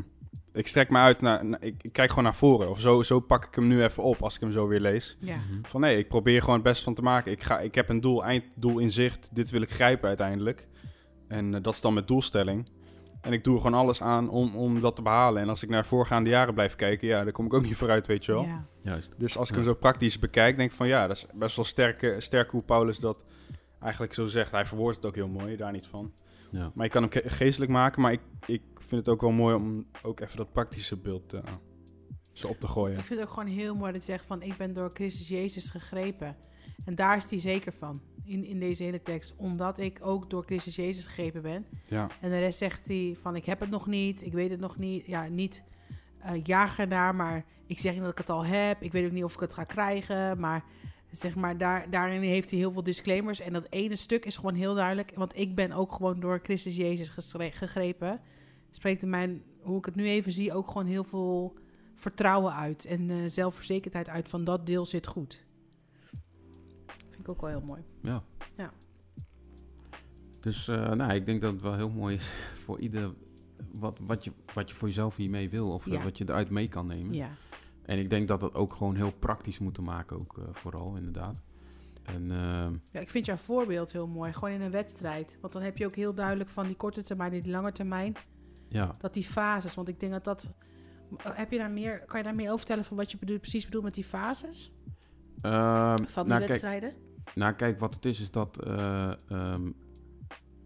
ik 0.53 0.67
strek 0.67 0.91
me 0.91 0.99
uit 0.99 1.21
naar, 1.21 1.45
naar- 1.45 1.63
ik, 1.63 1.83
ik 1.83 1.93
kijk 1.93 2.09
gewoon 2.09 2.25
naar 2.25 2.35
voren. 2.35 2.71
Of 2.71 2.81
zo, 2.81 3.03
zo 3.03 3.21
pak 3.21 3.45
ik 3.45 3.55
hem 3.55 3.67
nu 3.67 3.83
even 3.83 4.03
op 4.03 4.23
als 4.23 4.35
ik 4.35 4.41
hem 4.41 4.53
zo 4.53 4.67
weer 4.67 4.81
lees. 4.81 5.17
Ja. 5.21 5.37
Mhm. 5.37 5.59
Van 5.63 5.81
nee, 5.81 5.99
ik 5.99 6.09
probeer 6.09 6.41
gewoon 6.41 6.55
het 6.55 6.65
beste 6.65 6.85
van 6.85 6.95
te 6.95 7.03
maken. 7.03 7.33
Ik, 7.33 7.43
ga, 7.43 7.59
ik 7.61 7.75
heb 7.75 7.89
een 7.89 8.01
doel, 8.01 8.25
einddoel 8.25 8.79
in 8.79 8.91
zicht. 8.91 9.29
Dit 9.33 9.51
wil 9.51 9.61
ik 9.63 9.71
grijpen 9.71 10.09
uiteindelijk. 10.09 10.67
En 11.29 11.55
eh, 11.55 11.63
dat 11.63 11.75
is 11.75 11.81
dan 11.81 11.95
met 11.95 12.09
doelstelling. 12.09 12.69
En 13.21 13.33
ik 13.33 13.45
doe 13.45 13.55
er 13.55 13.61
gewoon 13.61 13.79
alles 13.81 14.03
aan 14.03 14.29
om, 14.31 14.57
om 14.57 14.81
dat 14.81 14.97
te 14.97 15.03
behalen. 15.03 15.43
En 15.43 15.49
als 15.49 15.63
ik 15.63 15.69
naar 15.69 15.87
voorgaande 15.87 16.31
jaren 16.31 16.55
blijf 16.55 16.77
kijken, 16.77 17.09
ja, 17.09 17.25
dan 17.25 17.33
kom 17.33 17.47
ik 17.47 17.55
ook 17.55 17.63
niet 17.63 17.77
vooruit, 17.83 18.07
weet 18.07 18.25
je 18.25 18.33
wel. 18.33 18.43
Ja. 18.45 18.67
Juist. 18.83 19.13
Dus 19.17 19.37
als 19.37 19.49
ik 19.49 19.55
Ja. 19.55 19.61
hem 19.63 19.71
zo 19.71 19.79
praktisch 19.79 20.19
bekijk, 20.19 20.57
denk 20.57 20.71
ik 20.71 20.77
van 20.77 20.89
ja, 20.89 21.07
dat 21.07 21.17
is 21.17 21.27
best 21.35 21.57
wel 21.57 21.65
sterk, 21.65 22.15
sterk 22.19 22.51
hoe 22.51 22.63
Paulus 22.63 22.99
dat 22.99 23.17
eigenlijk 23.81 24.15
zo 24.15 24.27
zegt. 24.27 24.51
Hij 24.51 24.67
verwoordt 24.67 24.97
het 24.97 25.07
ook 25.07 25.15
heel 25.15 25.29
mooi, 25.29 25.57
daar 25.57 25.73
niet 25.73 25.87
van. 25.87 26.13
Ja. 26.51 26.71
Maar 26.75 26.85
je 26.85 26.91
kan 26.91 27.03
hem 27.03 27.11
ge- 27.13 27.29
geestelijk 27.29 27.71
maken, 27.71 28.03
maar 28.03 28.13
ik, 28.13 28.21
ik 28.47 28.63
vind 28.77 28.91
het 29.07 29.09
ook 29.09 29.21
wel 29.21 29.31
mooi 29.31 29.55
om 29.55 29.87
ook 30.03 30.21
even 30.21 30.37
dat 30.37 30.53
praktische 30.53 30.97
beeld 30.97 31.29
te 31.29 31.43
ze 32.33 32.49
op 32.49 32.61
te 32.61 32.69
gooien. 32.69 32.99
Ik 32.99 33.05
vind 33.05 33.21
het 33.21 33.29
ook 33.29 33.35
gewoon 33.35 33.49
heel 33.49 33.75
mooi 33.75 33.93
dat 33.93 34.07
je 34.07 34.13
zegt 34.13 34.25
van... 34.27 34.43
ik 34.43 34.57
ben 34.57 34.73
door 34.73 34.91
Christus 34.95 35.29
Jezus 35.29 35.71
gegrepen. 35.71 36.37
En 36.85 36.95
daar 36.95 37.17
is 37.17 37.31
hij 37.31 37.39
zeker 37.39 37.73
van, 37.73 38.01
in, 38.25 38.45
in 38.45 38.61
deze 38.61 38.83
hele 38.83 39.03
tekst. 39.03 39.35
Omdat 39.37 39.79
ik 39.79 39.99
ook 40.03 40.31
door 40.31 40.45
Christus 40.45 40.77
Jezus 40.77 41.07
gegrepen 41.07 41.43
ben. 41.43 41.67
Ja, 41.87 42.09
En 42.21 42.31
de 42.31 42.39
rest 42.39 42.59
zegt 42.59 42.87
hij 42.87 43.17
van... 43.21 43.37
ik 43.37 43.45
heb 43.45 43.61
het 43.61 43.71
nog 43.71 43.87
niet, 43.87 44.23
ik 44.25 44.33
weet 44.33 44.51
het 44.51 44.61
nog 44.61 44.77
niet. 44.77 45.07
Ja, 45.07 45.27
niet 45.27 45.65
eh 46.19 46.45
jaag 46.45 46.79
ernaar, 46.79 47.15
maar 47.15 47.45
ik 47.67 47.79
zeg 47.79 47.93
niet 47.93 48.03
dat 48.03 48.11
ik 48.11 48.19
het 48.19 48.31
al 48.31 48.45
heb. 48.45 48.83
Ik 48.83 48.93
weet 48.93 49.07
ook 49.07 49.13
niet 49.13 49.25
of 49.25 49.35
ik 49.35 49.41
het 49.41 49.55
ga 49.55 49.65
krijgen, 49.65 50.41
maar... 50.41 50.65
Zeg 51.13 51.35
maar, 51.35 51.59
daar, 51.59 51.91
daarin 51.91 52.21
heeft 52.21 52.51
hij 52.51 52.59
heel 52.59 52.73
veel 52.73 52.83
disclaimers. 52.83 53.41
En 53.41 53.53
dat 53.53 53.67
ene 53.71 53.97
stuk 53.97 54.25
is 54.25 54.37
gewoon 54.37 54.55
heel 54.55 54.75
duidelijk. 54.75 55.13
Want 55.15 55.39
ik 55.39 55.55
ben 55.55 55.73
ook 55.73 55.93
gewoon 55.93 56.21
door 56.21 56.41
Christus 56.43 56.77
Jezus 56.77 57.11
gegrepen. 57.37 58.21
Spreekt 58.71 59.03
in 59.03 59.11
mijn, 59.11 59.43
hoe 59.61 59.79
ik 59.79 59.85
het 59.85 59.95
nu 59.95 60.07
even 60.07 60.33
zie, 60.33 60.53
ook 60.53 60.67
gewoon 60.67 60.87
heel 60.87 61.05
veel 61.05 61.55
vertrouwen 61.95 62.55
uit. 62.55 62.85
En 62.85 63.11
eh, 63.11 63.17
zelfverzekerdheid 63.27 64.09
uit 64.09 64.29
van 64.29 64.45
dat 64.45 64.67
deel 64.67 64.85
zit 64.85 65.07
goed. 65.07 65.45
Vind 67.09 67.21
ik 67.21 67.29
ook 67.29 67.41
wel 67.41 67.51
heel 67.51 67.61
mooi. 67.67 67.83
Ja. 68.03 68.23
Ja. 68.57 68.73
Dus 70.41 70.69
eh, 70.69 70.93
nou, 70.93 71.15
ik 71.15 71.27
denk 71.27 71.41
dat 71.41 71.53
het 71.53 71.63
wel 71.63 71.75
heel 71.75 71.91
mooi 71.91 72.15
is 72.15 72.33
voor 72.65 72.79
ieder 72.79 73.15
wat, 73.73 73.99
wat, 74.03 74.25
je, 74.25 74.33
wat 74.55 74.69
je 74.69 74.75
voor 74.75 74.89
jezelf 74.89 75.17
hiermee 75.17 75.51
wil. 75.51 75.71
Of 75.73 75.87
eh, 75.87 75.93
Ja. 75.93 76.03
wat 76.03 76.19
je 76.19 76.25
eruit 76.25 76.51
mee 76.51 76.69
kan 76.69 76.87
nemen. 76.87 77.13
Ja, 77.13 77.31
En 77.89 77.99
ik 77.99 78.11
denk 78.11 78.29
dat 78.29 78.41
dat 78.41 78.55
ook 78.55 78.73
gewoon 78.73 78.95
heel 78.95 79.13
praktisch 79.13 79.59
moeten 79.59 79.83
maken, 79.83 80.19
ook 80.19 80.39
eh, 80.39 80.45
vooral 80.53 80.97
inderdaad. 80.97 81.43
En 82.03 82.31
ehm, 82.31 82.73
ja, 82.91 83.01
ik 83.01 83.11
vind 83.11 83.27
jouw 83.27 83.37
voorbeeld 83.37 83.93
heel 83.93 84.07
mooi. 84.07 84.33
Gewoon 84.33 84.51
in 84.51 84.61
een 84.61 84.71
wedstrijd. 84.71 85.39
Want 85.41 85.53
dan 85.53 85.63
heb 85.63 85.77
je 85.77 85.87
ook 85.87 85.97
heel 85.97 86.15
duidelijk 86.15 86.51
van 86.51 86.67
die 86.67 86.77
korte 86.77 87.03
termijn 87.03 87.33
en 87.33 87.43
die 87.43 87.53
lange 87.53 87.73
termijn. 87.73 88.15
ja, 88.69 88.97
Dat 88.99 89.15
die 89.15 89.23
fases, 89.23 89.75
want 89.75 89.89
ik 89.89 90.01
denk 90.01 90.13
dat 90.13 90.25
dat... 90.25 90.53
Heb 91.23 91.51
je 91.51 91.59
daar 91.59 91.71
meer, 91.71 92.05
kan 92.05 92.19
je 92.19 92.25
daar 92.25 92.35
meer 92.35 92.47
over 92.47 92.59
vertellen 92.59 92.85
van 92.85 92.97
wat 92.97 93.11
je 93.11 93.19
bedoelt, 93.19 93.41
precies 93.41 93.65
bedoelt 93.65 93.85
met 93.85 93.95
die 93.95 94.05
fases? 94.05 94.73
Ehm, 95.41 96.05
Van 96.05 96.23
die 96.23 96.33
nou, 96.33 96.39
kijk, 96.39 96.49
wedstrijden? 96.49 96.93
nou, 97.35 97.53
kijk, 97.55 97.81
wat 97.81 97.95
het 97.95 98.05
is, 98.05 98.21
is 98.21 98.31
dat... 98.31 98.65
eh, 98.65 99.13
ehm, 99.29 99.71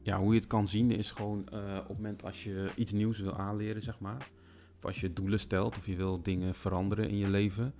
ja, 0.03 0.19
hoe 0.19 0.33
je 0.35 0.39
het 0.39 0.49
kan 0.49 0.69
zien 0.69 0.91
is 0.91 1.11
gewoon 1.11 1.49
eh, 1.49 1.77
op 1.81 1.89
het 1.89 1.97
moment 1.97 2.25
als 2.25 2.45
je 2.45 2.71
iets 2.77 2.93
nieuws 2.93 3.21
wil 3.21 3.37
aanleren, 3.37 3.83
zeg 3.83 4.01
maar. 4.01 4.29
Als 4.85 5.01
je 5.01 5.13
doelen 5.13 5.41
stelt 5.41 5.77
of 5.77 5.87
je 5.87 5.97
wil 5.97 6.23
dingen 6.23 6.55
veranderen 6.55 7.09
in 7.09 7.17
je 7.17 7.29
leven. 7.31 7.75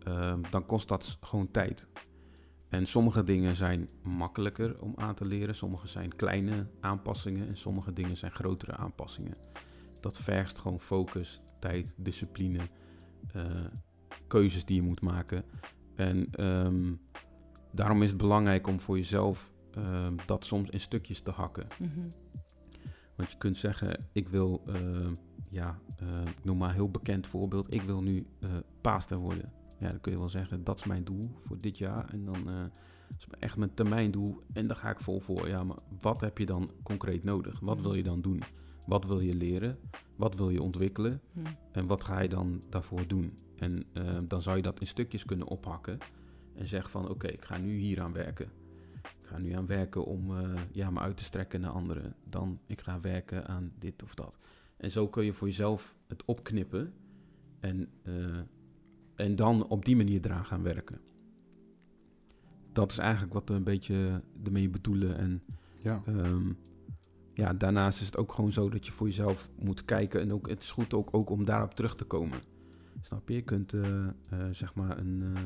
ehm, 0.00 0.40
dan 0.50 0.66
kost 0.66 0.88
dat 0.88 1.18
gewoon 1.20 1.50
tijd. 1.50 1.86
En 2.68 2.86
sommige 2.86 3.24
dingen 3.24 3.56
zijn 3.56 3.88
makkelijker 4.02 4.80
om 4.80 4.92
aan 4.96 5.14
te 5.14 5.24
leren. 5.24 5.54
Sommige 5.54 5.88
zijn 5.88 6.16
kleine 6.16 6.66
aanpassingen 6.80 7.48
en 7.48 7.56
sommige 7.56 7.92
dingen 7.92 8.16
zijn 8.16 8.32
grotere 8.32 8.76
aanpassingen. 8.76 9.36
Dat 10.00 10.18
vergt 10.18 10.58
gewoon 10.58 10.80
focus, 10.80 11.40
tijd, 11.58 11.94
discipline, 11.96 12.58
eh, 13.32 13.64
keuzes 14.26 14.64
die 14.64 14.76
je 14.76 14.82
moet 14.82 15.00
maken. 15.00 15.44
En 15.94 16.28
ehm, 16.30 16.92
daarom 17.72 18.02
is 18.02 18.08
het 18.08 18.18
belangrijk 18.18 18.66
om 18.66 18.80
voor 18.80 18.96
jezelf 18.96 19.50
ehm, 19.70 20.16
dat 20.26 20.44
soms 20.44 20.70
in 20.70 20.80
stukjes 20.80 21.20
te 21.20 21.30
hakken. 21.30 21.66
Mhm. 21.78 22.00
Want 23.16 23.30
je 23.32 23.38
kunt 23.38 23.56
zeggen, 23.56 24.08
ik 24.12 24.28
wil, 24.28 24.62
ja, 25.50 25.78
ik 26.26 26.44
noem 26.44 26.58
maar 26.58 26.68
een 26.68 26.74
heel 26.74 26.90
bekend 26.90 27.26
voorbeeld, 27.26 27.72
ik 27.72 27.82
wil 27.82 28.02
nu 28.02 28.26
paaster 28.80 29.16
worden. 29.16 29.52
Ja, 29.78 29.88
dan 29.90 30.00
kun 30.00 30.12
je 30.12 30.18
wel 30.18 30.28
zeggen, 30.28 30.64
dat 30.64 30.78
is 30.78 30.84
mijn 30.84 31.04
doel 31.04 31.30
voor 31.46 31.60
dit 31.60 31.78
jaar. 31.78 32.08
En 32.12 32.24
dan 32.24 32.48
eh 32.48 32.64
is 33.18 33.26
echt 33.38 33.56
mijn 33.56 33.74
termijndoel 33.74 34.42
en 34.52 34.66
daar 34.66 34.76
ga 34.76 34.90
ik 34.90 35.00
vol 35.00 35.20
voor. 35.20 35.48
Ja, 35.48 35.64
maar 35.64 35.78
wat 36.00 36.20
heb 36.20 36.38
je 36.38 36.46
dan 36.46 36.70
concreet 36.82 37.24
nodig? 37.24 37.60
Wat 37.60 37.80
wil 37.80 37.94
je 37.94 38.02
dan 38.02 38.20
doen? 38.20 38.42
Wat 38.86 39.06
wil 39.06 39.20
je 39.20 39.34
leren? 39.34 39.78
Wat 40.16 40.36
wil 40.36 40.50
je 40.50 40.62
ontwikkelen? 40.62 41.20
En 41.72 41.86
wat 41.86 42.04
ga 42.04 42.20
je 42.20 42.28
dan 42.28 42.62
daarvoor 42.68 43.06
doen? 43.06 43.38
En 43.56 43.84
dan 44.28 44.42
zou 44.42 44.56
je 44.56 44.62
dat 44.62 44.80
in 44.80 44.86
stukjes 44.86 45.24
kunnen 45.24 45.46
ophakken. 45.46 45.98
En 46.54 46.66
zeggen 46.66 46.90
van 46.90 47.08
oké, 47.08 47.26
ik 47.26 47.44
ga 47.44 47.58
nu 47.58 47.76
hier 47.76 48.00
aan 48.00 48.12
werken. 48.12 48.50
Ik 49.02 49.26
ga 49.26 49.38
nu 49.38 49.52
aan 49.52 49.66
werken 49.66 50.04
om 50.04 50.32
ja, 50.72 50.90
me 50.90 51.00
uit 51.00 51.16
te 51.16 51.24
strekken 51.24 51.60
naar 51.60 51.70
anderen. 51.70 52.14
Dan 52.24 52.60
ik 52.66 52.80
ga 52.80 53.00
werken 53.00 53.46
aan 53.46 53.72
dit 53.78 54.02
of 54.02 54.14
dat. 54.14 54.38
En 54.80 54.90
zo 54.90 55.08
kun 55.08 55.24
je 55.24 55.32
voor 55.32 55.46
jezelf 55.46 55.94
het 56.06 56.24
opknippen. 56.24 56.92
En, 57.60 57.88
eh, 58.02 58.38
en 59.14 59.36
dan 59.36 59.66
op 59.68 59.84
die 59.84 59.96
manier 59.96 60.20
eraan 60.24 60.44
gaan 60.44 60.62
werken. 60.62 61.00
Dat 62.72 62.90
is 62.90 62.98
eigenlijk 62.98 63.32
wat 63.32 63.48
we 63.48 63.54
een 63.54 63.64
beetje 63.64 64.22
ermee 64.44 64.68
bedoelen. 64.68 65.18
En 65.18 65.42
ja. 65.82 66.02
Ehm, 66.06 66.52
ja, 67.34 67.52
daarnaast 67.52 68.00
is 68.00 68.06
het 68.06 68.16
ook 68.16 68.32
gewoon 68.32 68.52
zo 68.52 68.68
dat 68.68 68.86
je 68.86 68.92
voor 68.92 69.06
jezelf 69.06 69.48
moet 69.58 69.84
kijken. 69.84 70.20
En 70.20 70.32
ook, 70.32 70.48
het 70.48 70.62
is 70.62 70.70
goed 70.70 70.94
ook, 70.94 71.08
ook 71.14 71.30
om 71.30 71.44
daarop 71.44 71.74
terug 71.74 71.96
te 71.96 72.04
komen. 72.04 72.38
Snap 73.02 73.28
je? 73.28 73.34
Je 73.34 73.42
kunt 73.42 73.72
eh, 73.72 74.06
eh, 74.06 74.12
zeg 74.50 74.74
maar 74.74 74.98
een, 74.98 75.22
eh, 75.34 75.42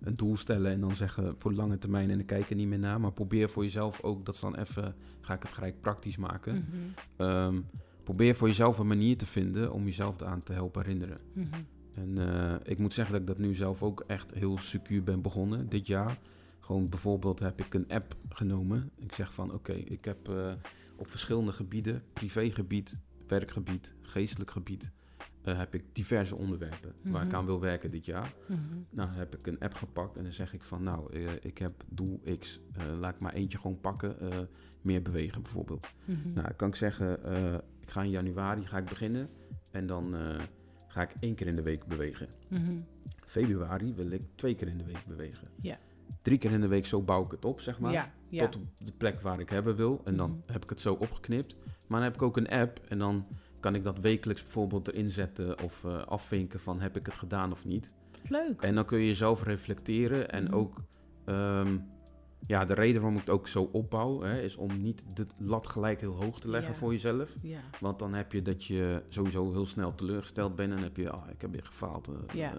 een 0.00 0.16
doel 0.16 0.36
stellen 0.36 0.72
en 0.72 0.80
dan 0.80 0.96
zeggen 0.96 1.34
voor 1.38 1.50
de 1.50 1.56
lange 1.56 1.78
termijn 1.78 2.10
en 2.10 2.16
dan 2.16 2.26
kijk 2.26 2.50
er 2.50 2.56
niet 2.56 2.68
meer 2.68 2.78
naar. 2.78 3.00
Maar 3.00 3.12
probeer 3.12 3.50
voor 3.50 3.62
jezelf 3.62 4.02
ook, 4.02 4.24
dat 4.24 4.34
is 4.34 4.40
dan 4.40 4.56
even, 4.56 4.94
ga 5.20 5.34
ik 5.34 5.42
het 5.42 5.52
gelijk 5.52 5.80
praktisch 5.80 6.16
maken. 6.16 6.66
Ehm, 7.16 7.60
probeer 8.04 8.34
voor 8.34 8.48
jezelf 8.48 8.78
een 8.78 8.86
manier 8.86 9.16
te 9.16 9.26
vinden 9.26 9.72
om 9.72 9.84
jezelf 9.84 10.20
eraan 10.20 10.42
te 10.42 10.52
helpen 10.52 10.82
herinneren. 10.82 11.18
Mhm. 11.32 11.46
En 11.94 12.18
eh, 12.18 12.54
ik 12.62 12.78
moet 12.78 12.92
zeggen 12.92 13.12
dat 13.12 13.22
ik 13.22 13.28
dat 13.28 13.38
nu 13.38 13.54
zelf 13.54 13.82
ook 13.82 14.04
echt 14.06 14.34
heel 14.34 14.58
secuur 14.58 15.02
ben 15.02 15.22
begonnen 15.22 15.68
dit 15.68 15.86
jaar. 15.86 16.18
Gewoon 16.60 16.88
bijvoorbeeld 16.88 17.38
heb 17.38 17.60
ik 17.60 17.74
een 17.74 17.88
app 17.88 18.16
genomen. 18.28 18.90
Ik 18.98 19.12
zeg 19.14 19.34
van 19.34 19.52
oké, 19.52 19.72
ik 19.72 20.04
heb 20.04 20.28
eh, 20.28 20.52
op 20.96 21.10
verschillende 21.10 21.52
gebieden, 21.52 22.02
privégebied, 22.12 22.96
werkgebied, 23.26 23.92
geestelijk 24.02 24.50
gebied, 24.50 24.90
eh, 25.42 25.58
heb 25.58 25.74
ik 25.74 25.84
diverse 25.92 26.36
onderwerpen 26.36 26.92
waar 27.02 27.22
ik 27.22 27.28
Mhm. 27.28 27.36
aan 27.36 27.46
wil 27.46 27.60
werken 27.60 27.90
dit 27.90 28.04
jaar. 28.04 28.34
Mhm. 28.46 28.58
Nou, 28.90 29.10
heb 29.10 29.36
ik 29.36 29.46
een 29.46 29.60
app 29.60 29.74
gepakt 29.74 30.16
en 30.16 30.22
dan 30.22 30.32
zeg 30.32 30.52
ik 30.54 30.62
van 30.62 30.82
nou, 30.82 31.14
ik 31.42 31.58
heb 31.58 31.84
doel 31.88 32.20
X, 32.38 32.60
laat 33.00 33.14
ik 33.14 33.20
maar 33.20 33.32
eentje 33.32 33.58
gewoon 33.58 33.80
pakken, 33.80 34.16
meer 34.82 35.02
bewegen 35.02 35.42
bijvoorbeeld. 35.42 35.88
Mhm. 36.04 36.32
Nou, 36.32 36.46
dan 36.46 36.56
kan 36.56 36.68
ik 36.68 36.74
zeggen, 36.74 37.18
ik 37.82 37.90
ga 37.90 38.02
in 38.02 38.10
januari 38.10 38.66
ga 38.66 38.78
ik 38.78 38.84
beginnen 38.84 39.28
en 39.70 39.86
dan 39.86 40.14
eh, 40.16 40.40
ga 40.86 41.02
ik 41.02 41.10
één 41.20 41.34
keer 41.34 41.46
in 41.46 41.56
de 41.56 41.62
week 41.62 41.86
bewegen. 41.86 42.28
Mhm. 42.48 42.72
Februari 43.26 43.94
wil 43.94 44.10
ik 44.10 44.22
twee 44.34 44.54
keer 44.54 44.68
in 44.68 44.78
de 44.78 44.84
week 44.84 45.06
bewegen. 45.06 45.48
Ja. 45.60 45.78
Drie 46.22 46.38
keer 46.38 46.50
in 46.52 46.60
de 46.60 46.68
week, 46.68 46.86
zo 46.86 47.02
bouw 47.02 47.24
ik 47.24 47.30
het 47.30 47.44
op, 47.44 47.60
zeg 47.60 47.78
maar. 47.80 47.92
ja, 47.92 48.12
ja. 48.28 48.48
Tot 48.48 48.56
op 48.62 48.66
de 48.78 48.92
plek 48.92 49.20
waar 49.20 49.40
ik 49.40 49.48
hebben 49.48 49.76
wil. 49.76 50.00
En 50.04 50.16
dan 50.16 50.30
Mhm. 50.30 50.52
heb 50.52 50.62
ik 50.62 50.70
het 50.70 50.80
zo 50.80 50.94
opgeknipt. 50.94 51.56
Maar 51.86 52.00
dan 52.00 52.02
heb 52.02 52.14
ik 52.14 52.22
ook 52.22 52.36
een 52.36 52.48
app 52.48 52.80
en 52.88 52.98
dan 52.98 53.26
kan 53.60 53.74
ik 53.74 53.84
dat 53.84 53.98
wekelijks 53.98 54.42
bijvoorbeeld 54.42 54.88
erin 54.88 55.10
zetten 55.10 55.60
of 55.62 55.84
eh, 55.84 56.02
afvinken 56.06 56.60
van 56.60 56.80
heb 56.80 56.96
ik 56.96 57.06
het 57.06 57.14
gedaan 57.14 57.52
of 57.52 57.64
niet. 57.64 57.90
Leuk. 58.28 58.62
En 58.62 58.74
dan 58.74 58.84
kun 58.84 58.98
je 58.98 59.06
jezelf 59.06 59.42
reflecteren 59.44 60.30
en 60.30 60.44
Mhm. 60.44 60.54
ook... 60.54 60.80
ehm, 61.24 61.78
ja, 62.46 62.64
de 62.64 62.74
reden 62.74 63.00
waarom 63.00 63.18
ik 63.18 63.26
het 63.26 63.34
ook 63.34 63.48
zo 63.48 63.68
opbouw, 63.72 64.20
hè, 64.20 64.40
is 64.42 64.56
om 64.56 64.82
niet 64.82 65.02
de 65.14 65.26
lat 65.38 65.66
gelijk 65.66 66.00
heel 66.00 66.14
hoog 66.22 66.40
te 66.40 66.48
leggen 66.48 66.72
Ja. 66.72 66.78
voor 66.78 66.92
jezelf. 66.92 67.34
Ja. 67.42 67.60
Want 67.80 67.98
dan 67.98 68.14
heb 68.14 68.32
je 68.32 68.42
dat 68.42 68.64
je 68.64 69.02
sowieso 69.08 69.52
heel 69.52 69.66
snel 69.66 69.94
teleurgesteld 69.94 70.56
bent 70.56 70.68
en 70.70 70.74
dan 70.76 70.84
heb 70.84 70.96
je, 70.96 71.10
ah, 71.10 71.30
ik 71.30 71.40
heb 71.40 71.52
weer 71.52 71.64
gefaald. 71.64 72.08
eh, 72.08 72.14
Ja. 72.34 72.52
eh. 72.52 72.58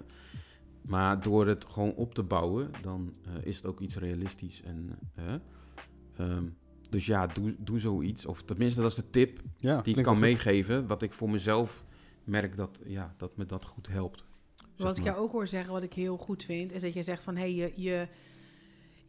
maar 0.81 1.21
door 1.21 1.47
het 1.47 1.65
gewoon 1.65 1.93
op 1.93 2.13
te 2.13 2.23
bouwen, 2.23 2.71
dan 2.81 3.13
eh, 3.25 3.31
is 3.45 3.55
het 3.55 3.65
ook 3.65 3.79
iets 3.79 3.95
realistisch. 3.97 4.61
En, 4.63 4.99
eh, 5.15 5.33
ehm, 6.17 6.43
dus 6.89 7.05
ja, 7.05 7.27
doe, 7.27 7.55
doe 7.59 7.79
zoiets. 7.79 8.25
Of 8.25 8.43
tenminste, 8.43 8.81
dat 8.81 8.89
is 8.89 8.95
de 8.95 9.09
tip 9.09 9.39
ja 9.57 9.81
die 9.81 9.97
ik 9.97 10.03
kan 10.03 10.19
meegeven. 10.19 10.87
Wat 10.87 11.01
ik 11.01 11.13
voor 11.13 11.29
mezelf 11.29 11.83
merk 12.23 12.55
dat, 12.55 12.81
ja, 12.85 13.13
dat 13.17 13.37
me 13.37 13.45
dat 13.45 13.65
goed 13.65 13.87
helpt. 13.87 14.25
Wat 14.77 14.97
ik 14.97 15.03
jou 15.03 15.17
ook 15.17 15.31
hoor 15.31 15.47
zeggen, 15.47 15.73
wat 15.73 15.83
ik 15.83 15.93
heel 15.93 16.17
goed 16.17 16.43
vind, 16.43 16.71
is 16.73 16.81
dat 16.81 16.93
je 16.93 17.03
zegt 17.03 17.23
van 17.23 17.35
hé, 17.35 17.41
hey, 17.41 17.53
je, 17.53 17.71
je, 17.81 18.07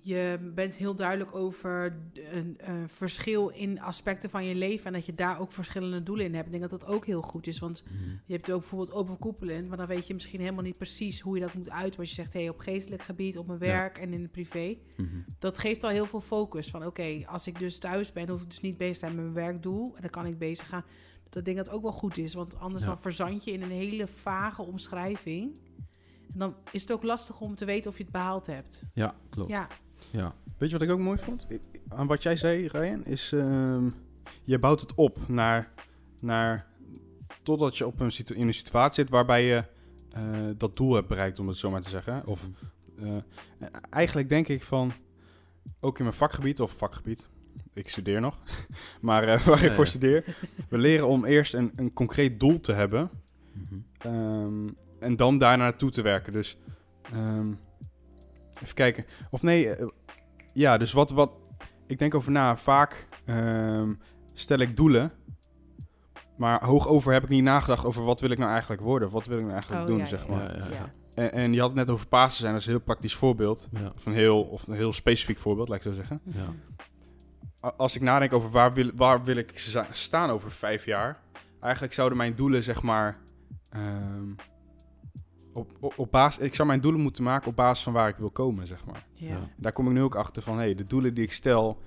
je 0.06 0.50
bent 0.54 0.74
heel 0.74 0.94
duidelijk 0.94 1.34
over 1.34 1.96
een, 2.14 2.54
een 2.58 2.88
verschil 2.88 3.48
in 3.48 3.80
aspecten 3.80 4.30
van 4.30 4.44
je 4.44 4.54
leven 4.54 4.86
en 4.86 4.92
dat 4.92 5.06
je 5.06 5.14
daar 5.14 5.40
ook 5.40 5.52
verschillende 5.52 6.02
doelen 6.02 6.24
in 6.24 6.34
hebt. 6.34 6.46
Ik 6.46 6.50
denk 6.60 6.70
dat 6.70 6.80
dat 6.80 6.88
ook 6.88 7.06
heel 7.06 7.22
goed 7.22 7.46
is, 7.46 7.58
want 7.58 7.82
Mhm. 7.84 8.10
je 8.26 8.32
hebt 8.32 8.50
ook 8.50 8.60
bijvoorbeeld 8.60 8.92
overkoepelend, 8.92 9.68
maar 9.68 9.76
dan 9.76 9.86
weet 9.86 10.06
je 10.06 10.14
misschien 10.14 10.40
helemaal 10.40 10.62
niet 10.62 10.76
precies 10.76 11.20
hoe 11.20 11.34
je 11.34 11.40
dat 11.42 11.54
moet 11.54 11.70
uiten. 11.70 11.96
Want 11.96 12.08
je 12.08 12.14
zegt 12.14 12.32
hé, 12.32 12.40
hey, 12.40 12.48
op 12.48 12.58
geestelijk 12.58 13.02
gebied, 13.02 13.38
op 13.38 13.46
mijn 13.46 13.58
Ja. 13.58 13.66
werk 13.66 13.98
en 13.98 14.12
in 14.12 14.22
het 14.22 14.30
privé. 14.32 14.76
Mhm. 14.96 15.08
Dat 15.38 15.58
geeft 15.58 15.84
al 15.84 15.90
heel 15.90 16.06
veel 16.06 16.20
focus 16.20 16.70
van 16.70 16.86
oké, 16.86 17.22
als 17.26 17.46
ik 17.46 17.58
dus 17.58 17.78
thuis 17.78 18.12
ben, 18.12 18.28
hoef 18.28 18.42
ik 18.42 18.50
dus 18.50 18.60
niet 18.60 18.76
bezig 18.76 18.92
te 18.94 18.98
zijn 18.98 19.14
met 19.14 19.22
mijn 19.24 19.46
werkdoel 19.46 19.94
en 19.94 20.00
dan 20.00 20.10
kan 20.10 20.26
ik 20.26 20.38
bezig 20.38 20.68
gaan. 20.68 20.84
Dat 21.24 21.36
ik 21.36 21.44
denk 21.54 21.56
dat 21.66 21.70
ook 21.76 21.82
wel 21.82 21.92
goed 21.92 22.18
is, 22.18 22.34
want 22.34 22.58
anders 22.58 22.82
Ja. 22.84 22.88
dan 22.90 23.00
verzand 23.00 23.44
je 23.44 23.52
in 23.52 23.62
een 23.62 23.70
hele 23.70 24.06
vage 24.06 24.62
omschrijving. 24.62 25.52
En 26.32 26.38
dan 26.40 26.54
is 26.72 26.82
het 26.82 26.92
ook 26.92 27.02
lastig 27.02 27.40
om 27.40 27.54
te 27.54 27.64
weten 27.64 27.90
of 27.90 27.96
je 27.96 28.02
het 28.02 28.12
behaald 28.12 28.46
hebt. 28.46 28.82
Ja, 28.94 29.14
klopt. 29.30 29.50
Ja, 29.50 29.68
Ja. 30.14 30.34
Weet 30.58 30.70
je 30.70 30.78
wat 30.78 30.86
ik 30.86 30.92
ook 30.92 30.98
mooi 31.00 31.18
vond? 31.18 31.46
Aan 31.88 32.06
wat 32.06 32.22
jij 32.22 32.36
zei, 32.36 32.66
Ryan, 32.68 33.04
is... 33.04 33.32
ehm, 33.32 33.88
je 34.44 34.58
bouwt 34.58 34.80
het 34.80 34.94
op 34.94 35.28
naar... 35.28 35.72
naar 36.18 36.66
totdat 37.42 37.76
je 37.78 37.86
op 37.86 38.00
een 38.00 38.12
situ- 38.12 38.34
in 38.34 38.46
een 38.46 38.54
situatie 38.54 38.94
zit 38.94 39.10
waarbij 39.10 39.44
je 39.44 39.64
eh, 40.10 40.22
dat 40.56 40.76
doel 40.76 40.94
hebt 40.94 41.08
bereikt, 41.08 41.38
om 41.38 41.48
het 41.48 41.56
zo 41.56 41.70
maar 41.70 41.82
te 41.82 41.88
zeggen. 41.88 42.26
Of 42.26 42.48
Mhm. 42.96 43.06
eh, 43.58 43.66
eigenlijk 43.90 44.28
denk 44.28 44.48
ik 44.48 44.62
van... 44.64 44.92
Ook 45.80 45.98
in 45.98 46.04
mijn 46.04 46.16
vakgebied, 46.16 46.60
of 46.60 46.70
vakgebied... 46.76 47.28
Ik 47.72 47.88
studeer 47.88 48.20
nog, 48.20 48.38
maar 49.00 49.28
eh, 49.28 49.46
waar 49.46 49.62
ik 49.64 49.72
voor 49.72 49.86
studeer... 49.86 50.36
We 50.70 50.78
leren 50.78 51.06
om 51.08 51.24
eerst 51.24 51.54
een, 51.54 51.72
een 51.76 51.92
concreet 51.92 52.40
doel 52.40 52.60
te 52.60 52.72
hebben... 52.72 53.10
Mhm. 53.52 53.74
Ehm, 53.98 54.68
en 54.98 55.16
dan 55.16 55.38
daar 55.38 55.56
naartoe 55.58 55.90
te 55.90 56.02
werken. 56.02 56.32
Dus 56.32 56.58
ehm, 57.12 57.52
even 58.62 58.74
kijken. 58.74 59.04
Of 59.30 59.42
nee, 59.42 59.68
eh, 59.70 59.86
ja, 60.54 60.78
dus 60.78 60.92
wat, 60.92 61.10
wat 61.10 61.30
ik 61.86 61.98
denk 61.98 62.14
over 62.14 62.32
na. 62.32 62.56
Vaak 62.56 63.08
ehm, 63.24 63.92
stel 64.32 64.58
ik 64.58 64.76
doelen. 64.76 65.12
Maar 66.36 66.64
hoogover 66.64 67.12
heb 67.12 67.22
ik 67.22 67.28
niet 67.28 67.42
nagedacht 67.42 67.84
over 67.84 68.04
wat 68.04 68.20
wil 68.20 68.30
ik 68.30 68.38
nou 68.38 68.50
eigenlijk 68.50 68.82
worden. 68.82 69.10
Wat 69.10 69.26
wil 69.26 69.36
ik 69.36 69.42
nou 69.42 69.52
eigenlijk 69.52 69.82
Oh, 69.82 69.88
doen, 69.88 69.98
ja, 69.98 70.06
zeg 70.06 70.26
ja, 70.26 70.34
maar. 70.34 70.56
Ja, 70.58 70.64
ja, 70.64 70.70
ja. 70.74 70.92
En, 71.14 71.32
en 71.32 71.52
je 71.52 71.60
had 71.60 71.68
het 71.68 71.78
net 71.78 71.90
over 71.90 72.06
Pasen 72.06 72.38
zijn. 72.38 72.52
Dat 72.52 72.60
is 72.60 72.66
een 72.66 72.72
heel 72.74 72.82
praktisch 72.82 73.14
voorbeeld. 73.14 73.68
Ja, 73.72 73.90
Of 73.96 74.06
een 74.06 74.12
heel, 74.12 74.42
of 74.42 74.66
een 74.66 74.74
heel 74.74 74.92
specifiek 74.92 75.38
voorbeeld, 75.38 75.68
laat 75.68 75.76
ik 75.76 75.82
zo 75.82 75.92
zeggen. 75.92 76.20
Als 77.76 77.94
ik 77.96 78.02
nadenk 78.02 78.32
over 78.32 78.50
waar 78.50 78.72
wil, 78.72 78.90
waar 78.94 79.24
wil 79.24 79.36
ik 79.36 79.52
staan 79.90 80.30
over 80.30 80.50
vijf 80.50 80.84
jaar. 80.84 81.20
Eigenlijk 81.60 81.92
zouden 81.94 82.18
mijn 82.18 82.34
doelen, 82.34 82.62
zeg 82.62 82.82
maar... 82.82 83.18
ehm, 83.70 84.28
op, 85.54 85.70
op, 85.80 85.92
op 85.96 86.10
basis, 86.10 86.44
ik 86.44 86.54
zou 86.54 86.68
mijn 86.68 86.80
doelen 86.80 87.00
moeten 87.00 87.22
maken 87.24 87.48
op 87.48 87.56
basis 87.56 87.84
van 87.84 87.92
waar 87.92 88.08
ik 88.08 88.16
wil 88.16 88.30
komen, 88.30 88.66
zeg 88.66 88.84
maar. 88.84 89.06
Ja. 89.12 89.38
Daar 89.56 89.72
kom 89.72 89.86
ik 89.86 89.92
nu 89.92 90.02
ook 90.02 90.14
achter 90.14 90.42
van, 90.42 90.56
hey, 90.58 90.74
de 90.74 90.86
doelen 90.86 91.14
die 91.14 91.24
ik 91.24 91.32
stel, 91.32 91.78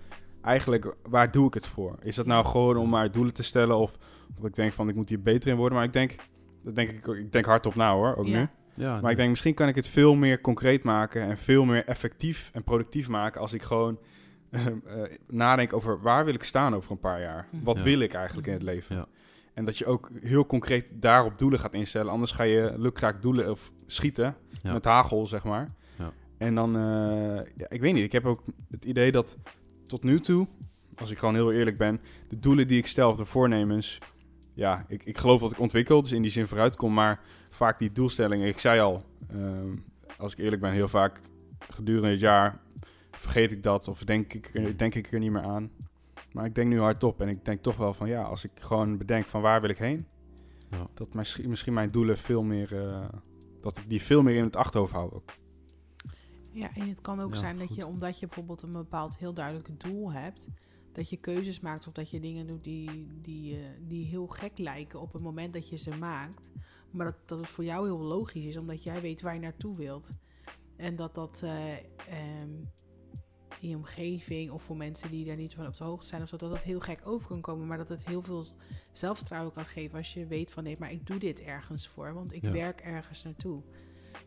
eigenlijk, 0.41 0.95
waar 1.09 1.31
doe 1.31 1.47
ik 1.47 1.53
het 1.53 1.67
voor? 1.67 1.95
Is 2.01 2.15
dat 2.15 2.25
nou 2.25 2.45
gewoon 2.45 2.77
om 2.77 2.89
maar 2.89 3.11
doelen 3.11 3.33
te 3.33 3.43
stellen 3.43 3.77
of 3.77 3.97
dat 4.35 4.45
ik 4.45 4.55
denk 4.55 4.73
van, 4.73 4.89
ik 4.89 4.95
moet 4.95 5.09
hier 5.09 5.21
beter 5.21 5.49
in 5.51 5.57
worden? 5.57 5.77
Maar 5.77 5.87
ik 5.87 5.93
denk, 5.93 6.15
dat 6.63 6.75
denk 6.75 6.89
ik, 6.89 7.07
ook- 7.07 7.15
ik 7.15 7.31
denk 7.31 7.45
hardop 7.45 7.75
na 7.75 7.93
hoor, 7.93 8.15
ook 8.15 8.27
Ja. 8.27 8.39
nu. 8.39 8.47
Ja, 8.83 9.01
Maar 9.01 9.11
ik 9.11 9.17
denk, 9.17 9.29
misschien 9.29 9.53
kan 9.53 9.67
ik 9.67 9.75
het 9.75 9.87
veel 9.87 10.15
meer 10.15 10.41
concreet 10.41 10.83
maken 10.83 11.21
en 11.21 11.37
veel 11.37 11.65
meer 11.65 11.85
effectief 11.85 12.49
en 12.53 12.63
productief 12.63 13.07
maken 13.09 13.41
als 13.41 13.53
ik 13.53 13.61
gewoon 13.61 13.99
ehm, 14.51 14.77
eh, 14.85 15.01
nadenk 15.27 15.73
over 15.73 16.01
waar 16.01 16.25
wil 16.25 16.33
ik 16.33 16.43
staan 16.43 16.75
over 16.75 16.91
een 16.91 16.99
paar 16.99 17.21
jaar? 17.21 17.47
Wat 17.63 17.77
Ja. 17.79 17.83
wil 17.83 17.99
ik 17.99 18.13
eigenlijk 18.13 18.47
in 18.47 18.53
het 18.53 18.61
leven? 18.63 19.07
En 19.57 19.65
dat 19.65 19.77
je 19.77 19.85
ook 19.85 20.09
heel 20.21 20.45
concreet 20.45 20.91
daarop 20.93 21.37
doelen 21.37 21.59
gaat 21.59 21.73
instellen. 21.73 22.11
Anders 22.11 22.31
ga 22.31 22.43
je 22.43 22.73
lukraak 22.77 23.21
doelen 23.21 23.51
of 23.51 23.71
schieten 23.87 24.35
Ja. 24.61 24.73
met 24.73 24.85
hagel, 24.85 25.27
zeg 25.27 25.43
maar. 25.43 25.73
Ja. 25.97 26.11
En 26.37 26.55
dan, 26.55 26.75
eh, 26.75 27.45
ja, 27.57 27.65
ik 27.69 27.81
weet 27.81 27.93
niet, 27.93 28.03
ik 28.03 28.11
heb 28.11 28.25
ook 28.25 28.43
het 28.71 28.85
idee 28.85 29.11
dat 29.11 29.37
tot 29.85 30.03
nu 30.03 30.19
toe, 30.19 30.47
als 30.95 31.11
ik 31.11 31.17
gewoon 31.17 31.33
heel 31.35 31.51
eerlijk 31.51 31.77
ben, 31.77 32.01
de 32.27 32.39
doelen 32.39 32.67
die 32.67 32.77
ik 32.77 32.87
stel 32.87 33.09
of 33.09 33.17
de 33.17 33.25
voornemens, 33.25 33.97
ja, 34.53 34.85
ik, 34.87 35.03
ik 35.03 35.17
geloof 35.17 35.41
dat 35.41 35.51
ik 35.51 35.59
ontwikkel, 35.59 36.01
dus 36.01 36.11
in 36.11 36.21
die 36.21 36.31
zin 36.31 36.47
vooruit 36.47 36.75
kom, 36.75 36.93
maar 36.93 37.19
vaak 37.49 37.79
die 37.79 37.91
doelstellingen, 37.91 38.47
ik 38.47 38.59
zei 38.59 38.79
al, 38.79 39.03
ehm, 39.31 39.75
als 40.17 40.31
ik 40.33 40.39
eerlijk 40.39 40.61
ben, 40.61 40.71
heel 40.71 40.87
vaak 40.87 41.19
gedurende 41.59 42.09
het 42.09 42.19
jaar 42.19 42.59
vergeet 43.11 43.51
ik 43.51 43.63
dat 43.63 43.87
of 43.87 44.03
denk 44.03 44.33
ik, 44.33 44.77
denk 44.77 44.95
ik 44.95 45.11
er 45.11 45.19
niet 45.19 45.31
meer 45.31 45.41
aan. 45.43 45.71
Maar 46.31 46.45
ik 46.45 46.55
denk 46.55 46.69
nu 46.69 46.79
hardop 46.79 47.21
en 47.21 47.27
ik 47.27 47.45
denk 47.45 47.61
toch 47.61 47.75
wel 47.77 47.93
van 47.93 48.07
ja, 48.07 48.21
als 48.23 48.43
ik 48.43 48.51
gewoon 48.59 48.97
bedenk 48.97 49.27
van 49.27 49.41
waar 49.41 49.61
wil 49.61 49.69
ik 49.69 49.77
heen, 49.77 50.07
Ja. 50.69 50.87
dat 50.93 51.13
misschien, 51.13 51.49
misschien 51.49 51.73
mijn 51.73 51.91
doelen 51.91 52.17
veel 52.17 52.43
meer, 52.43 52.87
eh, 52.87 53.09
dat 53.61 53.77
ik 53.77 53.89
die 53.89 54.01
veel 54.01 54.21
meer 54.21 54.35
in 54.35 54.43
het 54.43 54.55
achterhoofd 54.55 54.93
hou 54.93 55.11
ook. 55.13 55.33
Ja, 56.51 56.75
en 56.75 56.87
het 56.89 57.01
kan 57.01 57.19
ook 57.19 57.33
Ja, 57.33 57.39
zijn 57.39 57.57
dat 57.57 57.67
goed. 57.67 57.75
je, 57.75 57.85
omdat 57.85 58.19
je 58.19 58.25
bijvoorbeeld 58.25 58.61
een 58.61 58.71
bepaald 58.71 59.17
heel 59.17 59.33
duidelijk 59.33 59.79
doel 59.79 60.11
hebt, 60.11 60.47
dat 60.91 61.09
je 61.09 61.17
keuzes 61.17 61.59
maakt 61.59 61.87
of 61.87 61.93
dat 61.93 62.09
je 62.09 62.19
dingen 62.19 62.47
doet 62.47 62.63
die, 62.63 63.07
die, 63.21 63.55
eh, 63.55 63.61
die 63.87 64.05
heel 64.05 64.27
gek 64.27 64.57
lijken 64.57 65.01
op 65.01 65.13
het 65.13 65.21
moment 65.21 65.53
dat 65.53 65.69
je 65.69 65.77
ze 65.77 65.97
maakt. 65.97 66.51
Maar 66.91 67.05
dat, 67.05 67.15
dat 67.25 67.37
het 67.39 67.47
voor 67.49 67.63
jou 67.63 67.85
heel 67.85 67.99
logisch 67.99 68.45
is, 68.45 68.57
omdat 68.57 68.83
jij 68.83 69.01
weet 69.01 69.21
waar 69.21 69.33
je 69.33 69.39
naartoe 69.39 69.77
wilt. 69.77 70.13
En 70.75 70.95
dat 70.95 71.15
dat 71.15 71.41
eh, 71.43 71.73
ehm, 71.73 72.49
in 73.61 73.69
je 73.69 73.75
omgeving 73.75 74.51
of 74.51 74.63
voor 74.63 74.77
mensen 74.77 75.11
die 75.11 75.25
daar 75.25 75.35
niet 75.35 75.53
van 75.53 75.67
op 75.67 75.75
de 75.75 75.83
hoogte 75.83 76.07
zijn, 76.07 76.21
of 76.21 76.27
zo, 76.27 76.37
dat 76.37 76.49
dat 76.49 76.61
heel 76.61 76.79
gek 76.79 76.99
over 77.03 77.27
kan 77.27 77.41
komen. 77.41 77.67
Maar 77.67 77.77
dat 77.77 77.89
het 77.89 78.05
heel 78.05 78.21
veel 78.21 78.45
zelfvertrouwen 78.91 79.53
kan 79.53 79.65
geven 79.65 79.97
als 79.97 80.13
je 80.13 80.25
weet 80.27 80.51
van 80.51 80.63
nee, 80.63 80.75
maar 80.79 80.91
ik 80.91 81.05
doe 81.07 81.17
dit 81.19 81.41
ergens 81.41 81.87
voor, 81.87 82.13
want 82.13 82.33
ik 82.33 82.41
Ja. 82.41 82.51
werk 82.51 82.81
ergens 82.81 83.23
naartoe. 83.23 83.61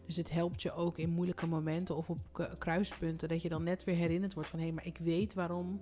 Dus 0.06 0.16
het 0.16 0.30
helpt 0.30 0.62
je 0.62 0.72
ook 0.72 0.98
in 0.98 1.10
moeilijke 1.10 1.46
momenten 1.46 1.96
of 1.96 2.10
op 2.10 2.54
kruispunten. 2.58 3.28
Dat 3.28 3.42
je 3.42 3.48
dan 3.48 3.62
net 3.62 3.84
weer 3.84 3.94
herinnerd 3.96 4.34
wordt 4.34 4.48
van 4.48 4.58
hé, 4.58 4.70
maar 4.72 4.86
ik 4.86 4.98
weet 4.98 5.34
waarom 5.34 5.80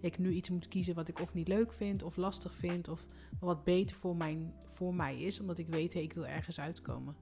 ik 0.00 0.18
nu 0.18 0.30
iets 0.30 0.50
moet 0.50 0.68
kiezen 0.68 0.94
wat 0.94 1.08
ik 1.08 1.20
of 1.20 1.34
niet 1.34 1.48
leuk 1.48 1.72
vind 1.72 2.02
of 2.02 2.16
lastig 2.16 2.54
vind. 2.54 2.88
Of 2.88 3.06
wat 3.40 3.64
beter 3.64 3.96
voor, 3.96 4.16
mijn, 4.16 4.54
voor 4.66 4.94
mij 4.94 5.20
is. 5.20 5.40
Omdat 5.40 5.58
ik 5.58 5.66
weet, 5.68 5.92
hé, 5.94 6.00
ik 6.00 6.12
wil 6.12 6.26
ergens 6.26 6.60
uitkomen. 6.60 7.16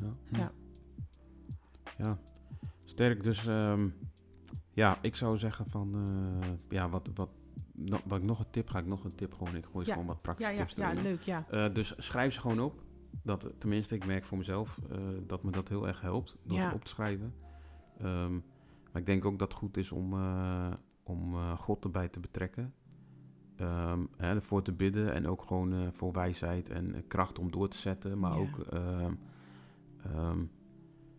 Ja. 0.00 0.16
Ja. 0.32 0.52
Ja, 1.98 2.18
sterk. 2.84 3.22
Dus 3.22 3.46
ehm, 3.46 3.88
ja, 4.78 4.98
ik 5.02 5.16
zou 5.16 5.38
zeggen 5.38 5.66
van, 5.70 5.94
eh, 5.94 6.48
ja, 6.68 6.88
wat, 6.88 7.10
wat, 7.14 7.28
no- 7.72 8.00
wat 8.04 8.18
ik 8.18 8.24
nog 8.24 8.38
een 8.38 8.50
tip, 8.50 8.68
ga 8.68 8.78
ik 8.78 8.86
nog 8.86 9.04
een 9.04 9.14
tip 9.14 9.34
gewoon, 9.34 9.54
ik 9.56 9.64
gooi 9.64 9.86
Ja. 9.86 9.92
gewoon 9.92 10.06
wat 10.06 10.16
Ja, 10.16 10.22
praktische 10.22 10.52
ja, 10.52 10.58
tips 10.58 10.74
ja, 10.74 10.92
leuk, 11.02 11.20
ja. 11.22 11.44
Eh, 11.50 11.74
dus 11.74 11.94
schrijf 11.96 12.34
ze 12.34 12.40
gewoon 12.40 12.60
op. 12.60 12.82
Dat, 13.22 13.48
tenminste, 13.58 13.94
ik 13.94 14.06
merk 14.06 14.24
voor 14.24 14.38
mezelf 14.38 14.78
eh, 14.90 14.98
dat 15.26 15.42
me 15.42 15.50
dat 15.50 15.68
heel 15.68 15.86
erg 15.86 16.00
helpt, 16.00 16.36
door 16.42 16.58
Ja. 16.58 16.68
ze 16.68 16.74
op 16.74 16.84
te 16.84 16.90
schrijven. 16.90 17.34
Ehm, 17.98 18.32
maar 18.92 19.00
ik 19.00 19.06
denk 19.06 19.24
ook 19.24 19.38
dat 19.38 19.48
het 19.52 19.60
goed 19.60 19.76
is 19.76 19.92
om, 19.92 20.14
om 21.02 21.34
God 21.56 21.84
erbij 21.84 22.08
te 22.08 22.20
betrekken. 22.20 22.74
Ehm, 23.56 24.00
hè, 24.16 24.34
ervoor 24.34 24.62
te 24.62 24.72
bidden 24.72 25.14
en 25.14 25.26
ook 25.28 25.42
gewoon 25.42 25.92
voor 25.92 26.12
wijsheid 26.12 26.70
en 26.70 27.06
kracht 27.06 27.38
om 27.38 27.50
door 27.50 27.68
te 27.68 27.76
zetten. 27.78 28.18
Maar 28.18 28.32
Ja. 28.32 28.38
ook, 28.38 28.58
ehm, 28.58 29.14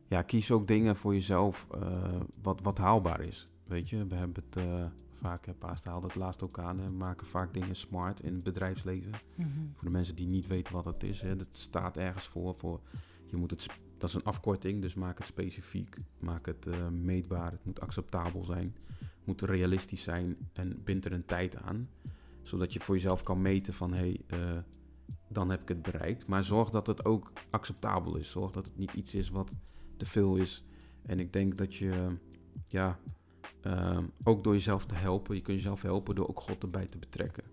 ja, 0.09 0.21
kies 0.21 0.51
ook 0.51 0.67
dingen 0.67 0.95
voor 0.95 1.13
jezelf 1.13 1.67
eh, 1.71 2.19
wat, 2.41 2.61
wat 2.61 2.77
haalbaar 2.77 3.21
is. 3.21 3.47
Weet 3.63 3.89
je, 3.89 4.07
we 4.07 4.15
hebben 4.15 4.43
het 4.45 4.63
eh, 4.63 4.85
vaak, 5.11 5.47
Paas 5.59 5.83
haalde 5.83 6.07
het 6.07 6.15
laatst 6.15 6.43
ook 6.43 6.59
aan, 6.59 6.79
hè, 6.79 6.85
we 6.85 6.95
maken 6.95 7.27
vaak 7.27 7.53
dingen 7.53 7.75
smart 7.75 8.21
in 8.21 8.33
het 8.33 8.43
bedrijfsleven. 8.43 9.11
Mhm. 9.35 9.49
Voor 9.73 9.83
de 9.83 9.89
mensen 9.89 10.15
die 10.15 10.27
niet 10.27 10.47
weten 10.47 10.73
wat 10.73 10.85
het 10.85 11.03
is, 11.03 11.21
hè, 11.21 11.35
dat 11.35 11.47
staat 11.51 11.97
ergens 11.97 12.25
voor. 12.25 12.55
voor 12.57 12.79
je 13.25 13.37
moet 13.37 13.51
het, 13.51 13.65
dat 13.97 14.09
is 14.09 14.15
een 14.15 14.23
afkorting, 14.23 14.81
dus 14.81 14.93
maak 14.93 15.17
het 15.17 15.27
specifiek. 15.27 15.97
Maak 16.19 16.45
het 16.45 16.67
eh, 16.67 16.87
meetbaar, 16.87 17.51
het 17.51 17.65
moet 17.65 17.81
acceptabel 17.81 18.43
zijn. 18.43 18.75
Het 18.97 19.25
moet 19.25 19.41
realistisch 19.41 20.03
zijn 20.03 20.37
en 20.53 20.83
bind 20.83 21.05
er 21.05 21.13
een 21.13 21.25
tijd 21.25 21.57
aan. 21.57 21.89
Zodat 22.41 22.73
je 22.73 22.79
voor 22.79 22.95
jezelf 22.95 23.23
kan 23.23 23.41
meten 23.41 23.73
van, 23.73 23.93
hé, 23.93 24.19
hey, 24.27 24.63
dan 25.27 25.49
heb 25.49 25.61
ik 25.61 25.67
het 25.67 25.81
bereikt. 25.81 26.27
Maar 26.27 26.43
zorg 26.43 26.69
dat 26.69 26.87
het 26.87 27.05
ook 27.05 27.31
acceptabel 27.49 28.15
is. 28.15 28.31
Zorg 28.31 28.51
dat 28.51 28.65
het 28.65 28.77
niet 28.77 28.93
iets 28.93 29.15
is 29.15 29.29
wat 29.29 29.51
te 29.99 30.05
veel 30.05 30.35
is. 30.35 30.63
En 31.05 31.19
ik 31.19 31.33
denk 31.33 31.57
dat 31.57 31.75
je, 31.75 32.07
ja, 32.67 32.99
ehm, 33.61 34.03
ook 34.23 34.43
door 34.43 34.53
jezelf 34.53 34.85
te 34.85 34.95
helpen, 34.95 35.35
je 35.35 35.41
kunt 35.41 35.57
jezelf 35.57 35.81
helpen 35.81 36.15
door 36.15 36.27
ook 36.29 36.39
God 36.39 36.63
erbij 36.63 36.85
te 36.87 36.97
betrekken. 36.97 37.43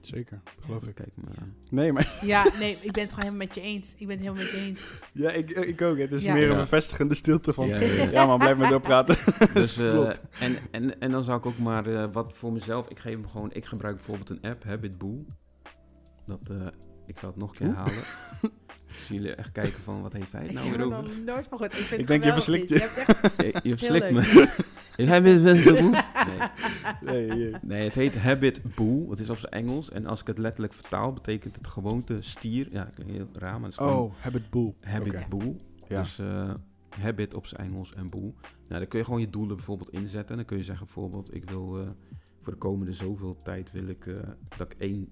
Zeker, 0.00 0.40
geloof 0.60 0.82
ik. 0.86 0.94
Kijk 0.94 1.10
me 1.14 1.24
aan. 1.40 1.54
Nee, 1.70 1.92
maar 1.92 2.18
Ja, 2.22 2.44
nee, 2.58 2.78
ik 2.80 2.92
ben 2.92 3.02
het 3.02 3.12
gewoon 3.12 3.24
helemaal 3.24 3.46
met 3.46 3.54
je 3.54 3.60
eens. 3.60 3.92
Ik 3.98 4.06
ben 4.06 4.16
het 4.16 4.18
helemaal 4.26 4.42
met 4.42 4.50
je 4.52 4.56
eens. 4.56 4.88
ja, 5.12 5.30
ik, 5.30 5.50
ik 5.50 5.82
ook. 5.82 5.98
Het 5.98 6.12
is 6.12 6.22
Ja. 6.22 6.32
meer 6.34 6.50
een 6.50 6.56
bevestigende 6.56 7.14
stilte 7.14 7.52
van... 7.52 7.66
Ja, 7.66 7.76
Ja, 7.80 7.86
ja, 8.04 8.10
ja. 8.10 8.26
man, 8.26 8.38
blijf 8.38 8.56
maar 8.56 8.70
doorpraten. 8.70 9.16
Dus, 9.54 9.76
eh, 9.78 9.90
klopt. 9.90 10.22
en, 10.40 10.56
en, 10.70 11.00
en 11.00 11.10
dan 11.10 11.24
zou 11.24 11.38
ik 11.38 11.46
ook 11.46 11.58
maar 11.58 11.86
eh, 11.86 12.12
wat 12.12 12.32
voor 12.34 12.52
mezelf. 12.52 12.88
Ik 12.88 12.98
geef 12.98 13.12
hem 13.12 13.28
gewoon. 13.28 13.52
Ik 13.52 13.64
gebruik 13.64 13.96
bijvoorbeeld 13.96 14.30
een 14.30 14.42
app, 14.50 14.64
Habit 14.64 14.98
Boo. 14.98 15.24
Dat, 16.26 16.40
eh, 16.50 16.66
ik 17.06 17.18
zal 17.18 17.28
het 17.28 17.38
nog 17.38 17.50
een 17.50 17.56
keer 17.66 17.74
halen. 17.76 17.92
Dus 18.98 19.08
jullie 19.08 19.34
echt 19.34 19.52
kijken 19.52 19.82
van 19.82 20.02
wat 20.02 20.12
heeft 20.12 20.32
hij 20.32 20.40
het 20.40 20.50
Ik 20.50 20.56
nou 20.56 20.70
weer 20.70 20.80
er 20.80 20.86
over? 20.86 21.02
nog 21.02 21.24
nooit 21.24 21.46
van 21.48 21.58
gehoord. 21.58 21.78
Ik, 21.78 21.84
vind 21.86 22.00
Ik 22.00 22.06
denk, 22.06 22.24
je 22.24 22.32
verslikt 22.32 22.68
dit. 22.68 22.78
je. 22.78 22.84
hebt 22.84 22.96
echt 22.96 23.36
Je, 23.62 23.68
je 23.68 23.76
verslikt 23.76 24.10
me. 24.10 24.48
Habit 25.10 25.42
Boo. 25.64 25.90
Nee. 25.90 26.48
Nee, 27.00 27.26
nee. 27.26 27.54
nee, 27.62 27.84
het 27.84 27.94
heet 27.94 28.14
Habit 28.18 28.60
Boo. 28.74 29.10
Het 29.10 29.18
is 29.18 29.30
op 29.30 29.38
zijn 29.38 29.52
Engels. 29.52 29.90
En 29.90 30.06
als 30.06 30.20
ik 30.20 30.26
het 30.26 30.38
letterlijk 30.38 30.72
vertaal, 30.74 31.12
betekent 31.12 31.56
het 31.56 31.66
gewoonte 31.66 32.16
stier. 32.20 32.68
Ja, 32.72 32.90
heel 33.06 33.28
raar, 33.32 33.52
maar 33.52 33.62
het 33.62 33.70
is 33.70 33.76
gewoon 33.76 33.98
Oh, 33.98 34.12
habit 34.18 34.50
boel. 34.50 34.74
Habit. 34.80 35.28
Boel. 35.28 35.60
Ja. 35.88 36.00
Dus 36.00 36.18
eh, 36.18 36.54
habit 36.88 37.34
op 37.34 37.46
zijn 37.46 37.60
Engels 37.70 37.94
en 37.94 38.08
boel. 38.08 38.34
Nou, 38.68 38.80
dan 38.80 38.88
kun 38.88 38.98
je 38.98 39.04
gewoon 39.04 39.20
je 39.20 39.30
doelen 39.30 39.56
bijvoorbeeld 39.56 39.90
inzetten. 39.90 40.30
En 40.30 40.36
dan 40.36 40.44
kun 40.44 40.56
je 40.56 40.62
zeggen 40.62 40.84
bijvoorbeeld, 40.86 41.34
ik 41.34 41.50
wil 41.50 41.78
eh, 41.80 41.88
voor 42.42 42.52
de 42.52 42.58
komende 42.58 42.92
zoveel 42.92 43.40
tijd 43.42 43.72
wil 43.72 43.86
ik 43.88 44.06
eh, 44.06 44.14
dat 44.56 44.72
ik 44.72 44.78
één, 44.78 45.08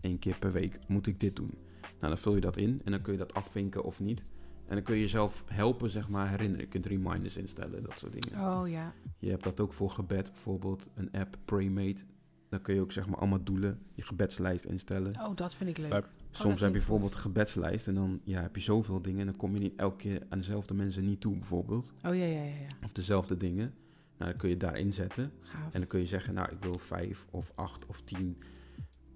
één 0.00 0.18
keer 0.18 0.36
per 0.38 0.52
week 0.52 0.78
moet 0.88 1.06
ik 1.06 1.20
dit 1.20 1.36
doen. 1.36 1.54
Nou, 2.02 2.14
dan 2.14 2.22
vul 2.22 2.34
je 2.34 2.40
dat 2.40 2.56
in 2.56 2.80
en 2.84 2.90
dan 2.90 3.02
kun 3.02 3.12
je 3.12 3.18
dat 3.18 3.34
afvinken 3.34 3.84
of 3.84 4.00
niet. 4.00 4.22
En 4.66 4.74
dan 4.74 4.82
kun 4.82 4.94
je 4.94 5.00
jezelf 5.00 5.44
helpen, 5.46 5.90
zeg 5.90 6.08
maar, 6.08 6.28
herinneren. 6.28 6.60
Je 6.64 6.68
kunt 6.68 6.86
reminders 6.86 7.36
instellen, 7.36 7.82
dat 7.82 7.98
soort 7.98 8.12
dingen. 8.12 8.58
Oh 8.58 8.68
ja. 8.68 8.94
Je 9.18 9.30
hebt 9.30 9.44
dat 9.44 9.60
ook 9.60 9.72
voor 9.72 9.90
gebed, 9.90 10.32
bijvoorbeeld 10.32 10.88
een 10.94 11.12
app, 11.12 11.38
Praymate. 11.44 12.02
Dan 12.48 12.62
kun 12.62 12.74
je 12.74 12.80
ook 12.80 12.92
zeg 12.92 13.06
maar 13.06 13.18
allemaal 13.18 13.44
doelen, 13.44 13.78
je 13.94 14.02
gebedslijst 14.02 14.64
instellen. 14.64 15.20
Oh, 15.20 15.36
dat 15.36 15.54
vind 15.54 15.70
ik 15.70 15.78
leuk. 15.78 15.90
Dat 15.90 16.06
Soms 16.30 16.60
heb 16.60 16.70
je 16.70 16.76
bijvoorbeeld 16.76 17.14
een 17.14 17.20
gebedslijst 17.20 17.86
en 17.86 17.94
dan 17.94 18.20
ja, 18.24 18.40
heb 18.40 18.56
je 18.56 18.62
zoveel 18.62 19.02
dingen 19.02 19.20
en 19.20 19.26
dan 19.26 19.36
kom 19.36 19.54
je 19.54 19.60
niet 19.60 19.76
elke 19.76 19.96
keer 19.96 20.22
aan 20.28 20.38
dezelfde 20.38 20.74
mensen 20.74 21.04
niet 21.04 21.20
toe 21.20 21.36
bijvoorbeeld. 21.36 21.92
Oh 22.06 22.14
ja, 22.14 22.24
ja, 22.24 22.42
ja. 22.42 22.44
ja. 22.44 22.66
Of 22.84 22.92
dezelfde 22.92 23.36
dingen. 23.36 23.74
Nou, 24.18 24.30
dan 24.30 24.36
kun 24.36 24.48
je 24.48 24.56
daarin 24.56 24.92
zetten 24.92 25.32
Gaaf. 25.40 25.64
en 25.72 25.80
dan 25.80 25.86
kun 25.86 26.00
je 26.00 26.06
zeggen, 26.06 26.34
nou 26.34 26.52
ik 26.52 26.58
wil 26.60 26.78
vijf 26.78 27.26
of 27.30 27.52
acht 27.54 27.86
of 27.86 28.00
tien 28.00 28.36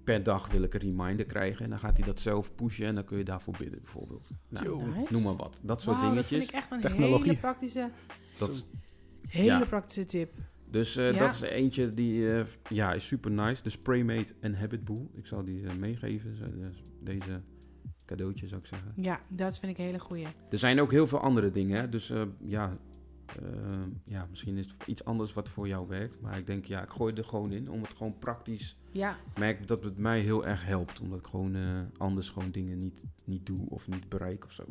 per 0.07 0.23
dag 0.23 0.49
wil 0.51 0.63
ik 0.63 0.75
een 0.75 0.81
reminder 0.81 1.27
krijgen. 1.27 1.65
En 1.65 1.71
dan 1.71 1.79
gaat 1.79 1.97
hij 1.97 2.07
dat 2.07 2.19
zelf 2.21 2.55
pushen 2.55 2.87
en 2.87 2.95
dan 2.95 3.05
kun 3.05 3.19
je 3.19 3.25
daarvoor 3.25 3.55
bidden 3.59 3.81
bijvoorbeeld. 3.83 4.31
Nou. 4.49 4.83
Nice. 4.85 5.13
noem 5.13 5.23
maar 5.23 5.37
wat. 5.37 5.61
Dat 5.63 5.81
soort 5.83 5.97
Wauw, 5.97 6.15
dat 6.15 6.29
dingetjes. 6.29 6.39
vind 6.39 6.49
ik 6.51 6.55
echt 6.57 6.71
een 6.71 6.81
Technologie. 6.81 7.25
hele 7.27 7.37
praktische, 7.39 7.91
Dat, 8.39 8.67
hele 9.29 9.45
Ja. 9.47 9.65
praktische 9.65 10.05
tip. 10.07 10.33
dus 10.71 10.97
eh, 10.97 11.13
Ja. 11.13 11.19
dat 11.19 11.35
is 11.35 11.41
eentje 11.41 11.95
die 11.95 12.33
eh, 12.33 12.45
ja, 12.69 12.93
is 12.93 13.07
super 13.07 13.31
nice. 13.31 13.63
Dus 13.63 13.79
Praymate 13.79 14.35
en 14.41 14.55
Habit 14.55 14.85
Boo. 14.85 15.11
Ik 15.15 15.27
zal 15.27 15.45
die 15.45 15.67
eh, 15.67 15.75
meegeven. 15.75 16.37
Dus 16.61 16.85
Deze 17.01 17.41
cadeautje 18.05 18.47
zou 18.47 18.61
ik 18.61 18.67
zeggen. 18.67 18.93
Ja, 18.97 19.21
dat 19.29 19.59
vind 19.59 19.73
ik 19.73 19.79
een 19.79 19.85
hele 19.85 19.99
goeie. 19.99 20.27
Er 20.51 20.59
zijn 20.59 20.81
ook 20.81 20.91
heel 20.91 21.07
veel 21.07 21.21
andere 21.21 21.51
dingen, 21.51 21.81
hè? 21.81 21.89
dus 21.89 22.11
eh, 22.11 22.23
ja, 22.45 22.77
ja, 24.05 24.16
misschien 24.37 24.57
is 24.59 24.67
het 24.79 24.87
iets 24.87 25.05
anders 25.05 25.33
wat 25.33 25.49
voor 25.49 25.69
jou 25.69 25.89
werkt. 25.89 26.21
Maar 26.21 26.39
ik 26.39 26.47
denk, 26.47 26.65
ja, 26.65 26.83
ik 26.83 26.91
gooi 26.91 27.15
er 27.15 27.25
gewoon 27.25 27.53
in 27.53 27.71
om 27.71 27.83
het 27.83 27.95
gewoon 27.95 28.19
praktisch... 28.19 28.77
Ja, 28.93 29.11
Ik 29.33 29.39
merk 29.39 29.67
dat 29.67 29.85
het 29.85 29.99
mij 29.99 30.21
heel 30.21 30.47
erg 30.47 30.65
helpt, 30.65 31.01
omdat 31.01 31.19
ik 31.19 31.27
gewoon 31.27 31.55
eh, 31.55 31.81
anders 31.97 32.29
gewoon 32.31 32.51
dingen 32.51 32.81
niet, 32.81 33.01
niet 33.25 33.47
doe 33.47 33.61
of 33.69 33.89
niet 33.89 34.09
bereik 34.09 34.45
of 34.45 34.53
zo. 34.53 34.65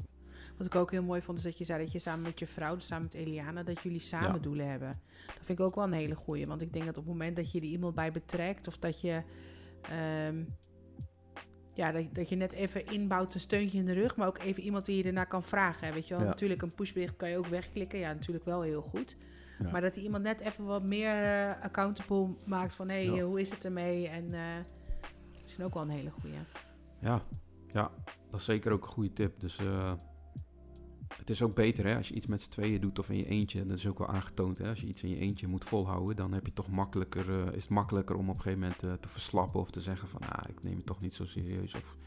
wat 0.57 0.67
ik 0.67 0.75
ook 0.75 0.91
heel 0.91 1.03
mooi 1.03 1.21
vond, 1.21 1.37
is 1.37 1.43
dat 1.43 1.57
je 1.57 1.63
zei 1.63 1.83
dat 1.83 1.91
je 1.91 1.99
samen 1.99 2.21
met 2.21 2.39
je 2.39 2.47
vrouw, 2.47 2.75
dus 2.75 2.87
samen 2.87 3.03
met 3.03 3.13
Eliana, 3.13 3.63
dat 3.63 3.81
jullie 3.81 3.99
samen 3.99 4.33
Ja. 4.33 4.39
doelen 4.39 4.69
hebben. 4.69 4.99
Dat 5.25 5.45
vind 5.45 5.59
ik 5.59 5.65
ook 5.65 5.75
wel 5.75 5.83
een 5.83 5.91
hele 5.93 6.15
goeie. 6.15 6.47
Want 6.47 6.61
ik 6.61 6.73
denk 6.73 6.85
dat 6.85 6.97
op 6.97 7.03
het 7.03 7.13
moment 7.13 7.35
dat 7.35 7.51
je 7.51 7.59
er 7.59 7.65
iemand 7.65 7.95
bij 7.95 8.11
betrekt, 8.11 8.67
of 8.67 8.77
dat 8.77 9.01
je... 9.01 9.21
ehm, 9.81 10.43
ja, 11.73 11.91
dat, 11.91 12.15
dat 12.15 12.29
je 12.29 12.35
net 12.35 12.53
even 12.53 12.85
inbouwt 12.85 13.33
een 13.33 13.39
steuntje 13.39 13.77
in 13.77 13.85
de 13.85 13.93
rug, 13.93 14.15
maar 14.15 14.27
ook 14.27 14.37
even 14.39 14.63
iemand 14.63 14.85
die 14.85 14.97
je 14.97 15.03
ernaar 15.03 15.27
kan 15.27 15.43
vragen. 15.43 15.87
hè, 15.87 15.93
Weet 15.93 16.07
je 16.07 16.13
wel, 16.13 16.23
Ja. 16.23 16.29
natuurlijk 16.29 16.61
een 16.61 16.73
pushbericht 16.73 17.15
kan 17.15 17.29
je 17.29 17.37
ook 17.37 17.47
wegklikken. 17.47 17.99
Ja, 17.99 18.13
natuurlijk 18.13 18.45
wel 18.45 18.61
heel 18.61 18.81
goed. 18.81 19.17
Ja. 19.63 19.71
Maar 19.71 19.81
dat 19.81 19.93
die 19.93 20.03
iemand 20.03 20.23
net 20.23 20.39
even 20.41 20.65
wat 20.65 20.83
meer 20.83 21.23
eh, 21.23 21.63
accountable 21.63 22.27
maakt 22.45 22.75
van... 22.75 22.89
hé, 22.89 23.05
hey, 23.05 23.15
Ja. 23.15 23.23
hoe 23.23 23.39
is 23.39 23.49
het 23.51 23.65
ermee? 23.65 24.07
En 24.07 24.33
eh 24.33 24.41
misschien 25.43 25.63
ook 25.65 25.73
wel 25.73 25.83
een 25.83 25.89
hele 25.89 26.11
goeie. 26.11 26.35
Ja, 26.99 27.21
ja, 27.73 27.91
dat 28.31 28.39
is 28.39 28.45
zeker 28.45 28.71
ook 28.71 28.83
een 28.85 28.91
goede 28.91 29.13
tip. 29.13 29.39
Dus 29.39 29.57
eh, 29.57 29.93
het 31.17 31.29
is 31.29 31.41
ook 31.41 31.55
beter 31.55 31.85
hè, 31.85 31.95
als 31.95 32.07
je 32.07 32.13
iets 32.13 32.25
met 32.25 32.41
z'n 32.41 32.49
tweeën 32.49 32.79
doet 32.79 32.99
of 32.99 33.09
in 33.09 33.17
je 33.17 33.25
eentje. 33.25 33.65
Dat 33.65 33.77
is 33.77 33.87
ook 33.87 33.97
wel 33.97 34.07
aangetoond. 34.07 34.57
Hè? 34.57 34.69
Als 34.69 34.81
je 34.81 34.87
iets 34.87 35.03
in 35.03 35.09
je 35.09 35.17
eentje 35.17 35.47
moet 35.47 35.65
volhouden, 35.65 36.15
dan 36.15 36.33
heb 36.33 36.45
je 36.45 36.53
toch 36.53 36.69
makkelijker, 36.69 37.29
eh, 37.29 37.53
is 37.53 37.61
het 37.61 37.71
makkelijker 37.71 38.15
om 38.15 38.29
op 38.29 38.35
een 38.35 38.41
gegeven 38.41 38.59
moment 38.59 38.83
eh, 38.83 38.93
te 38.93 39.09
verslappen 39.09 39.59
of 39.59 39.71
te 39.71 39.81
zeggen 39.81 40.07
van 40.07 40.21
ah, 40.21 40.49
ik 40.49 40.63
neem 40.63 40.75
het 40.75 40.85
toch 40.85 41.01
niet 41.01 41.13
zo 41.13 41.25
serieus. 41.25 41.75
Of 41.75 41.97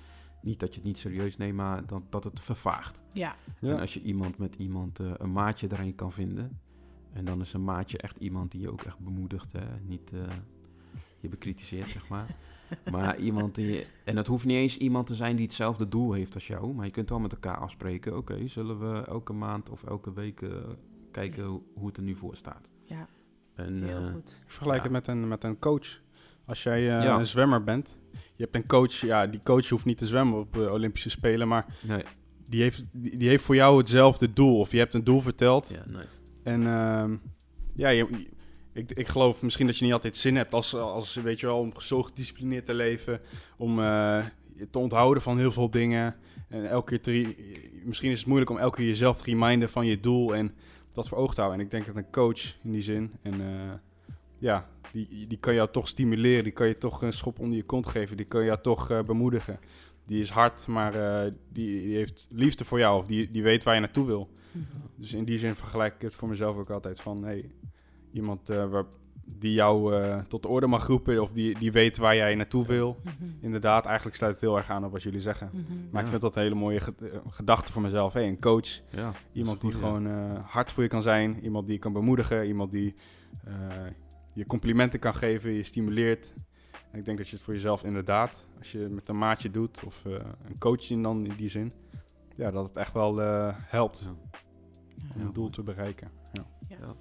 niet 0.42 0.60
dat 0.60 0.68
je 0.68 0.74
het 0.74 0.84
niet 0.84 0.98
serieus 0.98 1.36
neemt, 1.36 1.56
maar 1.56 1.86
dat, 1.86 2.02
dat 2.12 2.24
het 2.24 2.40
vervaagt. 2.40 3.02
Ja, 3.12 3.36
Ja. 3.60 3.70
En 3.72 3.80
als 3.80 3.94
je 3.94 4.02
iemand 4.02 4.38
met 4.38 4.54
iemand 4.54 5.00
eh, 5.00 5.10
een 5.16 5.32
maatje 5.32 5.68
erin 5.72 5.94
kan 5.94 6.12
vinden. 6.12 6.60
En 7.12 7.24
dan 7.24 7.40
is 7.40 7.52
een 7.52 7.64
maatje 7.64 7.98
echt 7.98 8.16
iemand 8.16 8.50
die 8.50 8.60
je 8.60 8.70
ook 8.70 8.82
echt 8.82 8.98
bemoedigt. 8.98 9.52
Hè? 9.52 9.64
Niet 9.82 10.10
eh, 10.12 10.20
je 11.20 11.28
bekritiseert, 11.28 11.88
zeg 11.90 12.08
maar. 12.08 12.26
Maar 12.90 13.18
iemand 13.18 13.54
die... 13.54 13.86
En 14.04 14.16
het 14.16 14.26
hoeft 14.26 14.44
niet 14.46 14.56
eens 14.56 14.76
iemand 14.76 15.06
te 15.06 15.14
zijn 15.14 15.36
die 15.36 15.44
hetzelfde 15.44 15.88
doel 15.88 16.12
heeft 16.12 16.34
als 16.34 16.46
jou. 16.46 16.74
Maar 16.74 16.84
je 16.84 16.90
kunt 16.90 17.08
wel 17.10 17.18
met 17.18 17.32
elkaar 17.32 17.56
afspreken. 17.58 18.16
Oké, 18.16 18.48
zullen 18.48 18.78
we 18.78 19.04
elke 19.06 19.32
maand 19.32 19.70
of 19.70 19.84
elke 19.84 20.12
week 20.12 20.42
eh, 20.42 20.50
kijken 21.10 21.44
hoe, 21.44 21.60
hoe 21.74 21.86
het 21.86 21.96
er 21.96 22.02
nu 22.02 22.14
voor 22.14 22.36
staat. 22.36 22.70
ja 22.84 23.06
En, 23.54 23.82
heel 23.82 23.96
eh, 24.06 24.12
goed. 24.12 24.42
Ik 24.44 24.50
vergelijk 24.52 24.78
Ja. 24.78 24.82
het 24.82 24.92
met 24.92 25.08
een, 25.08 25.28
met 25.28 25.44
een 25.44 25.58
coach. 25.58 26.00
Als 26.44 26.62
jij 26.62 26.78
eh, 26.78 27.04
Ja. 27.04 27.18
een 27.18 27.26
zwemmer 27.26 27.64
bent, 27.64 27.96
je 28.12 28.42
hebt 28.42 28.54
een 28.54 28.66
coach, 28.66 28.92
ja, 28.92 29.26
die 29.26 29.40
coach 29.42 29.68
hoeft 29.68 29.84
niet 29.84 29.98
te 29.98 30.06
zwemmen 30.06 30.38
op 30.38 30.52
de 30.52 30.70
Olympische 30.72 31.10
Spelen, 31.10 31.48
maar 31.48 31.78
Nee, 31.82 32.04
die 32.46 32.62
heeft, 32.62 32.84
die, 32.92 33.16
die 33.16 33.28
heeft 33.28 33.44
voor 33.44 33.54
jou 33.54 33.78
hetzelfde 33.78 34.32
doel. 34.32 34.58
Of 34.58 34.72
je 34.72 34.78
hebt 34.78 34.94
een 34.94 35.04
doel 35.04 35.20
verteld. 35.20 35.68
ja, 35.68 35.84
nice. 35.86 36.18
En 36.48 36.66
ehm, 36.66 37.16
ja, 37.74 37.88
je, 37.88 38.26
ik, 38.72 38.92
ik 38.92 39.08
geloof 39.08 39.42
misschien 39.42 39.66
dat 39.66 39.78
je 39.78 39.84
niet 39.84 39.92
altijd 39.92 40.16
zin 40.16 40.36
hebt 40.36 40.54
als, 40.54 40.74
als 40.74 41.14
weet 41.14 41.40
je 41.40 41.46
wel, 41.46 41.58
om 41.58 41.72
zo 41.78 42.02
gedisciplineerd 42.02 42.66
te 42.66 42.74
leven. 42.74 43.20
Om 43.56 43.78
eh, 43.78 44.24
je 44.54 44.70
te 44.70 44.78
onthouden 44.78 45.22
van 45.22 45.38
heel 45.38 45.52
veel 45.52 45.70
dingen. 45.70 46.16
En 46.48 46.68
elke 46.68 46.90
keer 46.90 47.00
te 47.00 47.34
misschien 47.84 48.10
is 48.10 48.18
het 48.18 48.26
moeilijk 48.26 48.50
om 48.50 48.58
elke 48.58 48.76
keer 48.76 48.86
jezelf 48.86 49.18
te 49.18 49.24
reminden 49.24 49.68
van 49.68 49.86
je 49.86 50.00
doel 50.00 50.34
en 50.34 50.54
dat 50.92 51.08
voor 51.08 51.18
ogen 51.18 51.34
te 51.34 51.40
houden. 51.40 51.60
En 51.60 51.66
ik 51.66 51.72
denk 51.72 51.86
dat 51.86 51.96
een 51.96 52.10
coach 52.10 52.54
in 52.62 52.72
die 52.72 52.82
zin, 52.82 53.12
en 53.22 53.40
eh, 53.40 53.72
ja, 54.38 54.68
die, 54.92 55.26
die 55.26 55.38
kan 55.38 55.54
jou 55.54 55.68
toch 55.70 55.88
stimuleren. 55.88 56.44
Die 56.44 56.52
kan 56.52 56.66
je 56.66 56.78
toch 56.78 57.02
een 57.02 57.12
schop 57.12 57.38
onder 57.38 57.56
je 57.56 57.64
kont 57.64 57.86
geven. 57.86 58.16
Die 58.16 58.26
kan 58.26 58.44
jou 58.44 58.58
toch 58.62 58.90
eh, 58.90 59.02
bemoedigen. 59.02 59.58
Die 60.06 60.20
is 60.20 60.30
hard, 60.30 60.66
maar 60.66 60.94
eh, 60.94 61.32
die, 61.52 61.82
die 61.82 61.96
heeft 61.96 62.28
liefde 62.30 62.64
voor 62.64 62.78
jou. 62.78 62.98
Of 62.98 63.06
die, 63.06 63.30
die 63.30 63.42
weet 63.42 63.64
waar 63.64 63.74
je 63.74 63.80
naartoe 63.80 64.06
wil. 64.06 64.28
Dus 64.96 65.12
in 65.12 65.24
die 65.24 65.38
zin 65.38 65.54
vergelijk 65.54 65.94
ik 65.94 66.02
het 66.02 66.14
voor 66.14 66.28
mezelf 66.28 66.56
ook 66.56 66.70
altijd 66.70 67.00
van... 67.00 67.24
Hey, 67.24 67.50
iemand 68.12 68.50
eh, 68.50 68.70
waar, 68.70 68.84
die 69.24 69.52
jou 69.52 69.94
eh, 69.94 70.18
tot 70.18 70.42
de 70.42 70.48
orde 70.48 70.66
mag 70.66 70.86
roepen... 70.86 71.22
of 71.22 71.32
die, 71.32 71.58
die 71.58 71.72
weet 71.72 71.96
waar 71.96 72.16
jij 72.16 72.34
naartoe 72.34 72.66
wil. 72.66 73.00
Mhm. 73.04 73.30
Inderdaad, 73.40 73.86
eigenlijk 73.86 74.16
sluit 74.16 74.32
het 74.32 74.40
heel 74.40 74.56
erg 74.56 74.70
aan 74.70 74.84
op 74.84 74.92
wat 74.92 75.02
jullie 75.02 75.20
zeggen. 75.20 75.50
Mhm. 75.52 75.62
Maar 75.90 76.02
ik 76.02 76.08
vind 76.08 76.20
dat 76.20 76.36
een 76.36 76.42
hele 76.42 76.54
mooie 76.54 76.80
eh, 76.80 77.18
gedachte 77.28 77.72
voor 77.72 77.82
mezelf. 77.82 78.12
Hey, 78.12 78.28
een 78.28 78.40
coach, 78.40 78.80
Ja, 78.90 79.12
iemand 79.32 79.60
die 79.60 79.72
goed, 79.72 79.80
gewoon 79.80 80.06
eh, 80.06 80.38
hard 80.44 80.72
voor 80.72 80.82
je 80.82 80.88
kan 80.88 81.02
zijn. 81.02 81.42
Iemand 81.42 81.64
die 81.64 81.74
je 81.74 81.80
kan 81.80 81.92
bemoedigen. 81.92 82.46
Iemand 82.46 82.70
die 82.70 82.94
eh, 83.44 83.52
je 84.34 84.46
complimenten 84.46 84.98
kan 84.98 85.14
geven, 85.14 85.52
je 85.52 85.62
stimuleert. 85.62 86.34
En 86.90 86.98
ik 86.98 87.04
denk 87.04 87.18
dat 87.18 87.28
je 87.28 87.34
het 87.34 87.44
voor 87.44 87.54
jezelf 87.54 87.84
inderdaad... 87.84 88.46
als 88.58 88.72
je 88.72 88.78
het 88.78 88.92
met 88.92 89.08
een 89.08 89.18
maatje 89.18 89.50
doet 89.50 89.84
of 89.84 90.04
eh, 90.04 90.12
een 90.48 90.58
coach 90.58 90.90
in 90.90 91.02
dan 91.02 91.26
in 91.26 91.36
die 91.36 91.48
zin... 91.48 91.72
ja, 92.36 92.50
dat 92.50 92.66
het 92.66 92.76
echt 92.76 92.92
wel 92.92 93.22
eh, 93.22 93.54
helpt 93.56 94.00
Ja. 94.00 94.38
Om 95.14 95.20
Ja, 95.20 95.26
een 95.26 95.32
doel 95.32 95.42
mooi. 95.42 95.54
te 95.54 95.62
bereiken. 95.62 96.10
Ja. 96.68 96.94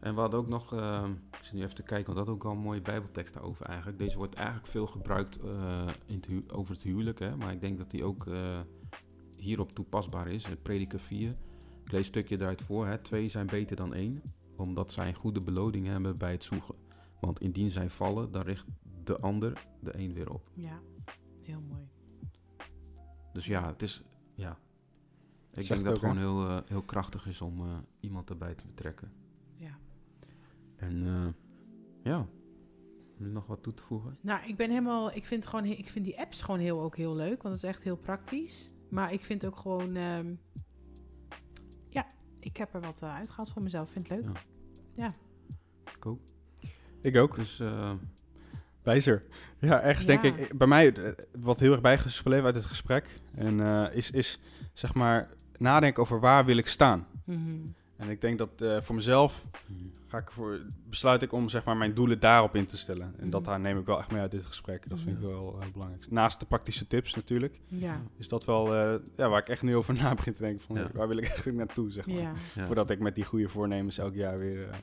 En 0.00 0.14
we 0.14 0.20
hadden 0.20 0.40
ook 0.40 0.48
nog, 0.48 0.72
eh, 0.74 1.08
ik 1.30 1.44
zit 1.44 1.52
nu 1.52 1.62
even 1.62 1.74
te 1.74 1.82
kijken, 1.82 2.06
want 2.14 2.18
dat 2.18 2.26
had 2.26 2.36
ook 2.36 2.44
al 2.44 2.50
een 2.52 2.62
mooie 2.62 2.80
bijbeltekst 2.82 3.34
daarover 3.34 3.66
eigenlijk. 3.66 3.98
Deze 3.98 4.16
wordt 4.16 4.34
eigenlijk 4.34 4.66
veel 4.66 4.86
gebruikt 4.86 5.38
eh, 5.40 5.88
in 6.06 6.14
het 6.16 6.26
hu- 6.26 6.44
over 6.52 6.74
het 6.74 6.82
huwelijk, 6.82 7.18
hè? 7.18 7.36
maar 7.36 7.52
ik 7.52 7.60
denk 7.60 7.78
dat 7.78 7.90
die 7.90 8.04
ook 8.04 8.26
eh, 8.26 8.60
hierop 9.36 9.72
toepasbaar 9.72 10.28
is. 10.28 10.48
Prediker 10.62 11.00
4, 11.00 11.30
ik 11.84 11.90
lees 11.90 12.00
een 12.00 12.04
stukje 12.04 12.36
daaruit 12.36 12.62
voor. 12.62 12.86
Hè? 12.86 12.98
Twee 12.98 13.28
zijn 13.28 13.46
beter 13.46 13.76
dan 13.76 13.94
één, 13.94 14.22
omdat 14.56 14.92
zij 14.92 15.08
een 15.08 15.14
goede 15.14 15.40
beloning 15.40 15.86
hebben 15.86 16.16
bij 16.18 16.32
het 16.32 16.44
zoeken. 16.44 16.74
Want 17.20 17.40
indien 17.40 17.70
zij 17.70 17.90
vallen, 17.90 18.32
dan 18.32 18.42
richt 18.42 18.66
de 19.04 19.20
ander 19.20 19.66
de 19.80 19.98
een 19.98 20.12
weer 20.12 20.32
op. 20.32 20.50
Ja, 20.54 20.80
heel 21.42 21.60
mooi. 21.60 21.88
Dus 23.32 23.46
ja, 23.46 23.66
het 23.66 23.82
is, 23.82 24.04
ja. 24.34 24.58
Ik 25.54 25.66
denk 25.68 25.84
dat 25.84 25.92
het 25.92 25.98
gewoon 25.98 26.18
heel, 26.18 26.48
eh, 26.48 26.58
heel 26.66 26.82
krachtig 26.82 27.26
is 27.26 27.40
om 27.40 27.60
eh, 27.60 27.76
iemand 28.00 28.30
erbij 28.30 28.54
te 28.54 28.66
betrekken. 28.66 29.12
Ja. 29.56 29.78
En 30.76 31.06
eh, 31.06 31.26
ja, 32.02 32.18
heb 32.18 33.26
je 33.26 33.32
nog 33.32 33.46
wat 33.46 33.62
toe 33.62 33.74
te 33.74 33.82
voegen? 33.82 34.18
Nou, 34.20 34.46
ik 34.46 34.56
ben 34.56 34.68
helemaal. 34.68 35.12
Ik 35.14 35.26
vind, 35.26 35.46
gewoon, 35.46 35.64
ik 35.64 35.88
vind 35.88 36.04
die 36.04 36.20
apps 36.20 36.42
gewoon 36.42 36.60
heel, 36.60 36.80
ook 36.80 36.96
heel 36.96 37.14
leuk, 37.14 37.42
want 37.42 37.54
het 37.54 37.64
is 37.64 37.68
echt 37.70 37.82
heel 37.82 37.96
praktisch. 37.96 38.70
Maar 38.88 39.12
ik 39.12 39.24
vind 39.24 39.46
ook 39.46 39.56
gewoon. 39.56 39.96
ehm, 39.96 40.34
ja, 41.88 42.06
ik 42.40 42.56
heb 42.56 42.74
er 42.74 42.80
wat 42.80 43.02
eh, 43.02 43.14
uitgehaald 43.14 43.50
voor 43.50 43.62
mezelf. 43.62 43.90
Vind 43.90 44.08
het 44.08 44.24
leuk. 44.24 44.44
Ja. 44.94 45.14
Ik 45.96 46.06
ook. 46.06 46.20
Ik 47.00 47.16
ook. 47.16 47.34
Dus 47.34 47.60
eh, 47.60 47.92
Wijzer. 48.82 49.24
Ja, 49.58 49.80
ergens 49.80 50.06
denk 50.06 50.22
ik, 50.22 50.58
bij 50.58 50.66
mij, 50.66 51.14
wat 51.38 51.58
heel 51.58 51.72
erg 51.72 51.80
bijgebleven 51.80 52.44
uit 52.44 52.54
het 52.54 52.64
gesprek, 52.64 53.20
en, 53.34 53.60
eh, 53.60 53.96
is, 53.96 54.10
is 54.10 54.40
zeg 54.72 54.94
maar 54.94 55.30
nadenken 55.62 56.02
over 56.02 56.20
waar 56.20 56.44
wil 56.44 56.56
ik 56.56 56.66
staan. 56.66 57.06
Mhm. 57.24 57.40
En 57.96 58.08
ik 58.08 58.20
denk 58.20 58.38
dat 58.38 58.60
eh, 58.60 58.80
voor 58.80 58.94
mezelf 58.94 59.44
ga 60.06 60.18
ik 60.18 60.30
voor, 60.30 60.60
besluit 60.88 61.22
ik 61.22 61.32
om 61.32 61.48
zeg 61.48 61.64
maar, 61.64 61.76
mijn 61.76 61.94
doelen 61.94 62.20
daarop 62.20 62.54
in 62.54 62.66
te 62.66 62.76
stellen. 62.76 63.14
En 63.18 63.30
dat 63.30 63.40
Mhm. 63.40 63.50
daar 63.50 63.60
neem 63.60 63.78
ik 63.78 63.86
wel 63.86 63.98
echt 63.98 64.10
mee 64.10 64.20
uit 64.20 64.30
dit 64.30 64.44
gesprek. 64.44 64.88
Dat 64.88 64.98
vind 65.00 65.16
ik 65.16 65.22
wel 65.22 65.56
heel 65.60 65.70
belangrijk. 65.72 66.10
Naast 66.10 66.40
de 66.40 66.46
praktische 66.46 66.86
tips 66.86 67.14
natuurlijk, 67.14 67.60
Ja. 67.66 68.00
is 68.16 68.28
dat 68.28 68.44
wel 68.44 68.74
eh, 68.74 68.94
ja, 69.16 69.28
waar 69.28 69.40
ik 69.40 69.48
echt 69.48 69.62
nu 69.62 69.76
over 69.76 69.94
na 70.02 70.14
begin 70.14 70.32
te 70.32 70.42
denken. 70.42 70.60
Van, 70.66 70.76
Ja. 70.76 70.88
Waar 70.92 71.08
wil 71.08 71.16
ik 71.16 71.24
eigenlijk 71.26 71.56
naartoe, 71.58 71.90
zeg 71.90 72.06
maar. 72.06 72.16
Ja. 72.54 72.66
Voordat 72.66 72.90
ik 72.90 72.98
met 72.98 73.14
die 73.14 73.24
goede 73.24 73.48
voornemens 73.48 73.98
elk 73.98 74.14
jaar 74.14 74.38
weer 74.38 74.68
eh, 74.68 74.76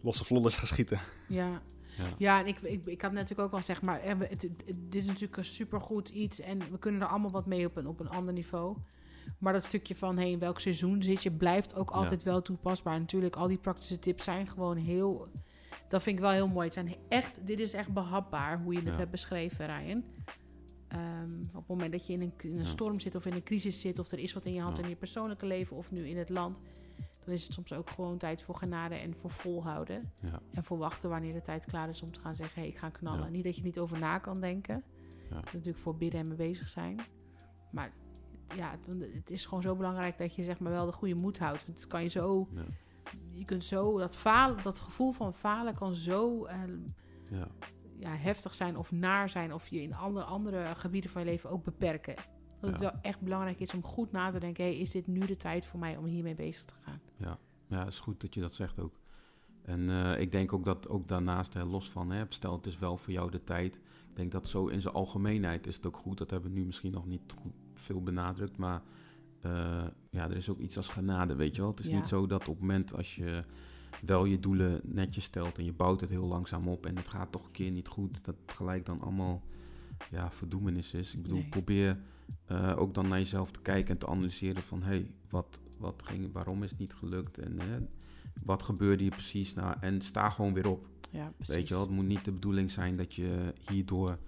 losse 0.00 0.24
vlodders 0.24 0.56
ga 0.56 0.64
schieten. 0.66 1.00
Ja. 1.28 1.60
Ja. 1.98 2.04
Ja, 2.18 2.40
en 2.40 2.46
ik, 2.46 2.58
ik, 2.62 2.86
ik 2.86 3.02
had 3.02 3.12
natuurlijk 3.12 3.40
ook 3.48 3.52
al 3.54 3.62
zeg 3.62 3.82
maar, 3.82 4.00
eh, 4.00 4.14
het, 4.18 4.42
het- 4.42 4.64
dit 4.66 4.94
is 5.02 5.06
natuurlijk 5.06 5.36
een 5.36 5.44
supergoed 5.44 6.08
iets 6.08 6.40
en 6.40 6.58
we 6.70 6.78
kunnen 6.78 7.00
er 7.00 7.06
allemaal 7.06 7.30
wat 7.30 7.46
mee 7.46 7.66
op 7.66 7.76
een, 7.76 7.86
op 7.86 8.00
een 8.00 8.08
ander 8.08 8.34
niveau. 8.34 8.76
Maar 9.38 9.52
dat 9.52 9.64
stukje 9.64 9.96
van 9.96 10.16
hey, 10.16 10.30
in 10.30 10.38
welk 10.38 10.60
seizoen 10.60 11.02
zit 11.02 11.22
je, 11.22 11.30
blijft 11.30 11.74
ook 11.74 11.90
Ja. 11.90 11.96
altijd 11.96 12.22
wel 12.22 12.42
toepasbaar. 12.42 12.98
Natuurlijk, 13.00 13.36
al 13.36 13.48
die 13.48 13.58
praktische 13.58 13.98
tips 13.98 14.24
zijn 14.24 14.46
gewoon 14.46 14.76
heel. 14.76 15.28
Dat 15.88 16.02
vind 16.02 16.16
ik 16.16 16.22
wel 16.22 16.30
heel 16.32 16.48
mooi. 16.48 16.64
Het 16.64 16.74
zijn 16.74 16.94
echt, 17.08 17.46
dit 17.46 17.60
is 17.60 17.72
echt 17.72 17.92
behapbaar 17.92 18.60
hoe 18.62 18.72
je 18.72 18.80
het 18.80 18.92
Ja. 18.94 18.98
hebt 18.98 19.10
beschreven, 19.10 19.66
Ryan. 19.66 20.04
Ehm, 20.88 21.40
op 21.48 21.54
het 21.54 21.66
moment 21.68 21.92
dat 21.92 22.06
je 22.06 22.12
in 22.12 22.20
een, 22.20 22.32
in 22.38 22.52
een 22.52 22.58
Ja. 22.58 22.64
storm 22.64 23.00
zit 23.00 23.14
of 23.14 23.26
in 23.26 23.32
een 23.34 23.42
crisis 23.42 23.80
zit, 23.80 23.98
of 23.98 24.10
er 24.10 24.18
is 24.18 24.32
wat 24.32 24.44
in 24.44 24.52
je 24.52 24.60
hand 24.60 24.78
in 24.78 24.88
je 24.88 24.96
persoonlijke 24.96 25.46
leven 25.46 25.76
of 25.76 25.90
nu 25.90 26.06
in 26.08 26.16
het 26.18 26.28
land, 26.28 26.60
dan 27.24 27.34
is 27.34 27.44
het 27.44 27.52
soms 27.52 27.72
ook 27.72 27.90
gewoon 27.90 28.18
tijd 28.18 28.42
voor 28.42 28.54
genade 28.54 28.94
en 28.94 29.14
voor 29.14 29.30
volhouden. 29.30 30.12
En 30.52 30.64
voor 30.64 30.78
wachten 30.78 31.10
wanneer 31.10 31.32
de 31.32 31.40
tijd 31.40 31.64
klaar 31.64 31.88
is 31.88 32.02
om 32.02 32.12
te 32.12 32.20
gaan 32.20 32.34
zeggen: 32.36 32.60
hey, 32.60 32.70
ik 32.70 32.76
ga 32.78 32.88
knallen. 32.88 33.32
Niet 33.32 33.44
dat 33.44 33.56
je 33.56 33.62
niet 33.62 33.78
over 33.78 33.98
na 33.98 34.18
kan 34.18 34.40
denken. 34.40 34.82
Ja. 35.28 35.34
Dat 35.34 35.44
natuurlijk 35.52 35.78
voor 35.78 35.96
bidden 35.96 36.20
en 36.20 36.28
mee 36.28 36.36
bezig 36.36 36.68
zijn. 36.68 37.00
Maar 37.70 37.92
ja, 38.56 38.78
het, 39.12 39.30
is 39.30 39.44
gewoon 39.46 39.62
zo 39.62 39.76
belangrijk 39.76 40.18
dat 40.18 40.34
je 40.34 40.44
zeg 40.44 40.58
maar 40.58 40.72
wel 40.72 40.86
de 40.86 40.92
goede 40.92 41.14
moed 41.14 41.38
houdt. 41.38 41.66
Want 41.66 41.78
het 41.78 41.88
kan 41.88 42.02
je 42.02 42.08
zo, 42.08 42.48
Ja. 42.54 42.62
je 43.30 43.44
kunt 43.44 43.64
zo, 43.64 43.98
dat, 43.98 44.16
falen, 44.16 44.62
dat 44.62 44.80
gevoel 44.80 45.12
van 45.12 45.34
falen 45.34 45.74
kan 45.74 45.94
zo 45.94 46.44
eh, 46.44 46.58
Ja. 47.30 47.48
ja, 47.98 48.10
heftig 48.16 48.54
zijn 48.54 48.76
of 48.76 48.90
naar 48.92 49.28
zijn. 49.28 49.54
Of 49.54 49.68
je 49.68 49.82
in 49.82 49.94
andere, 49.94 50.24
andere 50.24 50.74
gebieden 50.76 51.10
van 51.10 51.22
je 51.24 51.28
leven 51.30 51.50
ook 51.50 51.64
beperken. 51.64 52.14
Dat 52.60 52.70
het 52.70 52.80
Ja. 52.80 52.90
wel 52.90 53.00
echt 53.02 53.20
belangrijk 53.20 53.60
is 53.60 53.74
om 53.74 53.82
goed 53.84 54.12
na 54.12 54.30
te 54.30 54.38
denken: 54.38 54.64
hey, 54.64 54.76
is 54.78 54.90
dit 54.90 55.06
nu 55.06 55.26
de 55.26 55.36
tijd 55.36 55.66
voor 55.66 55.78
mij 55.80 55.96
om 55.96 56.04
hiermee 56.04 56.34
bezig 56.34 56.64
te 56.64 56.74
gaan? 56.80 57.00
Ja, 57.16 57.38
het 57.68 57.88
is 57.92 58.00
goed 58.00 58.20
dat 58.20 58.34
je 58.34 58.40
dat 58.40 58.54
zegt 58.54 58.78
ook. 58.80 58.98
En 59.62 59.90
eh, 59.90 60.20
ik 60.20 60.30
denk 60.30 60.52
ook 60.52 60.64
dat 60.64 60.88
ook 60.88 61.08
daarnaast, 61.08 61.54
hè, 61.54 61.64
los 61.64 61.90
van, 61.90 62.10
hè, 62.10 62.24
stel 62.28 62.52
het 62.52 62.66
is 62.66 62.78
wel 62.78 62.96
voor 62.96 63.12
jou 63.12 63.30
de 63.30 63.44
tijd. 63.44 63.76
Ik 63.76 64.16
denk 64.16 64.32
dat 64.32 64.48
zo 64.48 64.66
in 64.66 64.80
zijn 64.80 64.94
algemeenheid 64.94 65.66
is 65.66 65.76
het 65.76 65.86
ook 65.86 65.96
goed. 65.96 66.18
Dat 66.18 66.30
hebben 66.30 66.52
we 66.52 66.58
nu 66.58 66.64
misschien 66.64 66.92
nog 66.92 67.06
niet 67.06 67.34
goed 67.42 67.52
veel 67.80 68.02
benadrukt. 68.02 68.56
Maar 68.56 68.82
eh, 69.40 69.84
ja, 70.10 70.24
er 70.30 70.36
is 70.36 70.48
ook 70.48 70.58
iets 70.58 70.76
als 70.76 70.88
genade, 70.88 71.34
weet 71.34 71.56
je 71.56 71.62
wel. 71.62 71.70
Het 71.70 71.80
is 71.80 71.88
Ja. 71.88 71.96
niet 71.96 72.06
zo 72.06 72.26
dat 72.26 72.40
op 72.40 72.54
het 72.54 72.60
moment 72.60 72.94
als 72.94 73.14
je 73.14 73.42
wel 74.04 74.24
je 74.24 74.40
doelen 74.40 74.80
netjes 74.84 75.24
stelt 75.24 75.58
en 75.58 75.64
je 75.64 75.72
bouwt 75.72 76.00
het 76.00 76.10
heel 76.10 76.26
langzaam 76.26 76.68
op 76.68 76.86
en 76.86 76.96
het 76.96 77.08
gaat 77.08 77.32
toch 77.32 77.44
een 77.44 77.50
keer 77.52 77.70
niet 77.70 77.88
goed, 77.88 78.24
dat 78.24 78.34
het 78.46 78.56
gelijk 78.56 78.86
dan 78.86 79.00
allemaal 79.00 79.42
ja, 80.10 80.30
verdoemenis 80.30 80.94
is. 80.94 81.14
Ik 81.14 81.22
bedoel, 81.22 81.38
Nee. 81.38 81.48
probeer 81.48 81.98
eh, 82.46 82.74
ook 82.78 82.94
dan 82.94 83.08
naar 83.08 83.18
jezelf 83.18 83.50
te 83.50 83.60
kijken 83.60 83.90
en 83.92 83.98
te 83.98 84.06
analyseren 84.06 84.62
van 84.62 84.82
hé, 84.82 84.88
hey, 84.88 85.10
wat, 85.30 85.60
wat 85.76 86.02
ging, 86.04 86.32
waarom 86.32 86.62
is 86.62 86.70
het 86.70 86.78
niet 86.78 86.94
gelukt 86.94 87.38
en 87.38 87.58
wat 88.42 88.62
gebeurde 88.62 89.02
hier 89.02 89.12
precies 89.12 89.54
nou 89.54 89.76
en 89.80 90.00
sta 90.00 90.30
gewoon 90.30 90.54
weer 90.54 90.66
op. 90.68 90.86
Ja, 91.10 91.32
precies. 91.36 91.54
Weet 91.54 91.68
je 91.68 91.74
wel, 91.74 91.82
het 91.82 91.92
moet 91.92 92.06
niet 92.06 92.24
de 92.24 92.32
bedoeling 92.32 92.70
zijn 92.70 92.96
dat 92.96 93.14
je 93.14 93.52
hierdoor 93.70 94.18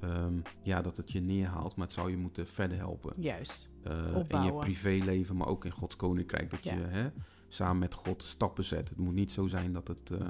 ehm, 0.00 0.34
ja, 0.62 0.82
dat 0.82 0.96
het 0.96 1.12
je 1.12 1.20
neerhaalt, 1.20 1.76
maar 1.76 1.86
het 1.86 1.94
zou 1.94 2.10
je 2.10 2.16
moeten 2.16 2.46
verder 2.46 2.76
helpen. 2.78 3.12
Juist. 3.16 3.70
Eh, 3.82 4.16
in 4.28 4.42
je 4.42 4.52
privéleven, 4.54 5.36
maar 5.36 5.46
ook 5.46 5.64
in 5.64 5.70
Gods 5.70 5.96
koninkrijk. 5.96 6.50
Dat 6.50 6.64
Ja. 6.64 6.74
je 6.74 6.80
hè, 6.80 7.08
samen 7.48 7.78
met 7.78 7.94
God 7.94 8.22
stappen 8.22 8.64
zet. 8.64 8.88
Het 8.88 8.98
moet 8.98 9.14
niet 9.14 9.30
zo 9.32 9.46
zijn 9.46 9.72
dat 9.72 9.88
het, 9.88 10.10
eh, 10.10 10.28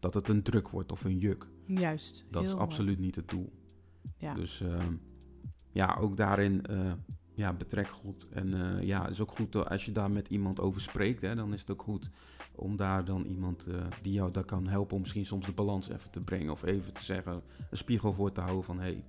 dat 0.00 0.14
het 0.14 0.28
een 0.28 0.42
druk 0.42 0.68
wordt 0.68 0.92
of 0.92 1.04
een 1.04 1.18
juk. 1.18 1.50
Juist. 1.66 2.26
Dat 2.30 2.42
is 2.42 2.50
mooi. 2.50 2.62
absoluut 2.62 2.98
niet 2.98 3.14
het 3.14 3.28
doel. 3.28 3.52
Ja. 4.16 4.34
Dus 4.34 4.60
ehm, 4.60 4.94
ja, 5.72 5.96
ook 6.00 6.16
daarin 6.16 6.66
eh, 6.66 6.92
ja, 7.34 7.52
betrek 7.52 7.88
God. 7.88 8.28
En 8.32 8.54
eh, 8.54 8.82
ja, 8.86 9.02
het 9.02 9.10
is 9.10 9.20
ook 9.20 9.30
goed 9.30 9.52
dat 9.52 9.68
als 9.68 9.84
je 9.84 9.92
daar 9.92 10.10
met 10.10 10.28
iemand 10.28 10.60
over 10.60 10.80
spreekt, 10.80 11.22
hè, 11.22 11.34
dan 11.34 11.52
is 11.52 11.60
het 11.60 11.70
ook 11.70 11.82
goed 11.82 12.10
om 12.54 12.76
daar 12.76 13.04
dan 13.04 13.24
iemand 13.24 13.66
eh, 13.66 13.74
die 14.02 14.12
jou 14.12 14.30
daar 14.30 14.44
kan 14.44 14.66
helpen 14.66 14.94
om 14.94 15.00
misschien 15.00 15.26
soms 15.26 15.46
de 15.46 15.52
balans 15.52 15.88
even 15.88 16.10
te 16.10 16.20
brengen. 16.20 16.52
Of 16.52 16.62
even 16.62 16.92
te 16.92 17.04
zeggen, 17.04 17.42
een 17.70 17.76
spiegel 17.76 18.12
voor 18.12 18.32
te 18.32 18.40
houden 18.40 18.64
van 18.64 18.76
hé, 18.76 18.82
hey, 18.82 19.04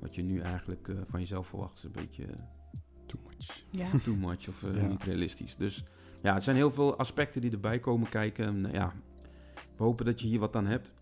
wat 0.00 0.14
je 0.14 0.22
nu 0.22 0.40
eigenlijk 0.40 0.88
eh, 0.88 0.96
van 1.06 1.20
jezelf 1.20 1.46
verwacht 1.46 1.76
is 1.76 1.82
een 1.84 1.92
beetje 1.92 2.24
Too 3.06 3.20
much. 3.26 3.64
Ja. 3.70 3.98
too 4.04 4.14
much 4.16 4.48
of 4.48 4.62
eh, 4.64 4.76
Ja. 4.76 4.86
niet 4.86 5.02
realistisch. 5.02 5.56
Dus 5.56 5.84
ja, 6.22 6.34
er 6.34 6.42
zijn 6.42 6.56
heel 6.56 6.70
veel 6.70 6.96
aspecten 6.96 7.40
die 7.40 7.50
erbij 7.50 7.78
komen 7.78 8.08
kijken. 8.08 8.46
En, 8.46 8.72
ja, 8.72 8.92
we 9.76 9.82
hopen 9.84 10.04
dat 10.04 10.20
je 10.20 10.26
hier 10.26 10.38
wat 10.38 10.56
aan 10.56 10.66
hebt 10.66 10.94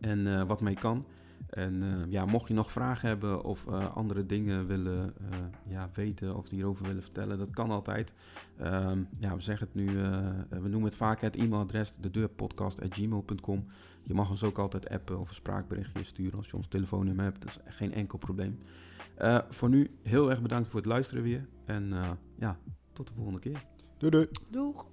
en 0.00 0.26
eh, 0.26 0.46
wat 0.46 0.60
mee 0.60 0.74
kan. 0.74 1.06
En 1.46 1.82
eh, 1.82 2.10
ja, 2.10 2.24
mocht 2.24 2.48
je 2.48 2.54
nog 2.54 2.72
vragen 2.72 3.08
hebben 3.08 3.44
of 3.44 3.66
eh, 3.66 3.96
andere 3.96 4.26
dingen 4.26 4.66
willen 4.66 5.14
eh, 5.30 5.38
ja, 5.66 5.90
weten 5.94 6.36
of 6.36 6.50
hierover 6.50 6.86
willen 6.86 7.02
vertellen, 7.02 7.38
dat 7.38 7.50
kan 7.50 7.70
altijd. 7.70 8.14
Ehm, 8.56 9.02
ja, 9.18 9.34
we 9.34 9.40
zeggen 9.40 9.66
het 9.66 9.74
nu, 9.74 10.02
eh, 10.02 10.28
we 10.48 10.68
noemen 10.68 10.84
het 10.84 10.96
vaak 10.96 11.20
het 11.20 11.36
e-mailadres, 11.36 11.96
de 11.96 12.10
deurpodcast.gmail.com. 12.10 13.66
Je 14.02 14.14
mag 14.14 14.30
ons 14.30 14.42
ook 14.42 14.58
altijd 14.58 14.88
appen 14.88 15.20
of 15.20 15.28
een 15.28 15.34
spraakberichtje 15.34 16.04
sturen 16.04 16.38
als 16.38 16.46
je 16.46 16.56
ons 16.56 16.68
telefoonnummer 16.68 17.24
hebt. 17.24 17.42
Dat 17.42 17.50
is 17.50 17.74
geen 17.74 17.94
enkel 17.94 18.18
probleem. 18.18 18.58
Eh, 19.14 19.38
voor 19.48 19.68
nu 19.68 19.90
heel 20.02 20.30
erg 20.30 20.42
bedankt 20.42 20.68
voor 20.68 20.80
het 20.80 20.88
luisteren 20.88 21.22
weer. 21.22 21.46
En 21.64 21.92
eh, 21.92 22.10
ja, 22.38 22.58
tot 22.92 23.08
de 23.08 23.14
volgende 23.14 23.40
keer. 23.40 23.64
Doei 23.98 24.12
doei. 24.12 24.28
Doeg. 24.50 24.86